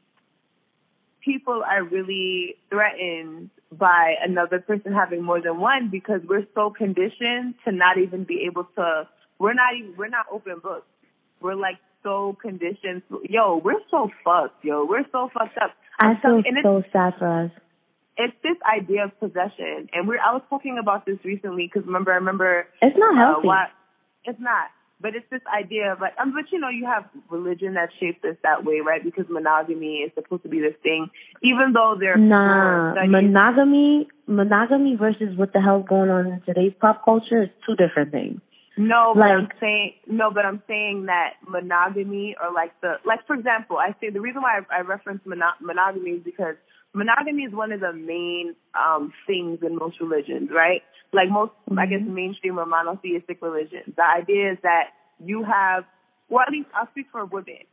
people 1.23 1.63
are 1.65 1.83
really 1.83 2.55
threatened 2.69 3.49
by 3.71 4.15
another 4.23 4.59
person 4.59 4.93
having 4.93 5.23
more 5.23 5.41
than 5.41 5.59
one 5.59 5.89
because 5.89 6.21
we're 6.27 6.45
so 6.53 6.69
conditioned 6.69 7.55
to 7.65 7.71
not 7.71 7.97
even 7.97 8.23
be 8.23 8.43
able 8.45 8.67
to, 8.75 9.07
we're 9.39 9.53
not 9.53 9.75
even, 9.77 9.95
we're 9.97 10.07
not 10.07 10.25
open 10.31 10.59
books. 10.61 10.87
We're 11.41 11.55
like 11.55 11.77
so 12.03 12.37
conditioned. 12.41 13.03
Yo, 13.29 13.57
we're 13.63 13.81
so 13.91 14.09
fucked, 14.23 14.63
yo. 14.63 14.85
We're 14.85 15.05
so 15.11 15.29
fucked 15.33 15.57
up. 15.57 15.71
I 15.99 16.15
feel 16.21 16.41
so 16.63 16.83
sad 16.91 17.13
for 17.19 17.43
us 17.43 17.51
it's 18.17 18.35
this 18.43 18.57
idea 18.63 19.05
of 19.05 19.19
possession, 19.19 19.89
and 19.93 20.07
we're 20.07 20.19
I 20.19 20.33
was 20.33 20.41
talking 20.49 20.77
about 20.79 21.05
this 21.05 21.17
recently 21.23 21.69
because 21.71 21.85
remember 21.85 22.11
I 22.11 22.15
remember 22.15 22.67
it's 22.81 22.97
not 22.97 23.13
uh, 23.13 23.33
healthy. 23.33 23.47
Uh, 23.49 23.67
it's 24.25 24.39
not, 24.39 24.69
but 25.01 25.15
it's 25.15 25.25
this 25.29 25.41
idea 25.53 25.91
of 25.91 25.99
like, 25.99 26.13
um, 26.19 26.33
but 26.33 26.51
you 26.51 26.59
know, 26.59 26.69
you 26.69 26.85
have 26.85 27.05
religion 27.29 27.73
that 27.73 27.89
shapes 27.99 28.23
us 28.23 28.37
that 28.43 28.63
way, 28.63 28.79
right? 28.79 29.03
Because 29.03 29.25
monogamy 29.29 29.97
is 30.07 30.11
supposed 30.15 30.43
to 30.43 30.49
be 30.49 30.59
this 30.59 30.75
thing, 30.81 31.07
even 31.43 31.73
though 31.73 31.95
there's 31.99 32.19
nah 32.19 32.93
monogamy, 33.05 34.07
monogamy 34.27 34.95
versus 34.95 35.37
what 35.37 35.51
the 35.53 35.61
hell's 35.61 35.85
going 35.87 36.09
on 36.09 36.27
in 36.27 36.41
today's 36.45 36.73
pop 36.79 37.03
culture 37.03 37.43
is 37.43 37.49
two 37.65 37.75
different 37.75 38.11
things. 38.11 38.39
No, 38.77 39.13
but 39.13 39.21
like, 39.21 39.31
I'm 39.31 39.47
saying 39.59 39.93
no, 40.07 40.31
but 40.31 40.45
I'm 40.45 40.61
saying 40.67 41.05
that 41.07 41.35
monogamy 41.47 42.35
or 42.41 42.51
like 42.53 42.71
the 42.81 42.95
like 43.05 43.25
for 43.27 43.35
example, 43.35 43.77
I 43.77 43.95
say 44.01 44.09
the 44.09 44.21
reason 44.21 44.41
why 44.41 44.59
I, 44.59 44.79
I 44.79 44.81
reference 44.81 45.21
mono- 45.25 45.59
monogamy 45.61 46.11
is 46.11 46.23
because 46.23 46.55
monogamy 46.95 47.43
is 47.43 47.53
one 47.53 47.71
of 47.71 47.81
the 47.81 47.93
main 47.93 48.55
um 48.73 49.13
things 49.27 49.59
in 49.61 49.75
most 49.75 49.99
religions, 49.99 50.49
right? 50.53 50.81
Like 51.13 51.29
most, 51.29 51.51
mm-hmm. 51.69 51.79
I 51.79 51.85
guess, 51.85 51.99
mm-hmm. 51.99 52.15
mainstream 52.15 52.59
or 52.59 52.65
monotheistic 52.65 53.41
religions. 53.41 53.93
The 53.95 54.03
idea 54.03 54.53
is 54.53 54.57
that 54.63 54.95
you 55.23 55.43
have, 55.43 55.83
well, 56.29 56.43
at 56.47 56.51
least 56.51 56.69
I'll 56.73 56.89
speak 56.91 57.07
for 57.11 57.25
women. 57.25 57.67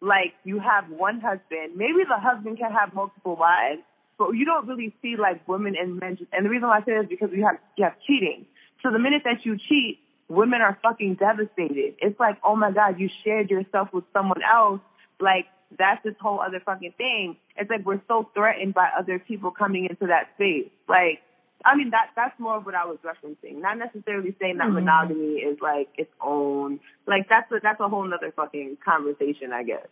Like 0.00 0.34
you 0.44 0.60
have 0.60 0.90
one 0.90 1.20
husband. 1.20 1.76
Maybe 1.76 2.04
the 2.06 2.20
husband 2.20 2.58
can 2.58 2.70
have 2.70 2.94
multiple 2.94 3.36
wives, 3.36 3.80
but 4.18 4.32
you 4.32 4.44
don't 4.44 4.68
really 4.68 4.94
see 5.02 5.16
like 5.18 5.46
women 5.48 5.74
and 5.80 5.98
men. 5.98 6.18
And 6.32 6.44
the 6.44 6.50
reason 6.50 6.68
why 6.68 6.78
I 6.78 6.84
say 6.84 6.92
this 6.96 7.04
is 7.04 7.08
because 7.08 7.30
you 7.32 7.44
have 7.44 7.58
you 7.76 7.84
have 7.84 7.94
cheating. 8.06 8.46
So 8.82 8.92
the 8.92 8.98
minute 8.98 9.22
that 9.24 9.44
you 9.44 9.56
cheat, 9.56 9.98
women 10.28 10.60
are 10.60 10.78
fucking 10.82 11.16
devastated. 11.16 11.96
It's 12.00 12.20
like, 12.20 12.36
oh 12.44 12.56
my 12.56 12.70
god, 12.70 13.00
you 13.00 13.08
shared 13.24 13.50
yourself 13.50 13.88
with 13.92 14.04
someone 14.12 14.42
else. 14.44 14.80
Like 15.18 15.46
that's 15.78 16.02
this 16.04 16.14
whole 16.20 16.40
other 16.40 16.60
fucking 16.64 16.94
thing. 16.96 17.36
It's 17.56 17.70
like 17.70 17.84
we're 17.84 18.02
so 18.08 18.28
threatened 18.34 18.74
by 18.74 18.88
other 18.98 19.18
people 19.18 19.50
coming 19.50 19.86
into 19.88 20.06
that 20.06 20.28
space. 20.34 20.70
Like, 20.88 21.20
I 21.64 21.76
mean, 21.76 21.90
that 21.90 22.10
that's 22.14 22.38
more 22.38 22.56
of 22.56 22.66
what 22.66 22.74
I 22.74 22.84
was 22.84 22.98
referencing. 23.04 23.60
Not 23.60 23.78
necessarily 23.78 24.36
saying 24.40 24.58
that 24.58 24.64
mm-hmm. 24.64 24.74
monogamy 24.74 25.40
is 25.40 25.58
like 25.60 25.88
its 25.96 26.12
own. 26.20 26.80
Like 27.06 27.28
that's 27.28 27.50
a, 27.50 27.56
that's 27.62 27.80
a 27.80 27.88
whole 27.88 28.12
other 28.12 28.32
fucking 28.34 28.78
conversation, 28.84 29.52
I 29.52 29.64
guess. 29.64 29.86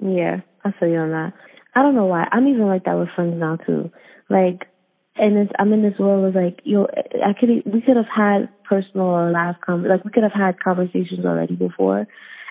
Yeah, 0.00 0.40
I 0.64 0.72
feel 0.78 0.88
you 0.88 0.98
on 0.98 1.10
that. 1.10 1.32
I 1.74 1.82
don't 1.82 1.94
know 1.94 2.06
why. 2.06 2.26
I'm 2.30 2.46
even 2.48 2.66
like 2.66 2.84
that 2.84 2.98
with 2.98 3.08
friends 3.14 3.34
now 3.38 3.56
too. 3.56 3.90
Like, 4.28 4.66
and 5.16 5.36
it's, 5.36 5.52
I'm 5.58 5.72
in 5.72 5.82
this 5.82 5.98
world 5.98 6.24
of 6.24 6.34
like, 6.34 6.60
yo, 6.64 6.86
I 7.24 7.32
could 7.38 7.48
we 7.48 7.80
could 7.80 7.96
have 7.96 8.06
had 8.14 8.48
personal 8.64 9.06
or 9.06 9.30
live 9.30 9.56
com 9.64 9.84
like 9.84 10.04
we 10.04 10.10
could 10.10 10.22
have 10.22 10.32
had 10.32 10.60
conversations 10.60 11.24
already 11.24 11.56
before, 11.56 12.06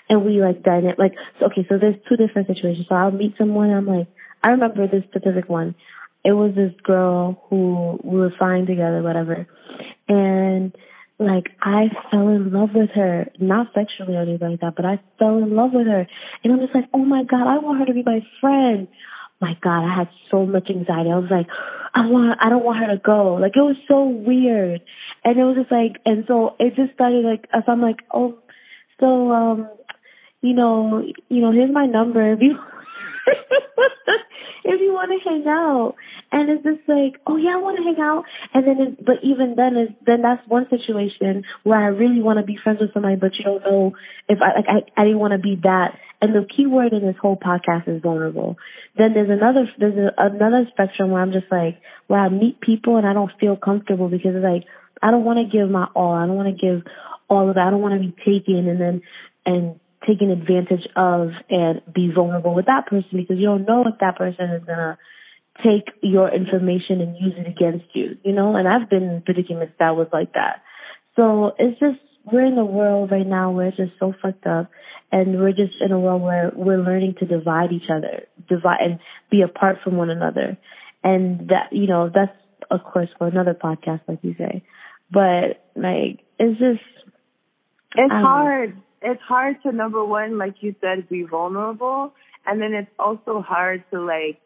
and 0.09 0.23
we 0.25 0.41
like 0.41 0.63
dynamic 0.63 0.97
like 0.97 1.13
so, 1.39 1.47
okay 1.47 1.65
so 1.69 1.77
there's 1.77 1.95
two 2.07 2.15
different 2.15 2.47
situations. 2.47 2.85
So 2.89 2.95
i'll 2.95 3.11
meet 3.11 3.35
someone 3.37 3.71
i'm 3.71 3.85
like 3.85 4.07
i 4.43 4.49
remember 4.49 4.87
this 4.87 5.03
specific 5.09 5.49
one. 5.49 5.75
It 6.23 6.33
was 6.33 6.53
this 6.55 6.73
girl 6.83 7.41
who 7.49 7.99
we 8.03 8.19
were 8.19 8.33
flying 8.37 8.65
together 8.65 9.01
whatever. 9.01 9.47
And 10.07 10.75
like 11.19 11.45
i 11.61 11.85
fell 12.11 12.27
in 12.29 12.51
love 12.51 12.69
with 12.75 12.91
her 12.93 13.27
not 13.39 13.67
sexually 13.73 14.15
or 14.15 14.21
anything 14.21 14.51
like 14.51 14.59
that 14.61 14.75
but 14.75 14.85
i 14.85 14.99
fell 15.17 15.37
in 15.37 15.55
love 15.55 15.71
with 15.73 15.87
her. 15.87 16.07
And 16.43 16.53
i'm 16.53 16.59
just 16.59 16.75
like 16.75 16.89
oh 16.93 17.05
my 17.05 17.23
god 17.23 17.47
i 17.47 17.57
want 17.57 17.79
her 17.79 17.85
to 17.85 17.93
be 17.93 18.03
my 18.03 18.21
friend. 18.41 18.87
My 19.41 19.53
god 19.61 19.85
i 19.85 19.95
had 19.95 20.09
so 20.31 20.45
much 20.45 20.69
anxiety. 20.69 21.09
I 21.11 21.17
was 21.17 21.31
like 21.31 21.47
i 21.93 22.05
want 22.05 22.39
i 22.41 22.49
don't 22.49 22.63
want 22.63 22.79
her 22.79 22.95
to 22.95 23.01
go. 23.03 23.35
Like 23.35 23.53
it 23.55 23.61
was 23.61 23.77
so 23.87 24.05
weird. 24.05 24.81
And 25.25 25.37
it 25.37 25.43
was 25.43 25.57
just 25.57 25.71
like 25.71 25.99
and 26.05 26.23
so 26.27 26.55
it 26.59 26.75
just 26.75 26.93
started 26.93 27.25
like 27.25 27.45
as 27.53 27.63
i'm 27.67 27.81
like 27.81 27.97
oh 28.13 28.37
so 28.99 29.31
um 29.31 29.69
you 30.47 30.53
know, 30.53 31.03
you 31.29 31.41
know, 31.41 31.51
here's 31.51 31.71
my 31.71 31.85
number 31.85 32.33
if 32.33 32.39
you 32.41 32.55
if 34.67 34.81
you 34.81 34.93
want 34.93 35.11
to 35.11 35.29
hang 35.29 35.45
out. 35.47 35.95
And 36.29 36.49
it's 36.49 36.63
just 36.63 36.87
like, 36.89 37.21
oh 37.25 37.37
yeah, 37.37 37.55
I 37.55 37.61
want 37.63 37.77
to 37.77 37.83
hang 37.83 38.03
out. 38.03 38.23
And 38.53 38.67
then, 38.67 38.77
it, 38.81 39.05
but 39.05 39.23
even 39.23 39.55
then 39.55 39.77
is, 39.77 39.89
then 40.05 40.21
that's 40.21 40.45
one 40.47 40.67
situation 40.69 41.43
where 41.63 41.79
I 41.79 41.87
really 41.87 42.21
want 42.21 42.39
to 42.39 42.45
be 42.45 42.59
friends 42.61 42.79
with 42.81 42.93
somebody, 42.93 43.15
but 43.15 43.31
you 43.39 43.45
don't 43.45 43.63
know 43.63 43.93
if 44.27 44.39
I, 44.41 44.59
like, 44.59 44.67
I, 44.67 45.01
I 45.01 45.05
didn't 45.05 45.19
want 45.19 45.31
to 45.31 45.39
be 45.39 45.55
that. 45.63 45.97
And 46.19 46.35
the 46.35 46.45
key 46.45 46.67
word 46.67 46.91
in 46.91 47.05
this 47.05 47.15
whole 47.21 47.37
podcast 47.37 47.87
is 47.87 48.01
vulnerable. 48.01 48.57
Then 48.97 49.13
there's 49.13 49.29
another, 49.29 49.71
there's 49.79 49.95
a, 49.95 50.11
another 50.17 50.67
spectrum 50.71 51.11
where 51.11 51.21
I'm 51.21 51.31
just 51.31 51.49
like, 51.49 51.79
where 52.07 52.19
I 52.19 52.27
meet 52.27 52.59
people 52.59 52.97
and 52.97 53.07
I 53.07 53.13
don't 53.13 53.31
feel 53.39 53.55
comfortable 53.55 54.09
because 54.09 54.35
it's 54.35 54.43
like, 54.43 54.63
I 55.01 55.11
don't 55.11 55.23
want 55.23 55.39
to 55.39 55.57
give 55.57 55.69
my 55.69 55.87
all. 55.95 56.13
I 56.13 56.25
don't 56.25 56.35
want 56.35 56.49
to 56.53 56.59
give 56.59 56.83
all 57.29 57.47
of 57.47 57.55
that. 57.55 57.67
I 57.67 57.69
don't 57.69 57.81
want 57.81 58.01
to 58.01 58.05
be 58.05 58.15
taken 58.25 58.67
and 58.67 58.81
then, 58.81 59.01
and 59.45 59.79
taken 60.07 60.31
advantage 60.31 60.87
of 60.95 61.31
and 61.49 61.81
be 61.93 62.11
vulnerable 62.13 62.55
with 62.55 62.67
that 62.67 62.87
person 62.87 63.09
because 63.13 63.37
you 63.37 63.45
don't 63.45 63.65
know 63.65 63.83
if 63.85 63.99
that 63.99 64.17
person 64.17 64.49
is 64.51 64.63
gonna 64.63 64.97
take 65.63 65.89
your 66.01 66.33
information 66.33 67.01
and 67.01 67.17
use 67.17 67.33
it 67.37 67.47
against 67.47 67.85
you, 67.93 68.17
you 68.23 68.33
know? 68.33 68.55
And 68.55 68.67
I've 68.67 68.89
been 68.89 69.03
in 69.03 69.21
predicaments 69.21 69.73
that 69.79 69.95
was 69.95 70.07
like 70.13 70.33
that. 70.33 70.61
So 71.15 71.53
it's 71.57 71.79
just 71.79 71.99
we're 72.31 72.45
in 72.45 72.57
a 72.57 72.65
world 72.65 73.11
right 73.11 73.25
now 73.25 73.51
where 73.51 73.67
it's 73.67 73.77
just 73.77 73.93
so 73.99 74.13
fucked 74.21 74.45
up 74.45 74.69
and 75.11 75.39
we're 75.39 75.51
just 75.51 75.73
in 75.79 75.91
a 75.91 75.99
world 75.99 76.21
where 76.21 76.51
we're 76.53 76.81
learning 76.81 77.15
to 77.19 77.25
divide 77.25 77.71
each 77.71 77.89
other, 77.89 78.27
divide 78.49 78.79
and 78.81 78.99
be 79.31 79.41
apart 79.41 79.77
from 79.83 79.97
one 79.97 80.09
another. 80.09 80.57
And 81.03 81.49
that 81.49 81.69
you 81.71 81.87
know, 81.87 82.11
that's 82.13 82.35
of 82.69 82.83
course 82.83 83.09
for 83.17 83.27
another 83.27 83.53
podcast 83.53 84.01
like 84.07 84.19
you 84.21 84.35
say. 84.37 84.63
But 85.11 85.65
like 85.75 86.19
it's 86.37 86.59
just 86.59 86.83
it's 87.95 88.11
hard. 88.11 88.75
Know 88.75 88.81
it's 89.01 89.21
hard 89.21 89.61
to 89.63 89.71
number 89.71 90.03
one, 90.03 90.37
like 90.37 90.55
you 90.61 90.75
said, 90.81 91.07
be 91.09 91.23
vulnerable, 91.23 92.13
and 92.45 92.61
then 92.61 92.73
it's 92.73 92.91
also 92.97 93.41
hard 93.41 93.83
to 93.91 94.01
like 94.01 94.41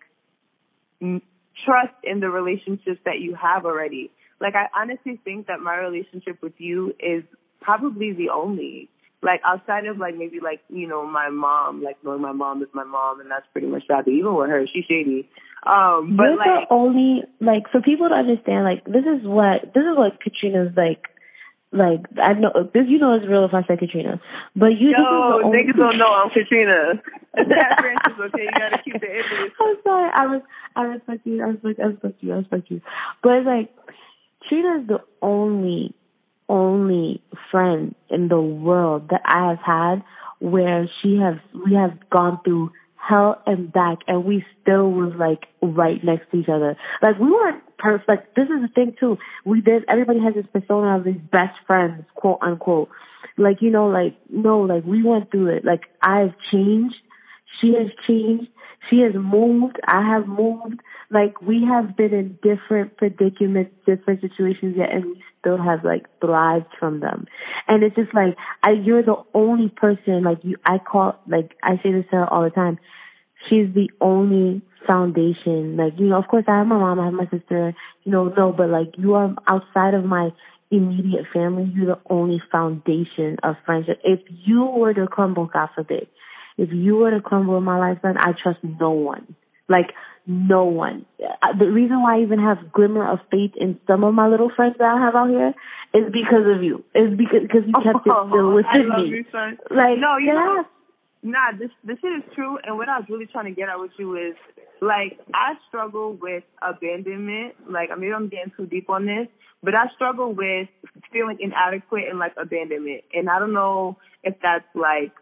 m- 1.02 1.22
trust 1.66 1.96
in 2.04 2.20
the 2.20 2.30
relationships 2.30 3.00
that 3.06 3.20
you 3.20 3.36
have 3.36 3.66
already. 3.66 4.12
Like 4.40 4.56
I 4.56 4.68
honestly 4.76 5.20
think 5.24 5.48
that 5.48 5.60
my 5.60 5.78
relationship 5.78 6.42
with 6.42 6.54
you 6.58 6.94
is 7.00 7.24
probably 7.62 8.14
the 8.14 8.30
only. 8.30 8.90
Like 9.24 9.42
outside 9.46 9.86
of 9.86 10.00
like 10.00 10.18
maybe 10.18 10.40
like 10.42 10.62
you 10.68 10.88
know 10.88 11.06
my 11.06 11.30
mom, 11.30 11.84
like 11.84 11.98
knowing 12.04 12.22
my 12.22 12.32
mom 12.32 12.64
is 12.64 12.70
my 12.74 12.84
mom, 12.84 13.22
and 13.22 13.30
that's 13.30 13.46
pretty 13.54 13.68
much 13.68 13.84
that. 13.88 14.06
But 14.06 14.12
even 14.12 14.34
with 14.34 14.50
her, 14.50 14.66
she's 14.74 14.86
shady. 14.86 15.30
Um, 15.64 16.18
but 16.18 16.26
You're 16.26 16.38
like 16.38 16.68
the 16.70 16.74
only 16.74 17.22
like 17.40 17.70
for 17.72 17.82
people 17.82 18.10
to 18.10 18.16
understand, 18.16 18.66
like 18.66 18.84
this 18.86 19.06
is 19.06 19.22
what 19.24 19.62
this 19.76 19.84
is 19.86 19.96
what 19.96 20.20
Katrina's 20.20 20.74
like 20.76 21.11
like 21.72 22.02
I 22.22 22.34
know 22.34 22.52
this, 22.74 22.84
you 22.88 23.00
know, 23.00 23.14
it's 23.16 23.28
real 23.28 23.46
if 23.46 23.54
I 23.54 23.62
say 23.64 23.78
Katrina, 23.78 24.20
but 24.56 24.78
you. 24.78 24.92
Yo, 24.92 25.42
niggas 25.46 25.78
don't 25.78 25.98
know 25.98 26.12
I'm 26.12 26.30
Katrina. 26.30 27.02
Cat 27.36 27.80
Francis, 27.80 28.20
okay, 28.20 28.44
you 28.44 28.52
gotta 28.58 28.84
keep 28.84 29.00
the 29.00 29.08
image. 29.08 29.52
I'm 29.60 29.76
sorry. 29.84 30.12
I 30.14 30.28
was, 30.28 30.42
I 30.76 30.82
respect 30.84 31.26
you. 31.26 31.42
I 31.42 31.48
respect, 31.48 31.80
I 31.80 31.84
respect 31.84 32.16
you. 32.20 32.34
I 32.34 32.36
respect 32.38 32.72
you. 32.72 32.82
But 33.24 33.38
it's 33.38 33.48
like 33.48 33.70
Trina 34.50 34.82
is 34.82 34.88
the 34.88 35.00
only, 35.22 35.96
only 36.50 37.22
friend 37.52 37.96
in 38.10 38.28
the 38.28 38.42
world 38.42 39.08
that 39.12 39.22
I 39.26 39.50
have 39.50 39.60
had 39.60 40.04
where 40.40 40.90
she 41.02 41.18
has, 41.18 41.36
we 41.66 41.76
have 41.76 42.10
gone 42.10 42.40
through 42.44 42.72
hell 42.96 43.42
and 43.46 43.72
back 43.72 44.00
and 44.08 44.26
we 44.26 44.44
still 44.62 44.92
was 44.92 45.14
like 45.18 45.48
right 45.62 46.04
next 46.04 46.30
to 46.32 46.38
each 46.38 46.50
other. 46.50 46.76
Like 47.02 47.18
we 47.20 47.32
weren't 47.32 47.64
perfect. 47.82 48.36
This 48.36 48.46
is 48.46 48.62
the 48.62 48.70
thing 48.74 48.96
too. 49.00 49.18
We 49.46 49.62
did, 49.62 49.84
everybody 49.90 50.20
has 50.20 50.36
this 50.36 50.46
persona 50.54 50.98
of 50.98 51.04
these 51.04 51.22
best 51.32 51.58
friends, 51.68 52.06
quote 52.16 52.40
unquote. 52.42 52.90
Like, 53.38 53.58
you 53.62 53.72
know, 53.72 53.88
like, 53.88 54.16
no, 54.30 54.62
like 54.62 54.86
we 54.86 55.04
went 55.04 55.32
through 55.32 55.58
it. 55.58 55.66
Like 55.66 55.82
I've 56.02 56.34
changed. 56.52 56.96
She 57.60 57.74
has 57.74 57.88
changed. 58.08 58.48
She 58.90 59.00
has 59.02 59.14
moved. 59.16 59.80
I 59.88 60.08
have 60.14 60.28
moved. 60.28 60.82
Like 61.10 61.42
we 61.42 61.64
have 61.68 61.98
been 61.98 62.14
in 62.14 62.38
different 62.42 62.98
predicaments, 62.98 63.72
different 63.86 64.22
situations 64.22 64.76
yet, 64.78 64.92
and 64.92 65.06
we 65.06 65.24
still 65.40 65.58
have 65.58 65.84
like 65.84 66.06
thrived 66.22 66.68
from 66.80 67.00
them. 67.00 67.26
And 67.68 67.84
it's 67.84 67.96
just 67.96 68.14
like, 68.14 68.38
I, 68.64 68.72
you're 68.72 69.04
the 69.04 69.22
only 69.34 69.70
person, 69.70 70.24
like 70.24 70.40
you, 70.44 70.58
I 70.66 70.78
call, 70.80 71.20
like 71.28 71.56
I 71.64 71.76
say 71.84 71.92
this 71.92 72.06
to 72.12 72.18
her 72.18 72.34
all 72.34 72.44
the 72.44 72.50
time. 72.50 72.80
She's 73.50 73.74
the 73.74 73.90
only 74.00 74.62
foundation. 74.88 75.78
Like, 75.78 75.94
you 75.98 76.08
know, 76.08 76.18
of 76.18 76.28
course 76.28 76.46
I 76.48 76.60
have 76.60 76.68
my 76.68 76.78
mom, 76.78 77.00
I 77.00 77.06
have 77.06 77.14
my 77.14 77.30
sister, 77.30 77.74
you 78.04 78.12
know, 78.12 78.34
no, 78.36 78.52
but 78.52 78.70
like 78.70 78.94
you 78.98 79.14
are 79.16 79.36
outside 79.48 79.94
of 79.94 80.06
my 80.06 80.30
immediate 80.70 81.26
family, 81.34 81.72
you're 81.76 81.96
the 81.96 82.02
only 82.10 82.42
foundation 82.52 83.38
of 83.44 83.56
friendship. 83.66 84.00
If 84.04 84.22
you 84.46 84.66
were 84.66 84.94
to 84.94 85.08
crumble, 85.08 85.50
God 85.52 85.70
forbid, 85.76 86.08
if 86.58 86.70
you 86.72 86.96
were 86.96 87.12
to 87.12 87.22
crumble 87.22 87.58
in 87.58 87.64
my 87.64 87.78
life, 87.78 88.00
then 88.04 88.16
I 88.18 88.32
trust 88.42 88.60
no 88.64 88.92
one. 88.92 89.36
Like, 89.68 89.92
no 90.28 90.66
one. 90.66 91.06
Uh, 91.20 91.58
the 91.58 91.66
reason 91.66 92.02
why 92.02 92.18
I 92.18 92.22
even 92.22 92.40
have 92.40 92.72
glimmer 92.72 93.12
of 93.12 93.20
faith 93.32 93.52
in 93.60 93.80
some 93.88 94.04
of 94.04 94.14
my 94.14 94.28
little 94.28 94.52
friends 94.56 94.76
that 94.78 94.86
I 94.86 95.00
have 95.00 95.16
out 95.16 95.30
here 95.30 95.54
is 95.94 96.12
because 96.12 96.46
of 96.46 96.64
you. 96.64 96.84
Is 96.94 97.18
because 97.18 97.42
because 97.42 97.64
you 97.66 97.74
kept 97.84 98.06
it 98.06 98.14
oh, 98.14 98.30
still 98.30 98.54
within 98.54 98.90
me. 98.90 99.10
You, 99.10 99.26
like, 99.76 99.98
no, 99.98 100.18
you 100.18 100.34
know, 100.34 100.64
nah, 101.24 101.52
this 101.58 101.70
this 101.84 101.98
shit 102.02 102.12
is 102.12 102.36
true. 102.36 102.58
And 102.64 102.78
what 102.78 102.90
I 102.90 103.00
was 103.00 103.08
really 103.10 103.28
trying 103.28 103.46
to 103.46 103.52
get 103.52 103.70
at 103.70 103.80
with 103.80 103.92
you 103.98 104.16
is 104.16 104.36
like 104.82 105.20
I 105.34 105.54
struggle 105.68 106.14
with 106.14 106.44
abandonment. 106.62 107.56
Like 107.70 107.90
I 107.92 107.96
maybe 107.96 108.14
I'm 108.14 108.30
getting 108.30 108.52
too 108.58 108.66
deep 108.66 108.90
on 108.90 109.06
this, 109.06 109.28
but 109.64 109.76
I 109.76 109.86
struggle 109.96 110.34
with 110.34 110.68
feeling 111.12 111.38
inadequate 111.40 112.06
and 112.10 112.20
like 112.20 112.34
abandonment. 112.38 113.04
And 113.14 113.30
I 113.30 113.40
don't 113.40 113.54
know 113.54 113.98
if 114.24 114.36
that's 114.42 114.66
like 114.76 115.14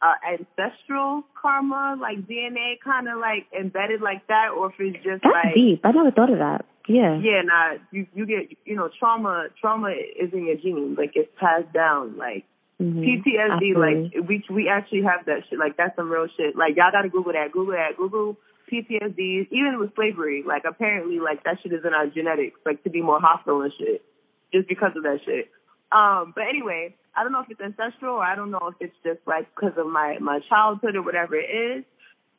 uh, 0.00 0.14
ancestral 0.26 1.22
karma, 1.40 1.96
like 2.00 2.26
DNA, 2.26 2.74
kind 2.82 3.08
of 3.08 3.18
like 3.18 3.46
embedded 3.58 4.00
like 4.00 4.26
that, 4.28 4.48
or 4.56 4.68
if 4.68 4.74
it's 4.78 4.96
just 5.04 5.22
that's 5.22 5.32
like 5.32 5.54
deep. 5.54 5.80
I 5.84 5.92
never 5.92 6.10
thought 6.10 6.32
of 6.32 6.38
that. 6.38 6.64
Yeah. 6.88 7.18
Yeah, 7.22 7.42
nah. 7.44 7.78
You 7.92 8.06
you 8.14 8.26
get 8.26 8.56
you 8.64 8.76
know 8.76 8.90
trauma. 8.98 9.46
Trauma 9.60 9.90
is 9.90 10.32
in 10.32 10.46
your 10.46 10.56
genes. 10.56 10.98
Like 10.98 11.12
it's 11.14 11.30
passed 11.38 11.72
down. 11.72 12.16
Like 12.16 12.44
mm-hmm. 12.82 13.00
PTSD. 13.00 13.52
Absolutely. 13.52 14.18
Like 14.18 14.28
we 14.28 14.44
we 14.50 14.68
actually 14.68 15.02
have 15.02 15.26
that 15.26 15.44
shit. 15.48 15.58
Like 15.58 15.76
that's 15.76 15.96
some 15.96 16.10
real 16.10 16.26
shit. 16.36 16.56
Like 16.56 16.76
y'all 16.76 16.92
gotta 16.92 17.08
Google 17.08 17.32
that. 17.32 17.52
Google 17.52 17.74
that. 17.74 17.96
Google 17.96 18.36
PTSD. 18.70 19.48
Even 19.50 19.78
with 19.78 19.94
slavery. 19.94 20.44
Like 20.46 20.64
apparently, 20.68 21.20
like 21.20 21.44
that 21.44 21.58
shit 21.62 21.72
is 21.72 21.84
in 21.84 21.94
our 21.94 22.06
genetics. 22.06 22.58
Like 22.66 22.82
to 22.84 22.90
be 22.90 23.02
more 23.02 23.20
hostile 23.20 23.62
and 23.62 23.72
shit, 23.78 24.04
just 24.52 24.68
because 24.68 24.92
of 24.96 25.02
that 25.04 25.20
shit. 25.24 25.50
Um, 25.92 26.32
but 26.34 26.44
anyway, 26.48 26.94
I 27.14 27.22
don't 27.22 27.32
know 27.32 27.40
if 27.40 27.50
it's 27.50 27.60
ancestral 27.60 28.16
or 28.16 28.24
I 28.24 28.34
don't 28.34 28.50
know 28.50 28.72
if 28.72 28.74
it's 28.80 28.96
just 29.04 29.20
like 29.26 29.46
because 29.54 29.76
of 29.76 29.86
my 29.86 30.18
my 30.20 30.40
childhood 30.48 30.96
or 30.96 31.02
whatever 31.02 31.36
it 31.36 31.50
is. 31.50 31.84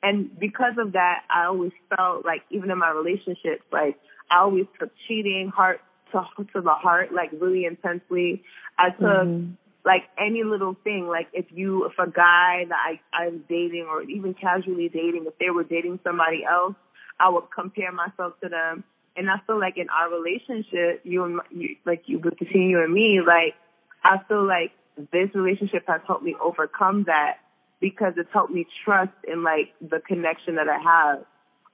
And 0.01 0.37
because 0.37 0.73
of 0.77 0.93
that, 0.93 1.21
I 1.29 1.45
always 1.45 1.71
felt 1.95 2.25
like 2.25 2.41
even 2.49 2.69
in 2.71 2.77
my 2.77 2.89
relationships, 2.89 3.63
like 3.71 3.97
I 4.29 4.39
always 4.39 4.65
took 4.79 4.91
cheating 5.07 5.51
heart 5.55 5.79
to 6.11 6.25
to 6.53 6.61
the 6.61 6.73
heart, 6.73 7.13
like 7.13 7.31
really 7.39 7.65
intensely. 7.65 8.43
I 8.77 8.89
took 8.89 8.99
Mm-hmm. 8.99 9.53
Like 9.85 10.03
any 10.17 10.43
little 10.43 10.75
thing, 10.83 11.07
like 11.07 11.27
if 11.33 11.45
you 11.51 11.85
if 11.85 11.93
a 11.99 12.09
guy 12.09 12.65
that 12.69 12.77
I 12.77 12.99
I 13.13 13.29
was 13.29 13.39
dating 13.49 13.87
or 13.89 14.01
even 14.03 14.33
casually 14.33 14.89
dating, 14.89 15.25
if 15.27 15.37
they 15.39 15.49
were 15.49 15.63
dating 15.63 15.99
somebody 16.03 16.43
else, 16.49 16.75
I 17.19 17.29
would 17.29 17.45
compare 17.53 17.91
myself 17.91 18.39
to 18.41 18.49
them. 18.49 18.83
And 19.15 19.29
I 19.29 19.35
feel 19.45 19.59
like 19.59 19.77
in 19.77 19.87
our 19.89 20.09
relationship, 20.09 21.01
you 21.03 21.23
and 21.23 21.35
my, 21.37 21.43
you, 21.51 21.75
like 21.85 22.03
you 22.05 22.19
between 22.19 22.69
you 22.69 22.81
and 22.81 22.93
me, 22.93 23.19
like 23.25 23.55
I 24.03 24.19
feel 24.27 24.47
like 24.47 24.71
this 25.11 25.29
relationship 25.33 25.83
has 25.87 26.01
helped 26.07 26.23
me 26.23 26.35
overcome 26.41 27.03
that 27.07 27.37
because 27.79 28.13
it's 28.15 28.29
helped 28.31 28.53
me 28.53 28.65
trust 28.85 29.11
in 29.27 29.43
like 29.43 29.73
the 29.81 29.99
connection 29.99 30.55
that 30.55 30.69
I 30.69 30.79
have 30.79 31.25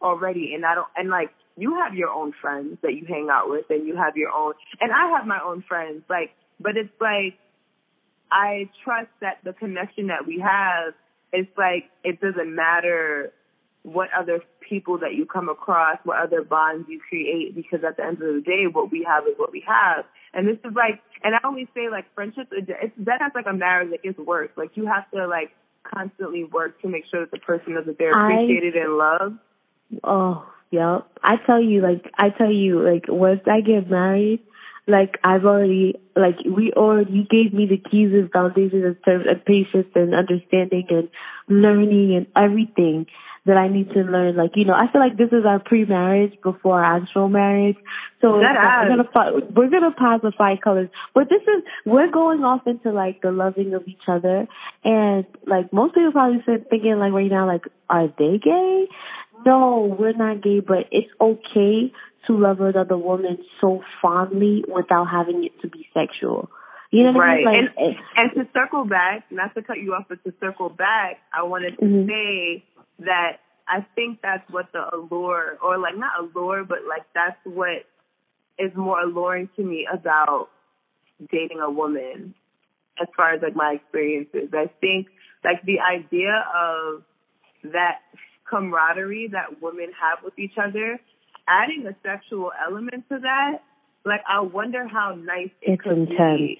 already. 0.01 0.53
And 0.55 0.65
I 0.65 0.75
don't, 0.75 0.87
and 0.97 1.09
like 1.09 1.29
you 1.57 1.75
have 1.83 1.93
your 1.93 2.09
own 2.09 2.33
friends 2.41 2.77
that 2.81 2.95
you 2.95 3.05
hang 3.07 3.29
out 3.31 3.49
with 3.49 3.65
and 3.69 3.85
you 3.85 3.95
have 3.95 4.17
your 4.17 4.31
own, 4.31 4.53
and 4.81 4.91
I 4.91 5.17
have 5.17 5.27
my 5.27 5.39
own 5.43 5.63
friends, 5.67 6.03
like, 6.09 6.31
but 6.59 6.77
it's 6.77 6.89
like, 6.99 7.37
I 8.31 8.69
trust 8.83 9.09
that 9.21 9.39
the 9.43 9.53
connection 9.53 10.07
that 10.07 10.25
we 10.27 10.39
have, 10.39 10.93
it's 11.33 11.49
like, 11.57 11.89
it 12.03 12.21
doesn't 12.21 12.53
matter 12.53 13.31
what 13.83 14.09
other 14.17 14.41
people 14.59 14.99
that 14.99 15.15
you 15.15 15.25
come 15.25 15.49
across, 15.49 15.97
what 16.03 16.19
other 16.19 16.43
bonds 16.43 16.87
you 16.89 16.99
create, 17.07 17.55
because 17.55 17.83
at 17.83 17.97
the 17.97 18.03
end 18.03 18.21
of 18.21 18.35
the 18.35 18.41
day, 18.45 18.65
what 18.71 18.91
we 18.91 19.03
have 19.07 19.25
is 19.25 19.33
what 19.37 19.51
we 19.51 19.63
have. 19.67 20.05
And 20.33 20.47
this 20.47 20.57
is 20.63 20.75
like, 20.75 21.01
and 21.23 21.33
I 21.33 21.39
always 21.43 21.67
say 21.73 21.89
like 21.89 22.05
friendship, 22.13 22.47
it's 22.51 22.93
that 22.99 23.21
has 23.21 23.31
like 23.33 23.47
a 23.47 23.53
marriage, 23.53 23.89
like 23.89 24.01
it's 24.03 24.19
work. 24.19 24.51
Like 24.57 24.71
you 24.75 24.85
have 24.85 25.09
to 25.11 25.27
like 25.27 25.51
constantly 25.83 26.43
work 26.43 26.79
to 26.81 26.87
make 26.87 27.05
sure 27.09 27.21
that 27.21 27.31
the 27.31 27.39
person 27.39 27.73
knows 27.73 27.85
that 27.87 27.97
they're 27.97 28.15
I- 28.15 28.33
appreciated 28.33 28.75
and 28.75 28.97
loved. 28.97 29.39
Oh, 30.03 30.47
yep. 30.69 31.07
I 31.23 31.37
tell 31.47 31.61
you, 31.61 31.81
like, 31.81 32.11
I 32.19 32.29
tell 32.29 32.51
you, 32.51 32.79
like, 32.79 33.05
once 33.07 33.41
I 33.47 33.61
get 33.61 33.89
married, 33.89 34.39
like, 34.87 35.19
I've 35.23 35.45
already, 35.45 35.95
like, 36.15 36.35
we 36.45 36.73
already, 36.75 37.11
you 37.11 37.23
gave 37.23 37.53
me 37.53 37.67
the 37.67 37.77
keys 37.77 38.11
and 38.13 38.31
foundations 38.31 38.83
in 38.83 38.97
terms 39.05 39.25
of 39.29 39.45
patience 39.45 39.87
and 39.95 40.13
understanding 40.15 40.87
and 40.89 41.09
learning 41.47 42.15
and 42.15 42.27
everything 42.35 43.05
that 43.45 43.57
I 43.57 43.67
need 43.67 43.89
to 43.91 44.01
learn. 44.01 44.35
Like, 44.35 44.51
you 44.55 44.65
know, 44.65 44.73
I 44.73 44.91
feel 44.91 45.01
like 45.01 45.17
this 45.17 45.29
is 45.31 45.45
our 45.45 45.59
pre-marriage 45.59 46.33
before 46.43 46.83
our 46.83 46.97
actual 46.97 47.29
marriage. 47.29 47.77
So 48.21 48.39
That 48.39 48.55
it's 48.55 48.63
like, 48.63 48.69
has. 48.69 48.87
we're 48.89 49.03
gonna 49.03 49.51
we're 49.55 49.69
gonna 49.69 49.95
pacify 49.95 50.55
colors, 50.61 50.89
but 51.15 51.29
this 51.29 51.41
is 51.41 51.63
we're 51.85 52.11
going 52.11 52.43
off 52.43 52.67
into 52.67 52.91
like 52.91 53.21
the 53.21 53.31
loving 53.31 53.73
of 53.73 53.87
each 53.87 54.05
other, 54.07 54.45
and 54.83 55.25
like 55.47 55.71
most 55.71 55.95
people 55.95 56.11
probably 56.11 56.43
sit 56.45 56.69
thinking 56.69 56.99
like 56.99 57.13
right 57.13 57.31
now 57.31 57.47
like 57.47 57.63
are 57.89 58.07
they 58.19 58.39
gay? 58.43 58.87
no, 59.45 59.95
we're 59.97 60.13
not 60.13 60.43
gay, 60.43 60.59
but 60.59 60.85
it's 60.91 61.09
okay 61.19 61.91
to 62.27 62.37
love 62.37 62.61
another 62.61 62.97
woman 62.97 63.37
so 63.61 63.81
fondly 64.01 64.63
without 64.67 65.05
having 65.05 65.43
it 65.43 65.59
to 65.61 65.67
be 65.67 65.87
sexual. 65.93 66.49
You 66.91 67.03
know 67.03 67.11
what 67.11 67.25
right. 67.25 67.45
I 67.45 67.51
mean? 67.51 67.65
Like, 67.65 67.97
and, 68.15 68.31
and 68.31 68.47
to 68.47 68.51
circle 68.53 68.85
back, 68.85 69.25
not 69.31 69.53
to 69.55 69.61
cut 69.61 69.77
you 69.77 69.93
off, 69.93 70.05
but 70.09 70.23
to 70.23 70.33
circle 70.39 70.69
back, 70.69 71.17
I 71.33 71.43
wanted 71.43 71.77
to 71.77 71.85
mm-hmm. 71.85 72.09
say 72.09 72.63
that 72.99 73.39
I 73.67 73.85
think 73.95 74.19
that's 74.23 74.49
what 74.49 74.71
the 74.73 74.83
allure, 74.93 75.57
or 75.63 75.77
like 75.77 75.95
not 75.95 76.11
allure, 76.19 76.63
but 76.63 76.79
like 76.87 77.03
that's 77.13 77.37
what 77.43 77.85
is 78.57 78.71
more 78.75 79.01
alluring 79.01 79.49
to 79.55 79.63
me 79.63 79.87
about 79.91 80.49
dating 81.31 81.59
a 81.59 81.69
woman 81.69 82.33
as 83.01 83.07
far 83.15 83.33
as 83.33 83.41
like 83.41 83.55
my 83.55 83.77
experiences. 83.79 84.49
I 84.53 84.69
think 84.81 85.07
like 85.43 85.63
the 85.65 85.79
idea 85.79 86.43
of 86.53 87.03
that 87.71 87.99
camaraderie 88.49 89.29
that 89.31 89.61
women 89.61 89.91
have 90.01 90.23
with 90.23 90.37
each 90.39 90.57
other, 90.57 90.99
adding 91.49 91.85
a 91.87 91.95
sexual 92.03 92.51
element 92.65 93.05
to 93.09 93.19
that, 93.19 93.63
like 94.05 94.21
I 94.29 94.41
wonder 94.41 94.87
how 94.87 95.15
nice 95.15 95.49
it 95.61 95.79
it's 95.79 95.85
intense. 95.85 96.37
be. 96.39 96.59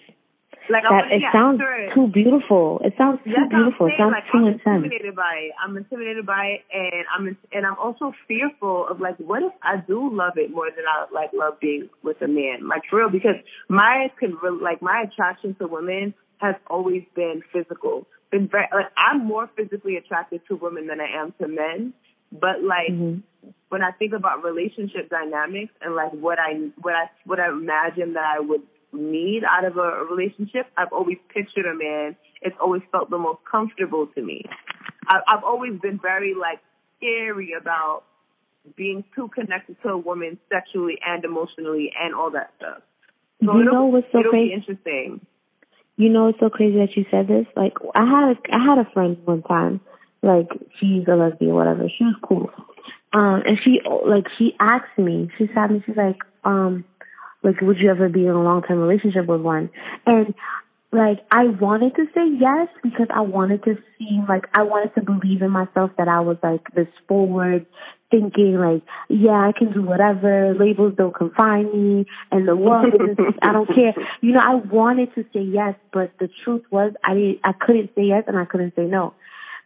Like 0.69 0.83
that, 0.83 1.05
I, 1.09 1.15
it 1.15 1.21
yeah, 1.21 1.31
sounds 1.31 1.59
sure. 1.59 1.93
too 1.95 2.07
beautiful. 2.11 2.79
It 2.83 2.93
sounds 2.97 3.19
too 3.23 3.33
That's 3.33 3.49
beautiful. 3.49 3.87
It 3.87 3.93
sounds 3.97 4.13
like, 4.13 4.29
too 4.31 4.37
I'm 4.37 4.53
intense. 4.53 4.85
intimidated 4.85 5.15
by 5.15 5.49
it. 5.49 5.51
I'm 5.57 5.77
intimidated 5.77 6.25
by 6.25 6.59
it, 6.59 6.61
and 6.73 7.05
I'm 7.09 7.37
and 7.51 7.65
I'm 7.65 7.77
also 7.79 8.13
fearful 8.27 8.87
of 8.87 8.99
like, 8.99 9.17
what 9.17 9.41
if 9.41 9.53
I 9.63 9.77
do 9.77 10.13
love 10.13 10.33
it 10.37 10.51
more 10.51 10.69
than 10.69 10.85
I 10.85 11.05
like 11.13 11.31
love 11.33 11.59
being 11.59 11.89
with 12.03 12.21
a 12.21 12.27
man, 12.27 12.67
like 12.67 12.83
for 12.89 12.99
real? 12.99 13.09
Because 13.09 13.37
my 13.67 14.11
can 14.19 14.37
like 14.61 14.81
my 14.81 15.05
attraction 15.09 15.55
to 15.55 15.67
women 15.67 16.13
has 16.37 16.55
always 16.67 17.03
been 17.15 17.41
physical. 17.51 18.05
Been 18.31 18.47
very 18.47 18.67
like 18.73 18.91
I'm 18.97 19.25
more 19.25 19.49
physically 19.55 19.97
attracted 19.97 20.41
to 20.49 20.55
women 20.55 20.87
than 20.87 20.99
I 21.01 21.21
am 21.21 21.33
to 21.41 21.47
men. 21.47 21.93
But 22.32 22.63
like 22.63 22.91
mm-hmm. 22.91 23.19
when 23.69 23.82
I 23.84 23.91
think 23.91 24.13
about 24.13 24.43
relationship 24.43 25.09
dynamics 25.09 25.73
and 25.82 25.95
like 25.95 26.11
what 26.11 26.39
I 26.39 26.69
what 26.82 26.93
I 26.93 27.09
what 27.25 27.39
I 27.39 27.49
imagine 27.49 28.13
that 28.13 28.25
I 28.38 28.39
would 28.39 28.61
need 28.93 29.43
out 29.43 29.65
of 29.65 29.77
a, 29.77 30.03
relationship, 30.09 30.67
I've 30.77 30.91
always 30.91 31.17
pictured 31.34 31.65
a 31.65 31.75
man. 31.75 32.15
It's 32.41 32.55
always 32.61 32.82
felt 32.91 33.09
the 33.09 33.17
most 33.17 33.39
comfortable 33.49 34.07
to 34.15 34.21
me. 34.21 34.43
I, 35.07 35.19
I've 35.27 35.43
always 35.43 35.80
been 35.80 35.99
very 36.01 36.34
like 36.34 36.59
scary 36.97 37.53
about 37.59 38.03
being 38.75 39.03
too 39.15 39.30
connected 39.34 39.77
to 39.84 39.89
a 39.89 39.97
woman 39.97 40.38
sexually 40.51 40.97
and 41.05 41.23
emotionally 41.23 41.91
and 41.99 42.13
all 42.13 42.32
that 42.32 42.51
stuff. 42.57 42.82
So 43.43 43.57
you 43.57 43.63
know 43.63 43.86
what's 43.86 44.07
so 44.11 44.19
it'll 44.19 44.32
crazy? 44.32 44.53
Interesting. 44.53 45.25
You 45.95 46.09
know 46.09 46.27
it's 46.27 46.39
so 46.39 46.49
crazy 46.49 46.77
that 46.77 46.95
you 46.95 47.05
said 47.09 47.27
this. 47.27 47.45
Like 47.55 47.73
I 47.95 48.05
had 48.05 48.32
a, 48.32 48.57
I 48.57 48.63
had 48.63 48.77
a 48.80 48.89
friend 48.91 49.17
one 49.25 49.43
time. 49.43 49.82
Like 50.22 50.49
she's 50.80 51.07
a 51.07 51.15
lesbian, 51.15 51.55
whatever. 51.55 51.88
She 51.97 52.03
was 52.03 52.15
cool. 52.22 52.49
Um, 53.13 53.41
and 53.45 53.57
she 53.63 53.80
like 54.05 54.26
she 54.38 54.55
asked 54.59 54.97
me. 54.97 55.30
She 55.38 55.47
said 55.53 55.72
me. 55.72 55.82
She's 55.86 55.95
like, 55.95 56.17
um, 56.43 56.86
like, 57.43 57.61
would 57.61 57.78
you 57.78 57.89
ever 57.89 58.09
be 58.09 58.26
in 58.26 58.32
a 58.32 58.43
long 58.43 58.63
term 58.63 58.80
relationship 58.80 59.26
with 59.26 59.41
one? 59.41 59.70
And 60.05 60.34
like, 60.91 61.20
I 61.32 61.45
wanted 61.45 61.95
to 61.95 62.05
say 62.15 62.28
yes 62.39 62.67
because 62.84 63.07
I 63.13 63.22
wanted 63.22 63.63
to 63.63 63.78
seem 63.97 64.26
like 64.28 64.45
I 64.53 64.63
wanted 64.63 64.93
to 64.95 65.01
believe 65.01 65.41
in 65.41 65.51
myself 65.51 65.91
that 65.97 66.07
I 66.07 66.20
was 66.20 66.38
like 66.43 66.61
this 66.76 66.88
forward 67.07 67.65
thinking 68.11 68.55
like, 68.57 68.82
yeah, 69.07 69.32
I 69.32 69.51
can 69.57 69.72
do 69.72 69.84
whatever. 69.84 70.55
Labels 70.55 70.93
don't 70.97 71.15
confine 71.15 71.65
me, 71.72 72.05
and 72.32 72.47
the 72.47 72.55
world 72.55 72.93
is 72.93 73.17
I 73.41 73.53
don't 73.53 73.67
care. 73.67 73.93
You 74.22 74.34
know, 74.34 74.41
I 74.43 74.55
wanted 74.55 75.13
to 75.15 75.24
say 75.34 75.41
yes, 75.41 75.76
but 75.93 76.11
the 76.20 76.30
truth 76.43 76.63
was 76.72 76.93
I 77.03 77.13
didn't. 77.13 77.39
I 77.43 77.53
couldn't 77.53 77.91
say 77.95 78.03
yes, 78.03 78.24
and 78.28 78.38
I 78.38 78.45
couldn't 78.45 78.76
say 78.76 78.86
no. 78.86 79.13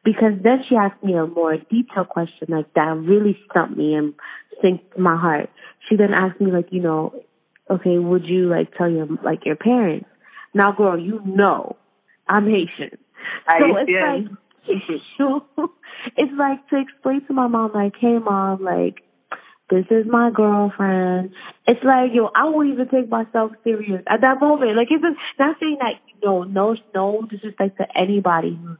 Because 0.03 0.33
then 0.43 0.63
she 0.67 0.75
asked 0.75 1.01
me 1.03 1.13
a 1.13 1.25
more 1.25 1.55
detailed 1.57 2.09
question 2.09 2.47
like 2.49 2.73
that 2.73 2.97
really 2.97 3.37
stumped 3.49 3.77
me 3.77 3.93
and 3.95 4.13
sinked 4.61 4.97
my 4.97 5.15
heart. 5.15 5.49
She 5.87 5.95
then 5.95 6.13
asked 6.13 6.41
me 6.41 6.51
like, 6.51 6.67
you 6.71 6.81
know, 6.81 7.13
okay, 7.69 7.97
would 7.97 8.25
you 8.25 8.49
like 8.49 8.75
tell 8.77 8.89
your 8.89 9.07
like 9.23 9.45
your 9.45 9.55
parents? 9.55 10.07
Now, 10.53 10.71
girl, 10.71 10.99
you 10.99 11.21
know 11.25 11.77
I'm 12.27 12.45
Haitian, 12.45 12.97
I 13.47 13.59
so 13.59 13.65
it's 13.77 13.91
like 13.91 14.37
it's 16.17 16.33
like 16.37 16.67
to 16.69 16.79
explain 16.79 17.25
to 17.27 17.33
my 17.33 17.47
mom 17.47 17.71
like, 17.73 17.93
hey, 17.99 18.17
mom, 18.19 18.63
like 18.63 19.03
this 19.69 19.85
is 19.89 20.05
my 20.07 20.29
girlfriend. 20.33 21.31
It's 21.67 21.83
like, 21.83 22.11
yo, 22.13 22.29
I 22.35 22.45
won't 22.45 22.69
even 22.69 22.87
take 22.89 23.09
myself 23.09 23.51
serious 23.63 24.03
at 24.07 24.21
that 24.21 24.39
moment. 24.39 24.75
Like, 24.75 24.87
it's 24.91 25.01
just 25.01 25.17
not 25.39 25.55
saying 25.59 25.77
that, 25.79 25.93
you 26.07 26.27
know, 26.27 26.43
no, 26.43 26.75
no 26.93 27.25
disrespect 27.29 27.77
to 27.77 27.85
anybody 27.97 28.59
who's, 28.61 28.77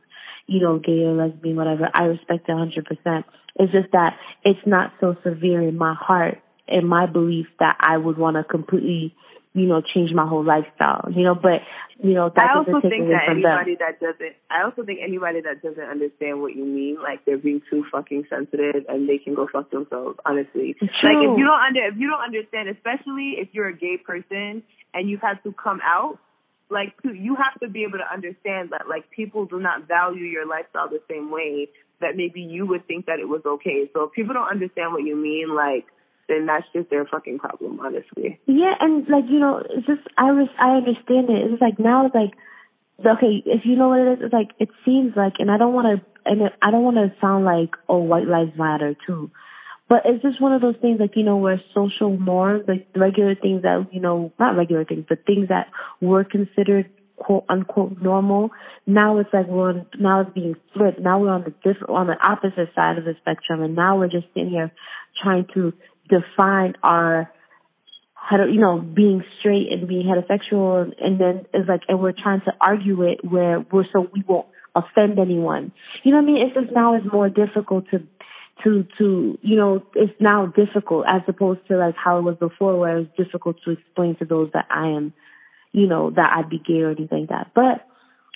you 0.48 0.60
know, 0.60 0.80
gay 0.80 1.04
or 1.04 1.14
lesbian, 1.14 1.56
whatever. 1.56 1.90
I 1.94 2.04
respect 2.04 2.50
it 2.50 2.52
100%. 2.52 3.24
It's 3.56 3.72
just 3.72 3.92
that 3.94 4.18
it's 4.44 4.66
not 4.66 4.94
so 5.00 5.16
severe 5.24 5.62
in 5.62 5.78
my 5.78 5.94
heart 5.94 6.40
and 6.68 6.88
my 6.88 7.06
belief 7.06 7.48
that 7.60 7.78
I 7.80 7.98
would 7.98 8.18
want 8.18 8.36
to 8.38 8.44
completely, 8.44 9.16
you 9.54 9.68
know, 9.68 9.82
change 9.82 10.12
my 10.14 10.28
whole 10.28 10.44
lifestyle. 10.44 11.08
You 11.12 11.24
know, 11.24 11.36
but 11.36 11.62
you 12.04 12.14
know, 12.14 12.32
that 12.36 12.50
I 12.50 12.58
also 12.58 12.82
take 12.82 12.92
think 12.92 13.06
away 13.06 13.14
that 13.14 13.26
from 13.28 13.38
anybody 13.38 13.76
them. 13.76 13.88
that 13.88 14.00
doesn't, 14.00 14.36
I 14.50 14.64
also 14.64 14.84
think 14.84 15.00
anybody 15.02 15.42
that 15.42 15.62
doesn't 15.62 15.84
understand 15.84 16.42
what 16.42 16.56
you 16.56 16.66
mean, 16.66 16.98
like 17.02 17.24
they're 17.26 17.38
being 17.38 17.62
too 17.70 17.86
fucking 17.92 18.26
sensitive 18.30 18.84
and 18.90 19.08
they 19.08 19.20
can 19.20 19.36
go 19.36 19.48
fuck 19.52 19.72
themselves. 19.72 20.20
Honestly, 20.26 20.76
True. 20.80 20.90
like 21.04 21.24
if 21.24 21.38
you 21.38 21.46
don't 21.46 21.62
under, 21.62 21.86
if 21.86 21.96
you 21.98 22.10
don't 22.10 22.22
understand, 22.22 22.68
especially 22.70 23.36
if 23.38 23.50
you're 23.54 23.68
a 23.68 23.78
gay 23.78 23.98
person 23.98 24.64
and 24.94 25.10
you've 25.10 25.22
had 25.22 25.42
to 25.44 25.54
come 25.54 25.80
out. 25.84 26.20
Like 26.70 26.94
you 27.04 27.36
have 27.36 27.60
to 27.62 27.70
be 27.70 27.84
able 27.84 28.00
to 28.00 28.12
understand 28.12 28.72
that 28.72 28.88
like 28.90 29.10
people 29.12 29.46
do 29.46 29.60
not 29.60 29.88
value 29.88 30.26
your 30.26 30.48
lifestyle 30.48 30.90
the 30.90 31.02
same 31.10 31.32
way 31.32 31.70
that 32.02 32.16
maybe 32.16 32.42
you 32.42 32.66
would 32.66 32.88
think 32.88 33.06
that 33.06 33.20
it 33.20 33.28
was 33.28 33.42
okay. 33.46 33.90
So 33.94 34.06
if 34.06 34.14
people 34.14 34.34
don't 34.34 34.50
understand 34.50 34.92
what 34.92 35.04
you 35.04 35.16
mean, 35.16 35.54
like 35.56 35.86
then 36.28 36.46
that's 36.46 36.66
just 36.74 36.90
their 36.90 37.06
fucking 37.06 37.40
problem, 37.40 37.80
honestly. 37.80 38.40
Yeah, 38.46 38.74
and 38.80 39.08
like 39.08 39.26
you 39.30 39.40
know, 39.40 39.62
it's 39.70 39.86
just 39.86 40.02
I 40.18 40.32
was 40.32 40.50
I 40.58 40.78
understand 40.78 41.30
it. 41.30 41.52
It's 41.52 41.62
like 41.62 41.80
now 41.80 42.06
it's 42.06 42.16
like 42.16 42.34
okay, 43.00 43.44
if 43.46 43.62
you 43.66 43.76
know 43.76 43.90
what 43.90 44.00
it 44.00 44.14
is, 44.14 44.20
it's 44.26 44.34
like 44.34 44.52
it 44.60 44.70
seems 44.86 45.14
like, 45.16 45.34
and 45.40 45.50
I 45.52 45.58
don't 45.58 45.74
want 45.74 46.00
to, 46.00 46.06
and 46.26 46.50
I 46.62 46.72
don't 46.72 46.84
want 46.84 46.98
to 46.98 47.14
sound 47.20 47.46
like 47.46 47.72
oh 47.90 47.98
white 47.98 48.28
lives 48.28 48.58
matter 48.58 48.96
too, 49.06 49.32
but 49.90 50.04
it's 50.06 50.22
just 50.22 50.42
one 50.42 50.54
of 50.54 50.62
those 50.62 50.76
things 50.82 51.00
like 51.00 51.16
you 51.16 51.24
know 51.24 51.38
where 51.38 51.62
social 51.74 52.18
norms, 52.18 52.64
like 52.68 52.88
regular 52.96 53.36
things 53.36 53.64
that 53.64 53.88
you 53.92 54.02
know 54.02 54.32
not 54.40 54.56
regular 54.56 54.86
things, 54.86 55.06
but 55.08 55.26
things 55.26 55.50
that 55.50 55.68
were 56.02 56.24
considered 56.24 56.90
quote 57.18 57.46
unquote 57.50 58.02
normal. 58.02 58.52
Now 58.88 59.18
it's 59.20 59.30
like 59.34 59.48
we're 59.48 59.70
on, 59.70 59.86
now 60.00 60.22
it's 60.22 60.34
being 60.34 60.56
flipped. 60.74 61.00
Now 61.00 61.20
we're 61.20 61.32
on 61.32 61.44
the 61.44 61.52
different 61.52 61.90
on 61.90 62.08
the 62.08 62.18
opposite 62.22 62.74
side 62.76 62.98
of 62.98 63.06
the 63.06 63.16
spectrum, 63.22 63.62
and 63.62 63.76
now 63.76 63.98
we're 63.98 64.10
just 64.10 64.28
sitting 64.34 64.50
here 64.50 64.72
trying 65.22 65.48
to 65.54 65.74
define 66.10 66.74
our 66.84 67.32
you 68.32 68.60
know, 68.60 68.80
being 68.80 69.24
straight 69.40 69.68
and 69.72 69.88
being 69.88 70.06
heterosexual 70.06 70.92
and 71.00 71.20
then 71.20 71.46
it's 71.54 71.68
like 71.68 71.82
and 71.88 72.00
we're 72.00 72.14
trying 72.14 72.42
to 72.42 72.52
argue 72.60 73.04
it 73.04 73.20
where 73.24 73.60
we're 73.72 73.86
so 73.92 74.08
we 74.14 74.24
won't 74.28 74.48
offend 74.76 75.20
anyone. 75.20 75.72
You 76.04 76.12
know 76.12 76.18
what 76.18 76.24
I 76.24 76.26
mean? 76.28 76.48
It's 76.48 76.56
just 76.56 76.74
now 76.74 76.96
it's 76.96 77.06
more 77.12 77.30
difficult 77.30 77.86
to 77.92 78.00
to 78.64 78.86
to 78.98 79.38
you 79.42 79.56
know, 79.56 79.84
it's 79.96 80.14
now 80.20 80.46
difficult 80.48 81.06
as 81.08 81.22
opposed 81.28 81.68
to 81.68 81.78
like 81.78 81.96
how 81.96 82.20
it 82.20 82.22
was 82.22 82.38
before 82.38 82.80
where 82.80 82.98
it 82.98 83.00
was 83.00 83.26
difficult 83.26 83.58
to 83.66 83.72
explain 83.72 84.16
to 84.18 84.26
those 84.26 84.52
that 84.54 84.68
I 84.70 84.90
am, 84.90 85.14
you 85.72 85.88
know, 85.88 86.12
that 86.12 86.32
I'd 86.38 86.50
be 86.50 86.60
gay 86.60 86.82
or 86.82 86.92
anything 86.92 87.22
like 87.22 87.30
that. 87.30 87.52
But 87.54 87.88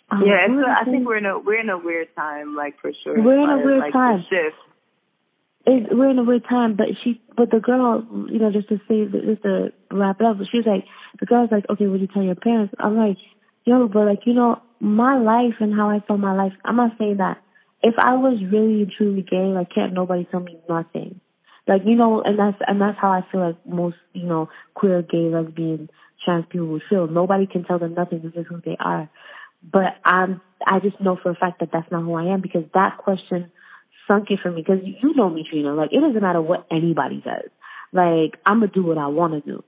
um, 0.09 0.24
yeah, 0.26 0.47
it's 0.47 0.53
a, 0.53 0.82
I 0.82 0.86
think 0.89 1.05
we're 1.05 1.18
in 1.18 1.26
a 1.26 1.38
we're 1.38 1.59
in 1.59 1.70
a 1.70 1.78
weird 1.78 2.15
time, 2.15 2.55
like 2.55 2.80
for 2.82 2.91
sure. 3.03 3.22
We're 3.22 3.43
in 3.43 3.49
a 3.49 3.65
weird 3.65 3.80
like, 3.80 3.93
time. 3.93 4.26
Shift 4.30 4.55
it, 5.68 5.88
we're 5.91 6.09
in 6.09 6.18
a 6.18 6.24
weird 6.24 6.45
time, 6.49 6.76
but 6.76 6.88
she, 7.03 7.22
but 7.36 7.51
the 7.51 7.59
girl, 7.59 8.07
you 8.32 8.39
know, 8.39 8.51
just 8.51 8.70
to 8.70 8.80
say, 8.88 9.03
just 9.05 9.43
to 9.43 9.74
wrap 9.91 10.22
it 10.22 10.26
up, 10.26 10.38
she 10.49 10.57
was 10.57 10.65
like, 10.65 10.86
the 11.20 11.26
girl's 11.26 11.51
like, 11.51 11.65
okay, 11.70 11.88
would 11.88 11.99
you 11.99 12.07
tell 12.07 12.24
your 12.24 12.36
parents? 12.36 12.74
I'm 12.80 12.95
like, 12.95 13.18
yo, 13.65 13.88
but 13.89 14.05
like, 14.05 14.22
you 14.26 14.34
know, 14.34 14.61
my 14.80 15.18
life 15.18 15.55
and 15.59 15.76
how 15.76 15.89
I 15.89 16.01
saw 16.07 16.15
my 16.15 16.34
life, 16.34 16.53
I'm 16.63 16.78
not 16.78 16.91
saying 16.97 17.18
that. 17.18 17.41
If 17.84 17.96
I 17.98 18.16
was 18.16 18.42
really 18.52 18.84
and 18.84 18.92
truly 18.98 19.22
gay, 19.22 19.38
like, 19.38 19.70
can't 19.74 19.94
nobody 19.94 20.28
tell 20.30 20.40
me 20.40 20.58
nothing. 20.68 21.22
Like, 21.68 21.82
you 21.86 21.96
know, 21.96 22.22
and 22.24 22.40
that's, 22.40 22.58
and 22.66 22.82
that's 22.82 22.98
how 23.00 23.12
I 23.12 23.22
feel 23.32 23.42
like 23.42 23.66
most, 23.66 23.98
you 24.14 24.26
know, 24.26 24.50
queer, 24.74 25.02
gay, 25.02 25.30
lesbian, 25.30 25.90
trans 26.24 26.46
people 26.50 26.68
would 26.68 26.82
feel. 26.90 27.08
Nobody 27.08 27.46
can 27.46 27.66
tell 27.66 27.78
them 27.78 27.94
nothing. 27.94 28.22
This 28.24 28.34
is 28.36 28.48
who 28.50 28.62
they 28.64 28.78
are. 28.80 29.10
But 29.62 29.98
I'm, 30.06 30.42
I 30.66 30.80
just 30.80 31.00
know 31.02 31.18
for 31.22 31.32
a 31.32 31.36
fact 31.36 31.60
that 31.60 31.70
that's 31.72 31.92
not 31.92 32.04
who 32.04 32.14
I 32.16 32.34
am 32.34 32.42
because 32.42 32.64
that 32.74 32.98
question 32.98 33.52
sunk 34.08 34.32
it 34.32 34.40
for 34.42 34.52
me 34.52 34.64
because 34.66 34.84
you 34.84 35.14
know 35.16 35.30
me, 35.30 35.46
Trina. 35.50 35.74
Like 35.74 35.92
it 35.92 36.00
doesn't 36.00 36.22
matter 36.22 36.42
what 36.42 36.66
anybody 36.72 37.22
says. 37.24 37.50
Like 37.92 38.40
I'm 38.46 38.60
gonna 38.60 38.72
do 38.72 38.84
what 38.84 38.98
I 38.98 39.08
want 39.08 39.34
to 39.34 39.42
do, 39.52 39.64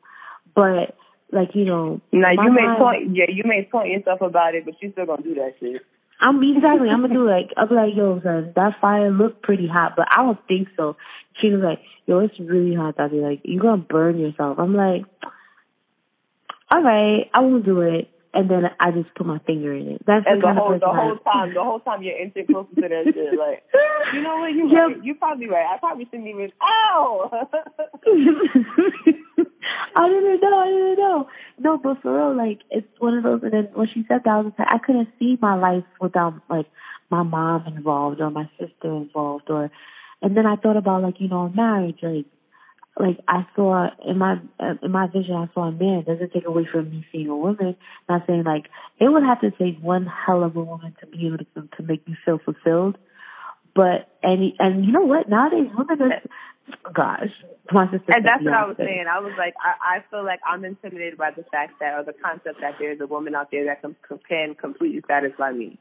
but 0.56 0.96
like 1.32 1.50
you 1.54 1.66
know. 1.66 2.02
Now 2.12 2.32
you 2.32 2.52
may 2.52 2.66
mind, 2.66 2.78
point, 2.80 3.16
yeah, 3.16 3.26
you 3.30 3.44
may 3.46 3.68
point 3.70 3.90
yourself 3.90 4.22
about 4.22 4.56
it, 4.56 4.66
but 4.66 4.76
you 4.82 4.92
still 4.92 5.06
gonna 5.06 5.24
do 5.24 5.36
that 5.36 5.56
shit. 5.60 5.82
I'm 6.20 6.44
exactly. 6.44 6.90
I'm 6.90 7.02
gonna 7.02 7.14
do 7.14 7.28
like 7.28 7.52
I'm 7.56 7.70
like 7.70 7.96
yo, 7.96 8.20
son, 8.22 8.52
that 8.56 8.74
fire 8.82 9.10
looked 9.10 9.42
pretty 9.42 9.68
hot, 9.68 9.94
but 9.96 10.08
I 10.12 10.24
don't 10.24 10.40
think 10.48 10.68
so. 10.76 10.98
She 11.40 11.50
was 11.50 11.62
like, 11.62 11.80
yo, 12.06 12.20
it's 12.20 12.38
really 12.40 12.76
hot, 12.76 12.98
Daddy. 12.98 13.18
Like 13.22 13.42
you 13.44 13.60
gonna 13.60 13.82
burn 13.82 14.20
yourself. 14.20 14.60
I'm 14.60 14.76
like, 14.76 15.06
all 16.72 16.84
right, 16.84 17.30
I 17.34 17.40
won't 17.42 17.66
do 17.66 17.82
it. 17.82 18.10
And 18.34 18.50
then 18.50 18.64
I 18.80 18.92
just 18.92 19.14
put 19.16 19.26
my 19.26 19.40
finger 19.40 19.74
in 19.74 19.88
it. 19.88 20.02
That's 20.06 20.26
and 20.28 20.42
the, 20.42 20.48
the 20.48 20.54
whole 20.54 20.78
the 20.78 20.86
whole 20.86 21.18
time, 21.18 21.54
the 21.54 21.64
whole 21.64 21.80
time 21.80 22.04
you're 22.04 22.18
inching 22.18 22.46
closer 22.46 22.70
to 22.76 22.82
that 22.82 23.06
shit. 23.14 23.38
Like, 23.38 23.64
you 24.14 24.22
know 24.22 24.38
what? 24.38 24.54
You 24.54 24.70
Yep. 24.70 24.82
right. 24.82 25.04
You 25.04 25.16
probably 25.16 25.48
right. 25.48 25.66
I 25.66 25.78
probably 25.80 26.06
shouldn't 26.06 26.28
even. 26.28 26.52
Ow! 26.62 27.32
I 29.96 30.08
didn't 30.10 30.42
know. 30.42 30.58
I 30.60 30.68
didn't 30.68 31.00
know. 31.00 31.28
No, 31.58 31.78
but 31.78 32.02
for 32.02 32.16
real, 32.16 32.36
like 32.38 32.60
it's 32.70 32.88
one 33.00 33.18
of 33.18 33.24
those. 33.24 33.42
And 33.44 33.52
then 33.54 33.70
when 33.74 33.88
she 33.94 34.06
said 34.08 34.22
that, 34.26 34.32
I 34.32 34.42
was 34.42 34.54
like, 34.60 34.68
I 34.72 34.78
couldn't 34.78 35.10
see 35.18 35.38
my 35.42 35.56
life 35.56 35.86
without 36.00 36.36
like 36.50 36.68
my 37.10 37.24
mom 37.24 37.66
involved 37.66 38.22
or 38.22 38.30
my 38.30 38.50
sister 38.60 38.96
involved, 38.96 39.50
or. 39.50 39.72
And 40.22 40.36
then 40.36 40.46
I 40.46 40.58
thought 40.58 40.76
about 40.76 41.02
like 41.02 41.16
you 41.20 41.30
know 41.30 41.48
marriage, 41.50 42.00
like 42.04 42.26
like 43.00 43.18
I 43.28 43.46
saw 43.56 43.88
in 44.06 44.18
my 44.18 44.36
uh, 44.60 44.74
in 44.84 44.92
my 44.92 45.08
vision, 45.08 45.36
I 45.36 45.48
saw 45.54 45.70
a 45.70 45.72
man. 45.72 46.00
It 46.00 46.06
doesn't 46.06 46.34
take 46.34 46.46
away 46.46 46.68
from 46.72 46.90
me 46.92 47.06
seeing 47.12 47.30
a 47.30 47.36
woman. 47.36 47.76
Not 48.10 48.24
saying 48.28 48.44
like 48.44 48.66
it 49.00 49.10
would 49.10 49.24
have 49.24 49.42
to 49.42 49.52
take 49.52 49.80
one 49.82 50.06
hell 50.06 50.44
of 50.44 50.56
a 50.56 50.62
woman 50.62 50.96
to 51.00 51.08
be 51.08 51.28
able 51.28 51.38
to 51.38 51.78
to 51.78 51.84
make 51.84 52.08
me 52.08 52.18
feel 52.26 52.40
fulfilled. 52.44 52.98
But 53.74 54.10
and 54.22 54.54
and 54.60 54.86
you 54.86 54.92
know 54.92 55.06
what? 55.06 55.30
Nowadays, 55.30 55.70
women 55.78 56.02
are 56.02 56.22
gosh, 56.94 57.30
my 57.72 57.86
sister. 57.92 58.12
and 58.14 58.26
that's 58.26 58.44
what 58.44 58.54
I 58.54 58.66
was 58.66 58.78
saying. 58.78 59.06
I 59.10 59.20
was 59.20 59.34
like, 59.38 59.54
I, 59.64 59.98
I 59.98 60.04
feel 60.10 60.26
like 60.26 60.40
I'm 60.46 60.66
intimidated 60.66 61.18
by 61.18 61.32
the 61.32 61.44
fact 61.52 61.80
that, 61.80 61.98
or 61.98 62.04
the 62.04 62.14
concept 62.14 62.62
that 62.62 62.76
there's 62.80 63.00
a 63.02 63.08
woman 63.08 63.36
out 63.36 63.50
there 63.52 63.66
that 63.66 63.82
can, 63.82 63.96
can 64.28 64.56
completely 64.56 65.02
satisfy 65.08 65.52
me. 65.52 65.80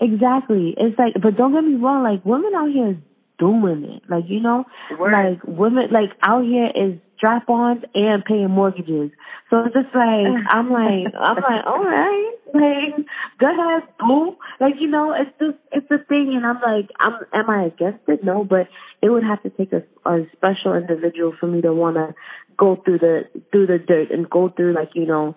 Exactly. 0.00 0.74
It's 0.76 0.98
like, 0.98 1.14
but 1.20 1.36
don't 1.36 1.52
get 1.52 1.64
me 1.64 1.74
wrong. 1.74 2.02
Like 2.02 2.24
women 2.24 2.52
out 2.54 2.70
here 2.70 2.98
doing 3.38 3.84
it. 3.84 4.02
Like 4.08 4.24
you 4.28 4.40
know, 4.40 4.64
Word. 4.98 5.12
like 5.12 5.40
women 5.44 5.90
like 5.90 6.10
out 6.22 6.44
here 6.44 6.70
is 6.74 6.98
strap-ons 7.16 7.82
and 7.94 8.24
paying 8.24 8.50
mortgages. 8.50 9.10
So 9.50 9.64
it's 9.64 9.74
just 9.74 9.94
like 9.94 10.26
I'm 10.48 10.70
like 10.70 11.12
I'm 11.18 11.36
like 11.36 11.66
all 11.66 11.82
right, 11.84 12.32
like 12.54 13.06
go 13.38 13.46
ahead, 13.46 13.88
boo. 13.98 14.36
Like 14.60 14.74
you 14.80 14.88
know, 14.88 15.14
it's 15.14 15.30
just 15.38 15.58
it's 15.72 15.90
a 15.90 16.04
thing, 16.06 16.32
and 16.34 16.46
I'm 16.46 16.60
like, 16.60 16.90
I'm 16.98 17.14
am 17.32 17.50
I 17.50 17.64
against 17.64 18.08
it? 18.08 18.24
No, 18.24 18.44
but 18.44 18.68
it 19.02 19.10
would 19.10 19.24
have 19.24 19.42
to 19.42 19.50
take 19.50 19.72
a, 19.72 19.82
a 20.08 20.26
special 20.36 20.74
individual 20.74 21.34
for 21.38 21.46
me 21.46 21.60
to 21.62 21.72
want 21.72 21.96
to 21.96 22.14
go 22.56 22.80
through 22.84 22.98
the 22.98 23.22
through 23.52 23.66
the 23.66 23.78
dirt 23.78 24.10
and 24.10 24.28
go 24.28 24.48
through 24.48 24.74
like 24.74 24.90
you 24.94 25.06
know 25.06 25.36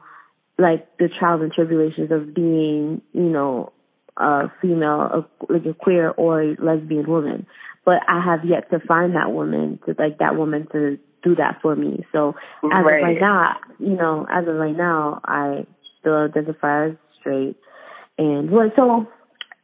like 0.58 0.86
the 0.97 1.08
trials 1.08 1.41
and 1.41 1.52
tribulations 1.54 2.12
of 2.12 2.34
being 2.34 3.02
you 3.14 3.30
know 3.30 3.72
a 4.20 4.52
female, 4.62 5.02
a, 5.02 5.26
like 5.52 5.66
a 5.66 5.74
queer 5.74 6.10
or 6.12 6.41
a 6.41 6.56
lesbian 6.60 7.08
woman. 7.08 7.47
But 7.86 8.02
I 8.08 8.22
have 8.24 8.46
yet 8.46 8.70
to 8.72 8.80
find 8.80 9.16
that 9.16 9.32
woman 9.32 9.80
to 9.86 9.96
like 9.98 10.20
that 10.20 10.36
woman 10.36 10.68
to 10.74 11.00
do 11.24 11.36
that 11.36 11.60
for 11.62 11.76
me. 11.76 12.06
So 12.12 12.36
as 12.72 12.80
of 12.80 12.86
Right. 12.86 13.04
right 13.04 13.22
now, 13.22 13.58
you 13.80 13.96
know, 13.96 14.28
as 14.30 14.48
of 14.48 14.56
right 14.56 14.76
now, 14.76 15.22
I 15.24 15.66
still 16.00 16.16
identify 16.16 16.88
as 16.88 16.92
straight. 17.20 17.56
And 18.18 18.52
what? 18.52 18.74
So, 18.76 19.08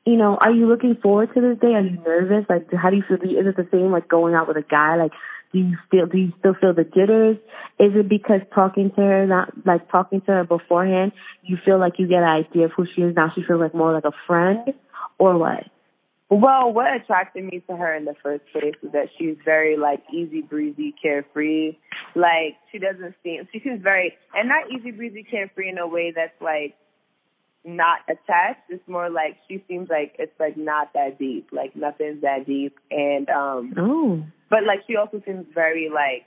you 0.05 0.18
know, 0.18 0.38
are 0.39 0.51
you 0.51 0.68
looking 0.68 0.95
forward 0.95 1.34
to 1.34 1.41
this 1.41 1.59
day? 1.59 1.74
Are 1.74 1.82
you 1.82 1.97
nervous? 2.05 2.45
Like, 2.49 2.72
how 2.74 2.89
do 2.89 2.97
you 2.97 3.03
feel? 3.07 3.18
Is 3.18 3.47
it 3.47 3.57
the 3.57 3.68
same 3.72 3.91
like 3.91 4.07
going 4.07 4.34
out 4.34 4.47
with 4.47 4.57
a 4.57 4.61
guy? 4.63 4.95
Like, 4.95 5.11
do 5.51 5.59
you 5.59 5.78
still 5.88 6.05
do 6.05 6.18
you 6.18 6.34
still 6.39 6.53
feel 6.59 6.74
the 6.74 6.84
jitters? 6.84 7.38
Is 7.80 7.91
it 7.95 8.09
because 8.09 8.41
talking 8.53 8.91
to 8.91 9.01
her, 9.01 9.26
not 9.26 9.53
like 9.66 9.89
talking 9.91 10.22
to 10.22 10.32
her 10.32 10.43
beforehand, 10.43 11.11
you 11.43 11.57
feel 11.63 11.80
like 11.80 11.93
you 11.97 12.07
get 12.07 12.24
an 12.24 12.30
idea 12.30 12.66
of 12.66 12.72
who 12.76 12.86
she 12.93 13.01
is 13.01 13.16
now? 13.16 13.32
She 13.36 13.43
feels 13.43 13.59
like 13.59 13.74
more 13.74 13.93
like 13.93 14.05
a 14.05 14.11
friend, 14.28 14.74
or 15.18 15.38
what? 15.38 15.63
Well, 16.30 16.73
what 16.73 16.93
attracted 16.95 17.43
me 17.43 17.61
to 17.69 17.76
her 17.76 17.93
in 17.93 18.05
the 18.05 18.15
first 18.23 18.43
place 18.51 18.73
is 18.82 18.91
that 18.93 19.09
she's 19.17 19.38
very 19.45 19.78
like 19.78 20.01
easy 20.11 20.41
breezy, 20.41 20.93
carefree. 20.99 21.78
Like 22.15 22.57
she 22.71 22.80
doesn't 22.80 23.15
seem 23.23 23.47
she 23.53 23.59
seems 23.59 23.82
very 23.82 24.17
and 24.34 24.49
not 24.49 24.71
easy 24.71 24.91
breezy, 24.91 25.23
carefree 25.23 25.69
in 25.69 25.78
a 25.78 25.88
way 25.88 26.13
that's 26.15 26.39
like 26.41 26.76
not 27.63 27.99
attached. 28.09 28.61
It's 28.69 28.88
more 28.88 29.09
like 29.09 29.38
she 29.47 29.63
seems 29.67 29.89
like 29.89 30.15
it's 30.17 30.38
like 30.39 30.57
not 30.57 30.93
that 30.93 31.19
deep, 31.19 31.49
like 31.51 31.76
nothing's 31.76 32.21
that 32.21 32.47
deep. 32.47 32.76
And 32.89 33.30
um 33.30 33.73
Oh, 33.78 34.23
but 34.49 34.63
like 34.65 34.80
she 34.88 34.95
also 34.95 35.21
seems 35.26 35.45
very 35.53 35.89
like 35.93 36.26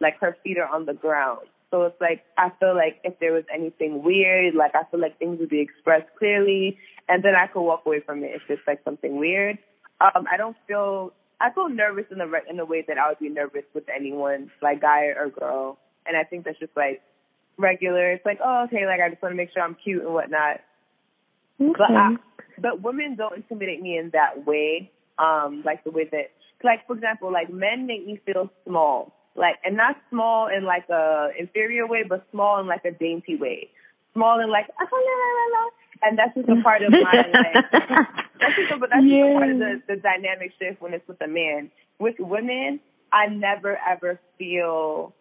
like 0.00 0.18
her 0.20 0.36
feet 0.42 0.56
are 0.56 0.68
on 0.68 0.86
the 0.86 0.94
ground. 0.94 1.46
So 1.70 1.84
it's 1.84 2.00
like 2.00 2.22
I 2.36 2.50
feel 2.60 2.74
like 2.74 3.00
if 3.04 3.18
there 3.18 3.32
was 3.32 3.44
anything 3.52 4.02
weird, 4.02 4.54
like 4.54 4.74
I 4.74 4.84
feel 4.90 5.00
like 5.00 5.18
things 5.18 5.38
would 5.40 5.48
be 5.48 5.60
expressed 5.60 6.08
clearly, 6.18 6.78
and 7.08 7.22
then 7.22 7.34
I 7.34 7.46
could 7.46 7.62
walk 7.62 7.82
away 7.86 8.00
from 8.00 8.24
it 8.24 8.32
if 8.34 8.42
it's 8.48 8.62
like 8.66 8.80
something 8.84 9.18
weird. 9.18 9.58
Um, 10.00 10.26
I 10.30 10.36
don't 10.36 10.56
feel 10.66 11.12
I 11.40 11.50
feel 11.52 11.68
nervous 11.68 12.04
in 12.10 12.18
the 12.18 12.26
re- 12.26 12.46
in 12.48 12.56
the 12.56 12.64
way 12.64 12.84
that 12.86 12.98
I 12.98 13.08
would 13.08 13.18
be 13.18 13.28
nervous 13.28 13.64
with 13.74 13.84
anyone, 13.94 14.50
like 14.60 14.80
guy 14.80 15.06
or 15.06 15.28
girl, 15.28 15.78
and 16.06 16.16
I 16.16 16.24
think 16.24 16.44
that's 16.44 16.58
just 16.58 16.76
like 16.76 17.02
regular. 17.58 18.12
It's 18.12 18.24
like 18.24 18.38
oh 18.44 18.64
okay, 18.66 18.86
like 18.86 19.00
I 19.00 19.10
just 19.10 19.22
want 19.22 19.32
to 19.32 19.36
make 19.36 19.52
sure 19.52 19.62
I'm 19.62 19.76
cute 19.82 20.04
and 20.04 20.14
whatnot. 20.14 20.60
okay. 21.60 21.72
But 21.76 21.90
I, 21.90 22.16
but 22.58 22.82
women 22.82 23.16
don't 23.16 23.36
intimidate 23.36 23.82
me 23.82 23.98
in 23.98 24.10
that 24.12 24.46
way. 24.46 24.90
Um, 25.18 25.62
like 25.64 25.84
the 25.84 25.90
way 25.90 26.08
that, 26.10 26.30
like 26.64 26.86
for 26.86 26.94
example, 26.94 27.32
like 27.32 27.52
men 27.52 27.86
make 27.86 28.06
me 28.06 28.20
feel 28.24 28.50
small, 28.66 29.12
like 29.34 29.56
and 29.64 29.76
not 29.76 29.96
small 30.10 30.48
in 30.48 30.64
like 30.64 30.88
a 30.88 31.30
inferior 31.38 31.86
way, 31.86 32.04
but 32.08 32.26
small 32.30 32.60
in 32.60 32.66
like 32.66 32.84
a 32.84 32.92
dainty 32.92 33.36
way. 33.36 33.68
Small 34.14 34.40
in 34.40 34.50
like 34.50 34.66
ah, 34.78 34.86
la, 34.90 34.98
la, 34.98 35.58
la, 35.58 35.64
la. 35.64 35.70
And 36.02 36.18
that's 36.18 36.34
just 36.34 36.48
a 36.48 36.60
part 36.62 36.82
of 36.82 36.92
my 36.92 37.12
like. 37.32 37.70
that's 37.70 38.56
just 38.56 38.72
a, 38.72 38.78
but 38.78 38.90
that's 38.90 39.02
just 39.02 39.14
a 39.14 39.34
part 39.34 39.50
of 39.50 39.58
the, 39.58 39.82
the 39.88 39.96
dynamic 39.96 40.52
shift 40.58 40.80
when 40.82 40.94
it's 40.94 41.06
with 41.06 41.20
a 41.22 41.28
man. 41.28 41.70
With 41.98 42.16
women, 42.18 42.80
I 43.12 43.26
never 43.26 43.78
ever 43.88 44.20
feel 44.38 45.14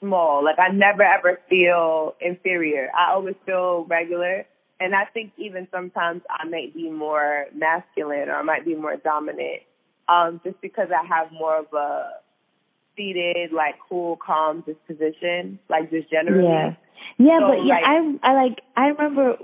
small. 0.00 0.44
Like 0.44 0.56
I 0.58 0.68
never 0.70 1.02
ever 1.02 1.40
feel 1.48 2.14
inferior. 2.20 2.90
I 2.96 3.12
always 3.12 3.34
feel 3.46 3.84
regular. 3.88 4.46
And 4.80 4.94
I 4.94 5.04
think 5.06 5.32
even 5.38 5.68
sometimes 5.70 6.22
I 6.28 6.46
might 6.48 6.74
be 6.74 6.90
more 6.90 7.46
masculine 7.54 8.28
or 8.28 8.34
I 8.36 8.42
might 8.42 8.64
be 8.64 8.74
more 8.74 8.96
dominant, 8.96 9.62
um, 10.08 10.40
just 10.44 10.60
because 10.60 10.88
I 10.90 11.06
have 11.06 11.32
more 11.32 11.60
of 11.60 11.72
a 11.72 12.10
seated, 12.96 13.52
like 13.52 13.74
cool, 13.88 14.16
calm 14.24 14.62
disposition, 14.66 15.58
like 15.68 15.90
just 15.90 16.10
generally. 16.10 16.44
Yeah. 16.44 16.74
Yeah, 17.18 17.38
So, 17.40 17.48
but 17.48 17.58
yeah, 17.66 17.74
like- 17.74 17.86
I 17.86 18.30
I 18.30 18.32
like 18.42 18.58
I 18.76 18.84
remember 18.88 19.36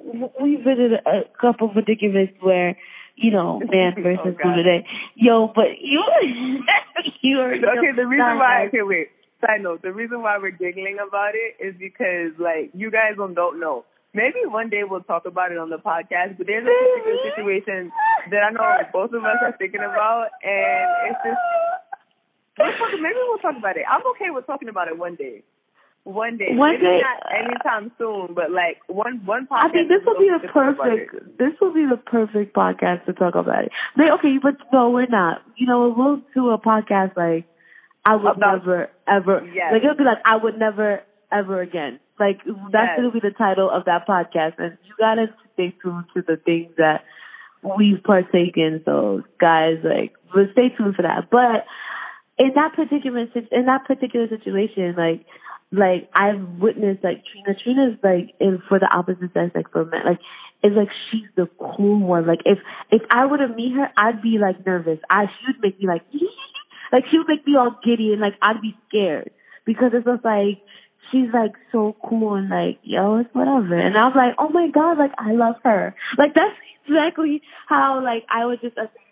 we 0.43 0.57
visited 0.57 1.01
a 1.07 1.23
couple 1.41 1.69
of 1.69 1.75
predicaments 1.75 2.33
where 2.41 2.77
you 3.17 3.31
know 3.31 3.61
man 3.71 3.95
Oh, 3.99 4.03
versus 4.03 4.35
God. 4.39 4.43
food 4.43 4.57
today. 4.63 4.87
Yo, 5.15 5.49
but 5.55 5.79
you 5.81 6.01
you 7.23 7.39
are 7.39 7.53
Okay, 7.55 7.93
the 7.97 8.07
reason 8.07 8.39
why, 8.39 8.65
guys. 8.65 8.69
okay, 8.69 8.83
wait, 8.83 9.09
side 9.41 9.63
note, 9.63 9.83
the 9.83 9.93
reason 9.93 10.23
why 10.23 10.39
we're 10.39 10.51
giggling 10.51 10.99
about 11.07 11.33
it 11.35 11.63
is 11.65 11.75
because, 11.79 12.33
like, 12.39 12.71
you 12.75 12.91
guys 12.91 13.15
don't, 13.17 13.35
don't 13.35 13.61
know. 13.61 13.85
Maybe 14.13 14.43
one 14.45 14.71
day 14.71 14.83
we'll 14.83 15.03
talk 15.07 15.25
about 15.27 15.53
it 15.53 15.59
on 15.59 15.71
the 15.71 15.79
podcast, 15.79 16.37
but 16.37 16.47
there's 16.49 16.67
a 16.67 16.75
particular 16.75 17.19
situation 17.31 17.93
that 18.31 18.43
I 18.43 18.51
know 18.51 18.67
both 18.93 19.13
of 19.13 19.23
us 19.23 19.39
are 19.43 19.55
thinking 19.57 19.81
about, 19.87 20.29
and 20.43 20.87
it's 21.15 21.21
just, 21.23 21.39
we'll 22.61 23.03
maybe 23.03 23.19
we'll 23.29 23.39
talk 23.39 23.57
about 23.57 23.77
it. 23.77 23.85
I'm 23.91 24.03
okay 24.17 24.31
with 24.31 24.47
talking 24.47 24.69
about 24.69 24.89
it 24.89 24.99
one 24.99 25.15
day. 25.17 25.43
One 26.05 26.39
day. 26.39 26.57
One 26.57 26.71
maybe 26.73 26.83
day, 26.85 27.01
not 27.05 27.21
anytime 27.29 27.93
soon, 27.99 28.33
but 28.35 28.51
like 28.51 28.79
one 28.87 29.21
one 29.27 29.47
podcast. 29.47 29.65
I 29.65 29.73
think 29.73 29.89
this 29.89 30.01
will 30.07 30.19
be 30.19 30.31
the 30.33 30.41
just 30.41 30.55
talk 30.55 30.75
about 30.75 30.93
it. 30.93 31.09
perfect. 31.09 31.39
This 31.39 31.53
will 31.61 31.75
be 31.75 31.85
the 31.85 31.99
perfect 31.99 32.55
podcast 32.57 33.05
to 33.07 33.13
talk 33.13 33.35
about 33.35 33.65
it. 33.65 33.73
They, 33.97 34.09
okay, 34.19 34.37
but 34.43 34.57
no, 34.73 34.91
we're 34.91 35.07
not. 35.07 35.43
You 35.57 35.67
know, 35.67 35.93
we'll 35.97 36.23
do 36.35 36.51
a 36.51 36.59
podcast 36.59 37.17
like 37.17 37.45
I 38.07 38.17
would 38.17 38.37
About- 38.37 38.65
never 38.65 38.89
ever. 39.07 39.45
Yes. 39.53 39.73
Like 39.73 39.83
it'll 39.85 39.97
be 39.97 40.05
like 40.05 40.19
I 40.25 40.37
would 40.37 40.59
never 40.59 41.03
ever 41.31 41.61
again. 41.61 42.01
Like 42.19 42.39
that's 42.47 42.73
Yes. 42.73 42.97
gonna 42.97 43.11
be 43.13 43.21
the 43.21 43.33
title 43.37 43.69
of 43.71 43.85
that 43.85 44.07
podcast, 44.09 44.55
and 44.59 44.79
you 44.89 44.95
gotta 44.99 45.27
stay 45.53 45.75
tuned 45.83 46.05
to 46.15 46.23
the 46.23 46.37
things 46.39 46.73
that 46.79 47.05
we've 47.63 48.03
partaken. 48.03 48.81
So 48.87 49.23
guys, 49.39 49.79
like, 49.85 50.15
but 50.33 50.53
stay 50.53 50.71
tuned 50.71 50.97
for 50.97 51.03
that. 51.03 51.29
But 51.31 51.67
in 52.41 52.53
that 52.57 52.73
particular 52.75 53.29
in 53.53 53.67
that 53.67 53.85
particular 53.85 54.27
situation, 54.29 54.95
like 54.97 55.27
like 55.71 56.09
I've 56.15 56.41
witnessed 56.59 57.05
like 57.05 57.23
Trina. 57.31 57.55
Trina's 57.63 57.99
like 58.03 58.35
in 58.41 58.63
for 58.69 58.79
the 58.81 58.89
opposite 58.93 59.33
sex, 59.35 59.53
like 59.55 59.71
for 59.71 59.85
men, 59.85 60.01
like 60.05 60.19
it's 60.63 60.75
like 60.75 60.89
she's 61.11 61.29
the 61.37 61.49
cool 61.61 62.01
one. 62.01 62.27
Like 62.27 62.41
if 62.47 62.59
if 62.91 63.03
I 63.11 63.27
were 63.27 63.39
to 63.39 63.49
meet 63.49 63.77
her, 63.77 63.89
I'd 63.97 64.23
be 64.23 64.39
like 64.41 64.65
nervous. 64.67 64.99
I 65.09 65.27
she 65.27 65.53
would 65.53 65.63
make 65.63 65.79
me 65.79 65.87
like 65.87 66.03
like 66.93 67.05
she 67.11 67.19
would 67.19 67.29
make 67.29 67.47
me 67.47 67.57
all 67.57 67.79
giddy 67.85 68.13
and 68.13 68.21
like 68.21 68.35
I'd 68.41 68.63
be 68.63 68.75
scared 68.89 69.31
because 69.67 69.93
it's 69.93 70.07
just 70.07 70.25
like 70.25 70.65
she's 71.13 71.29
like 71.33 71.53
so 71.71 71.95
cool 72.09 72.35
and 72.35 72.49
like 72.49 72.79
yo 72.83 73.19
it's 73.19 73.35
whatever 73.35 73.79
and 73.79 73.97
I 73.97 74.05
was 74.07 74.17
like 74.17 74.35
oh 74.39 74.49
my 74.49 74.69
god 74.73 74.99
like 74.99 75.13
I 75.19 75.33
love 75.33 75.57
her 75.65 75.95
like 76.19 76.35
that's 76.35 76.57
exactly 76.87 77.43
how 77.69 78.03
like 78.03 78.25
I 78.31 78.47
would 78.47 78.61
just 78.61 78.77
assume 78.77 79.10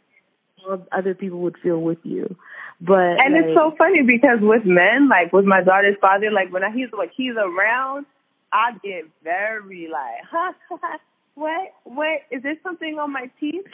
other 0.92 1.14
people 1.14 1.40
would 1.40 1.56
feel 1.62 1.80
with 1.80 1.98
you. 2.02 2.36
But 2.80 3.24
And 3.24 3.34
like, 3.34 3.44
it's 3.44 3.58
so 3.58 3.74
funny 3.76 4.02
because 4.02 4.38
with 4.40 4.64
men, 4.64 5.08
like 5.08 5.32
with 5.32 5.44
my 5.44 5.62
daughter's 5.62 5.96
father, 6.00 6.30
like 6.30 6.52
when 6.52 6.62
I, 6.62 6.70
he's 6.70 6.88
like 6.96 7.10
he's 7.16 7.34
around, 7.36 8.06
I 8.52 8.72
get 8.82 9.04
very 9.24 9.88
like, 9.90 10.22
huh, 10.30 10.52
what, 11.34 11.74
what 11.84 12.20
is 12.30 12.42
there 12.42 12.56
something 12.62 12.98
on 12.98 13.12
my 13.12 13.30
teeth? 13.40 13.64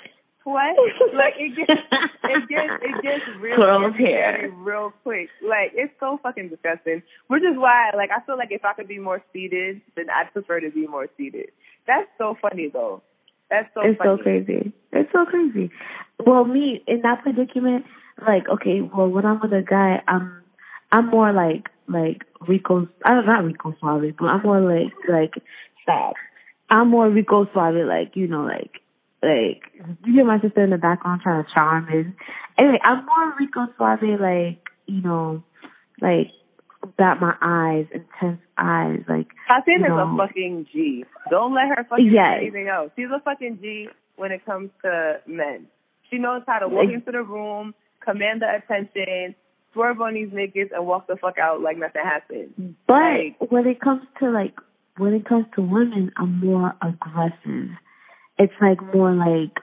what? 0.45 0.77
like 1.15 1.35
it 1.39 1.57
gets 1.57 1.81
it 2.25 2.49
gets 2.49 2.73
it 2.83 3.03
gets 3.03 3.25
real 3.41 3.93
hair. 3.93 4.51
real 4.57 4.93
quick. 5.03 5.29
Like 5.43 5.73
it's 5.75 5.93
so 5.99 6.21
fucking 6.23 6.51
disgusting. 6.51 7.03
Which 7.29 7.43
is 7.43 7.57
why 7.57 7.91
like 7.97 8.11
I 8.11 8.25
feel 8.25 8.37
like 8.37 8.53
if 8.53 8.65
I 8.65 8.75
could 8.75 8.89
be 8.89 8.99
more 8.99 9.23
seated, 9.33 9.81
then 9.97 10.07
I'd 10.11 10.33
prefer 10.33 10.61
to 10.61 10.71
be 10.71 10.87
more 10.87 11.09
seated. 11.17 11.51
That's 11.87 12.09
so 12.19 12.37
funny 12.41 12.69
though. 12.73 13.03
That's 13.51 13.69
so 13.75 13.83
it's 13.83 13.99
funny. 13.99 14.17
so 14.17 14.23
crazy. 14.23 14.73
It's 14.93 15.13
so 15.13 15.25
crazy. 15.27 15.71
Well, 16.25 16.45
me 16.45 16.83
in 16.87 17.03
that 17.03 17.23
predicament, 17.23 17.85
like, 18.27 18.49
okay, 18.49 18.81
well, 18.81 19.09
when 19.09 19.27
I'm 19.27 19.41
with 19.41 19.53
a 19.53 19.63
guy, 19.63 20.03
I'm, 20.09 20.43
I'm 20.93 21.09
more 21.11 21.33
like, 21.33 21.69
like 21.89 22.23
Rico. 22.47 22.89
I 23.05 23.13
don't 23.13 23.27
not 23.27 23.45
Rico 23.45 23.75
Suave, 23.81 24.15
but 24.19 24.27
I'm 24.27 24.43
more 24.43 24.61
like, 24.61 24.93
like, 25.09 25.35
sad. 25.85 26.15
I'm 26.71 26.89
more 26.91 27.11
Rico 27.11 27.47
Suave, 27.53 27.87
like, 27.87 28.17
you 28.17 28.27
know, 28.27 28.43
like, 28.45 28.81
like, 29.23 29.63
you 30.05 30.15
hear 30.15 30.25
my 30.25 30.41
sister 30.41 30.63
in 30.65 30.71
the 30.71 30.79
background 30.79 31.23
trying 31.23 31.45
to 31.45 31.51
charm 31.55 31.87
me. 31.87 32.13
Anyway, 32.59 32.79
I'm 32.83 33.05
more 33.05 33.35
Rico 33.39 33.67
Suave, 33.77 34.21
like, 34.21 34.63
you 34.87 35.03
know, 35.03 35.43
like, 36.01 36.29
bat 36.87 37.21
my 37.21 37.35
eyes, 37.43 37.87
intense 37.93 38.41
eyes, 38.59 39.01
like. 39.09 39.29
Hassan 39.49 39.83
is 39.83 39.89
know, 39.89 40.15
a 40.15 40.17
fucking 40.17 40.67
G. 40.73 41.05
Don't 41.31 41.55
let 41.55 41.69
her 41.69 41.85
fucking 41.89 42.11
Yes. 42.13 42.39
do 42.41 42.43
anything 42.47 42.69
else. 42.69 42.91
She's 42.97 43.11
a 43.15 43.21
fucking 43.21 43.59
G 43.61 43.89
when 44.17 44.33
it 44.33 44.45
comes 44.45 44.71
to 44.83 45.21
men. 45.27 45.67
She 46.11 46.19
knows 46.19 46.43
how 46.47 46.59
to 46.61 46.69
walk 46.69 46.87
Like- 46.87 46.95
into 46.95 47.11
the 47.13 47.23
room, 47.23 47.75
command 48.01 48.43
the 48.43 48.55
attention, 48.55 49.35
swerve 49.73 50.01
on 50.01 50.15
these 50.15 50.29
niggas, 50.31 50.71
and 50.73 50.87
walk 50.87 51.07
the 51.07 51.17
fuck 51.17 51.39
out 51.39 51.61
like 51.61 51.77
nothing 51.79 52.03
happened. 52.05 52.75
But 52.87 52.95
Like- 52.97 53.37
when 53.51 53.67
it 53.67 53.81
comes 53.81 54.03
to 54.21 54.31
like 54.31 54.55
when 54.97 55.13
it 55.13 55.25
comes 55.25 55.47
to 55.57 55.63
women, 55.63 56.13
I'm 56.17 56.39
more 56.39 56.73
aggressive. 56.81 57.71
It's 58.39 58.53
like 58.61 58.81
more 58.95 59.11
like 59.13 59.59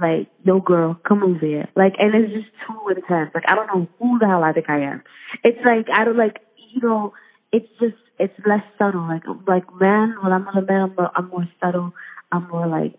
like 0.00 0.28
yo 0.44 0.60
girl, 0.60 0.94
come 1.06 1.22
over 1.22 1.44
here. 1.44 1.68
Like 1.76 1.94
and 1.98 2.14
it's 2.14 2.32
just 2.32 2.48
too 2.66 2.88
intense. 2.88 3.32
Like 3.34 3.44
I 3.48 3.54
don't 3.54 3.66
know 3.66 3.88
who 3.98 4.18
the 4.18 4.26
hell 4.26 4.42
I 4.44 4.52
think 4.52 4.70
I 4.70 4.80
am. 4.80 5.02
It's 5.44 5.58
like 5.66 5.86
I 5.92 6.04
don't 6.04 6.16
like 6.16 6.38
you 6.72 6.80
know. 6.80 7.12
It's 7.52 7.68
just 7.80 7.96
it's 8.18 8.34
less 8.46 8.62
subtle. 8.78 9.06
Like 9.08 9.24
like 9.46 9.64
man, 9.80 10.14
when 10.22 10.32
I'm 10.32 10.46
with 10.46 10.56
a 10.56 10.66
man, 10.66 10.94
more, 10.96 11.10
I'm 11.16 11.28
more 11.28 11.48
subtle. 11.60 11.92
I'm 12.30 12.48
more 12.48 12.66
like 12.66 12.94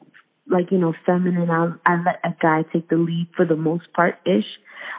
like 0.48 0.72
you 0.72 0.78
know 0.78 0.94
feminine. 1.06 1.50
I 1.50 1.74
I 1.86 2.02
let 2.04 2.20
a 2.24 2.36
guy 2.42 2.64
take 2.74 2.90
the 2.90 2.98
lead 2.98 3.28
for 3.36 3.46
the 3.46 3.56
most 3.56 3.92
part 3.94 4.16
ish. 4.26 4.46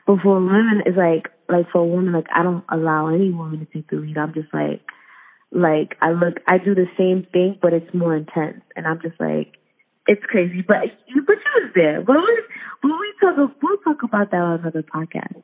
But 0.06 0.20
for 0.22 0.40
women, 0.40 0.82
it's 0.86 0.96
like 0.96 1.28
like 1.48 1.70
for 1.70 1.80
a 1.80 1.84
woman, 1.84 2.12
like 2.12 2.28
I 2.34 2.42
don't 2.42 2.64
allow 2.68 3.08
any 3.08 3.30
woman 3.30 3.60
to 3.60 3.66
take 3.66 3.90
the 3.90 3.96
lead. 3.96 4.16
I'm 4.16 4.32
just 4.32 4.52
like 4.54 4.80
like 5.50 5.96
I 6.00 6.12
look, 6.12 6.40
I 6.48 6.58
do 6.58 6.74
the 6.74 6.86
same 6.96 7.26
thing, 7.32 7.58
but 7.60 7.72
it's 7.72 7.92
more 7.94 8.16
intense, 8.16 8.62
and 8.74 8.86
I'm 8.86 9.00
just 9.02 9.20
like, 9.20 9.54
it's 10.06 10.24
crazy. 10.24 10.62
But 10.66 10.78
you 11.06 11.22
but 11.26 11.36
she 11.36 11.62
was 11.62 11.72
there. 11.74 12.00
But 12.00 12.16
we 12.16 12.42
when 12.80 12.98
we 12.98 13.12
talk, 13.20 13.36
we'll 13.62 13.76
talk 13.78 14.02
about 14.02 14.30
that 14.30 14.40
on 14.40 14.60
another 14.60 14.82
podcast. 14.82 15.42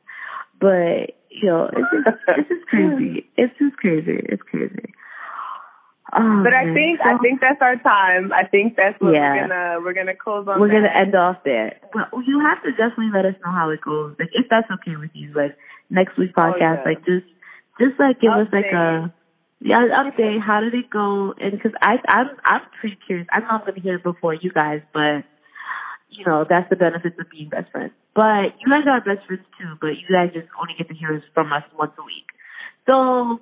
But 0.59 1.15
you 1.29 1.45
know, 1.47 1.69
it's 1.71 1.87
just 1.93 2.17
it's 2.37 2.49
just 2.49 2.65
crazy. 2.69 3.29
It's 3.37 3.53
just 3.59 3.77
crazy. 3.77 4.19
It's 4.29 4.41
crazy. 4.43 4.93
Oh, 6.11 6.41
But 6.43 6.53
I 6.55 6.65
man. 6.65 6.73
think 6.73 6.99
So- 7.03 7.13
I 7.13 7.17
think 7.19 7.39
that's 7.39 7.61
our 7.61 7.75
time. 7.77 8.31
I 8.33 8.45
think 8.47 8.75
that's 8.75 8.99
what 8.99 9.13
Yeah. 9.13 9.29
we're 9.33 9.41
gonna 9.47 9.77
we're 9.85 9.93
gonna 9.93 10.15
close 10.15 10.47
on. 10.47 10.59
we're 10.59 10.67
that. 10.67 10.73
gonna 10.73 10.99
end 11.05 11.15
off 11.15 11.37
there. 11.45 11.77
Well, 11.93 12.07
you 12.25 12.39
have 12.39 12.63
to 12.63 12.71
definitely 12.71 13.11
let 13.13 13.25
us 13.25 13.35
know 13.45 13.51
how 13.51 13.69
it 13.69 13.81
goes. 13.81 14.15
Like 14.19 14.29
if 14.33 14.47
that's 14.49 14.69
okay 14.71 14.95
with 14.95 15.11
you. 15.13 15.33
Like 15.33 15.55
next 15.89 16.17
week's 16.17 16.33
Oh, 16.37 16.41
podcast, 16.41 16.81
yeah. 16.81 16.83
like 16.85 17.05
just 17.05 17.27
just 17.79 17.99
like 17.99 18.19
give 18.19 18.31
us 18.31 18.47
like 18.51 18.73
a 18.73 19.13
yeah 19.61 19.85
update. 20.01 20.41
How 20.41 20.61
did 20.61 20.73
it 20.73 20.89
go? 20.89 21.33
And 21.39 21.51
because 21.51 21.73
I 21.79 21.97
I'm 22.07 22.29
I'm 22.43 22.61
pretty 22.81 22.97
curious. 23.05 23.27
I 23.31 23.39
know 23.41 23.47
I'm 23.51 23.59
gonna 23.65 23.79
hear 23.79 23.95
it 23.97 24.03
before 24.03 24.33
you 24.33 24.51
guys, 24.51 24.81
but 24.91 25.23
you 26.09 26.25
know 26.25 26.45
that's 26.47 26.69
the 26.69 26.75
benefits 26.75 27.15
of 27.19 27.29
being 27.29 27.49
best 27.49 27.71
friends. 27.71 27.91
But 28.15 28.59
you 28.59 28.67
guys 28.69 28.83
are 28.87 28.99
best 29.01 29.25
friends 29.27 29.45
too. 29.59 29.75
But 29.79 29.97
you 29.97 30.07
guys 30.11 30.31
just 30.33 30.47
only 30.59 30.73
get 30.77 30.87
to 30.89 30.95
hear 30.95 31.15
us 31.15 31.23
from 31.33 31.53
us 31.53 31.63
once 31.77 31.93
a 31.97 32.03
week. 32.03 32.27
So 32.89 33.39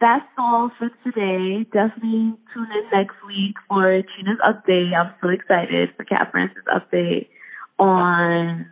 that's 0.00 0.26
all 0.38 0.70
for 0.78 0.90
today. 1.04 1.64
Definitely 1.72 2.36
tune 2.52 2.68
in 2.70 2.84
next 2.92 3.16
week 3.26 3.56
for 3.68 4.02
Trina's 4.02 4.40
update. 4.44 4.92
I'm 4.92 5.14
so 5.22 5.28
excited 5.30 5.90
for 5.96 6.04
Cat 6.04 6.28
Francis 6.30 6.62
update 6.68 7.28
on 7.78 8.66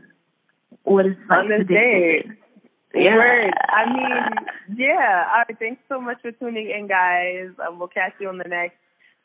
what 0.85 1.07
is 1.07 1.17
like 1.29 1.39
On 1.41 1.49
this 1.49 1.59
today. 1.67 2.23
day. 2.23 2.31
Yeah. 2.95 3.17
Word. 3.17 3.55
I 3.71 3.93
mean, 3.93 4.79
yeah. 4.79 5.25
All 5.33 5.45
right. 5.49 5.59
Thanks 5.59 5.81
so 5.89 6.01
much 6.01 6.19
for 6.21 6.33
tuning 6.33 6.71
in, 6.71 6.89
guys. 6.89 7.51
Um, 7.67 7.79
we'll 7.79 7.89
catch 7.89 8.13
you 8.21 8.29
on 8.29 8.37
the 8.39 8.45
next. 8.45 8.77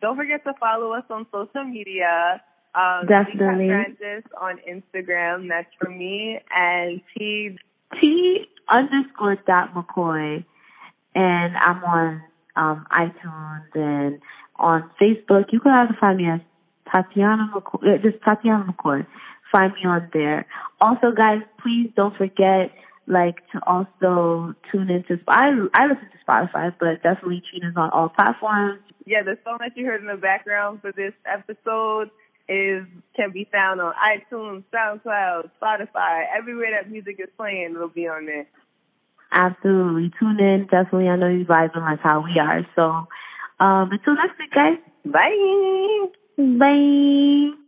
Don't 0.01 0.15
forget 0.15 0.43
to 0.45 0.53
follow 0.59 0.93
us 0.93 1.03
on 1.09 1.25
social 1.31 1.65
media. 1.65 2.41
Um, 2.75 3.07
Definitely. 3.07 3.69
Francis 3.69 4.29
on 4.39 4.59
Instagram. 4.69 5.49
That's 5.49 5.69
for 5.79 5.89
me. 5.89 6.39
And 6.55 7.01
T. 7.17 7.57
T 7.99 8.47
underscore 8.69 9.37
dot 9.47 9.73
McCoy, 9.73 10.43
and 11.15 11.57
I'm 11.57 11.83
on 11.83 12.21
um, 12.55 12.85
iTunes 12.91 13.75
and 13.75 14.19
on 14.57 14.89
Facebook. 15.01 15.51
You 15.51 15.59
can 15.59 15.71
either 15.71 15.97
find 15.99 16.17
me 16.17 16.29
as 16.29 16.41
Tatiana 16.91 17.51
McCoy, 17.53 17.95
uh, 17.95 17.97
just 18.01 18.23
Tatiana 18.23 18.65
McCoy. 18.65 19.05
Find 19.51 19.73
me 19.73 19.85
on 19.85 20.09
there. 20.11 20.45
Also, 20.81 21.11
guys, 21.15 21.41
please 21.61 21.89
don't 21.95 22.15
forget 22.17 22.71
like 23.07 23.37
to 23.53 23.61
also 23.65 24.53
tune 24.71 24.89
into. 24.89 25.19
I 25.27 25.51
I 25.73 25.87
listen 25.87 26.09
to 26.11 26.25
Spotify, 26.27 26.73
but 26.77 27.01
definitely 27.01 27.41
tune 27.51 27.69
in 27.69 27.77
on 27.77 27.89
all 27.91 28.09
platforms. 28.09 28.81
Yeah, 29.05 29.23
the 29.23 29.37
song 29.45 29.57
that 29.59 29.77
you 29.77 29.85
heard 29.85 30.01
in 30.01 30.07
the 30.07 30.17
background 30.17 30.81
for 30.81 30.91
this 30.91 31.13
episode 31.25 32.09
is 32.49 32.85
can 33.15 33.31
be 33.31 33.47
found 33.51 33.81
on 33.81 33.93
iTunes, 33.93 34.63
SoundCloud, 34.73 35.51
Spotify, 35.61 36.25
everywhere 36.37 36.71
that 36.71 36.89
music 36.89 37.17
is 37.19 37.29
playing, 37.37 37.73
it'll 37.75 37.89
be 37.89 38.07
on 38.07 38.25
there. 38.25 38.47
Absolutely, 39.31 40.11
tune 40.19 40.39
in. 40.39 40.67
Definitely, 40.71 41.09
I 41.09 41.15
know 41.17 41.27
you're 41.27 41.45
vibing 41.45 41.81
like 41.81 41.99
how 42.01 42.23
we 42.23 42.39
are. 42.39 42.65
So, 42.75 43.07
um, 43.59 43.91
until 43.91 44.15
next 44.15 44.39
week, 44.39 44.51
guys. 44.53 44.77
Bye. 45.05 46.07
Bye. 46.37 47.63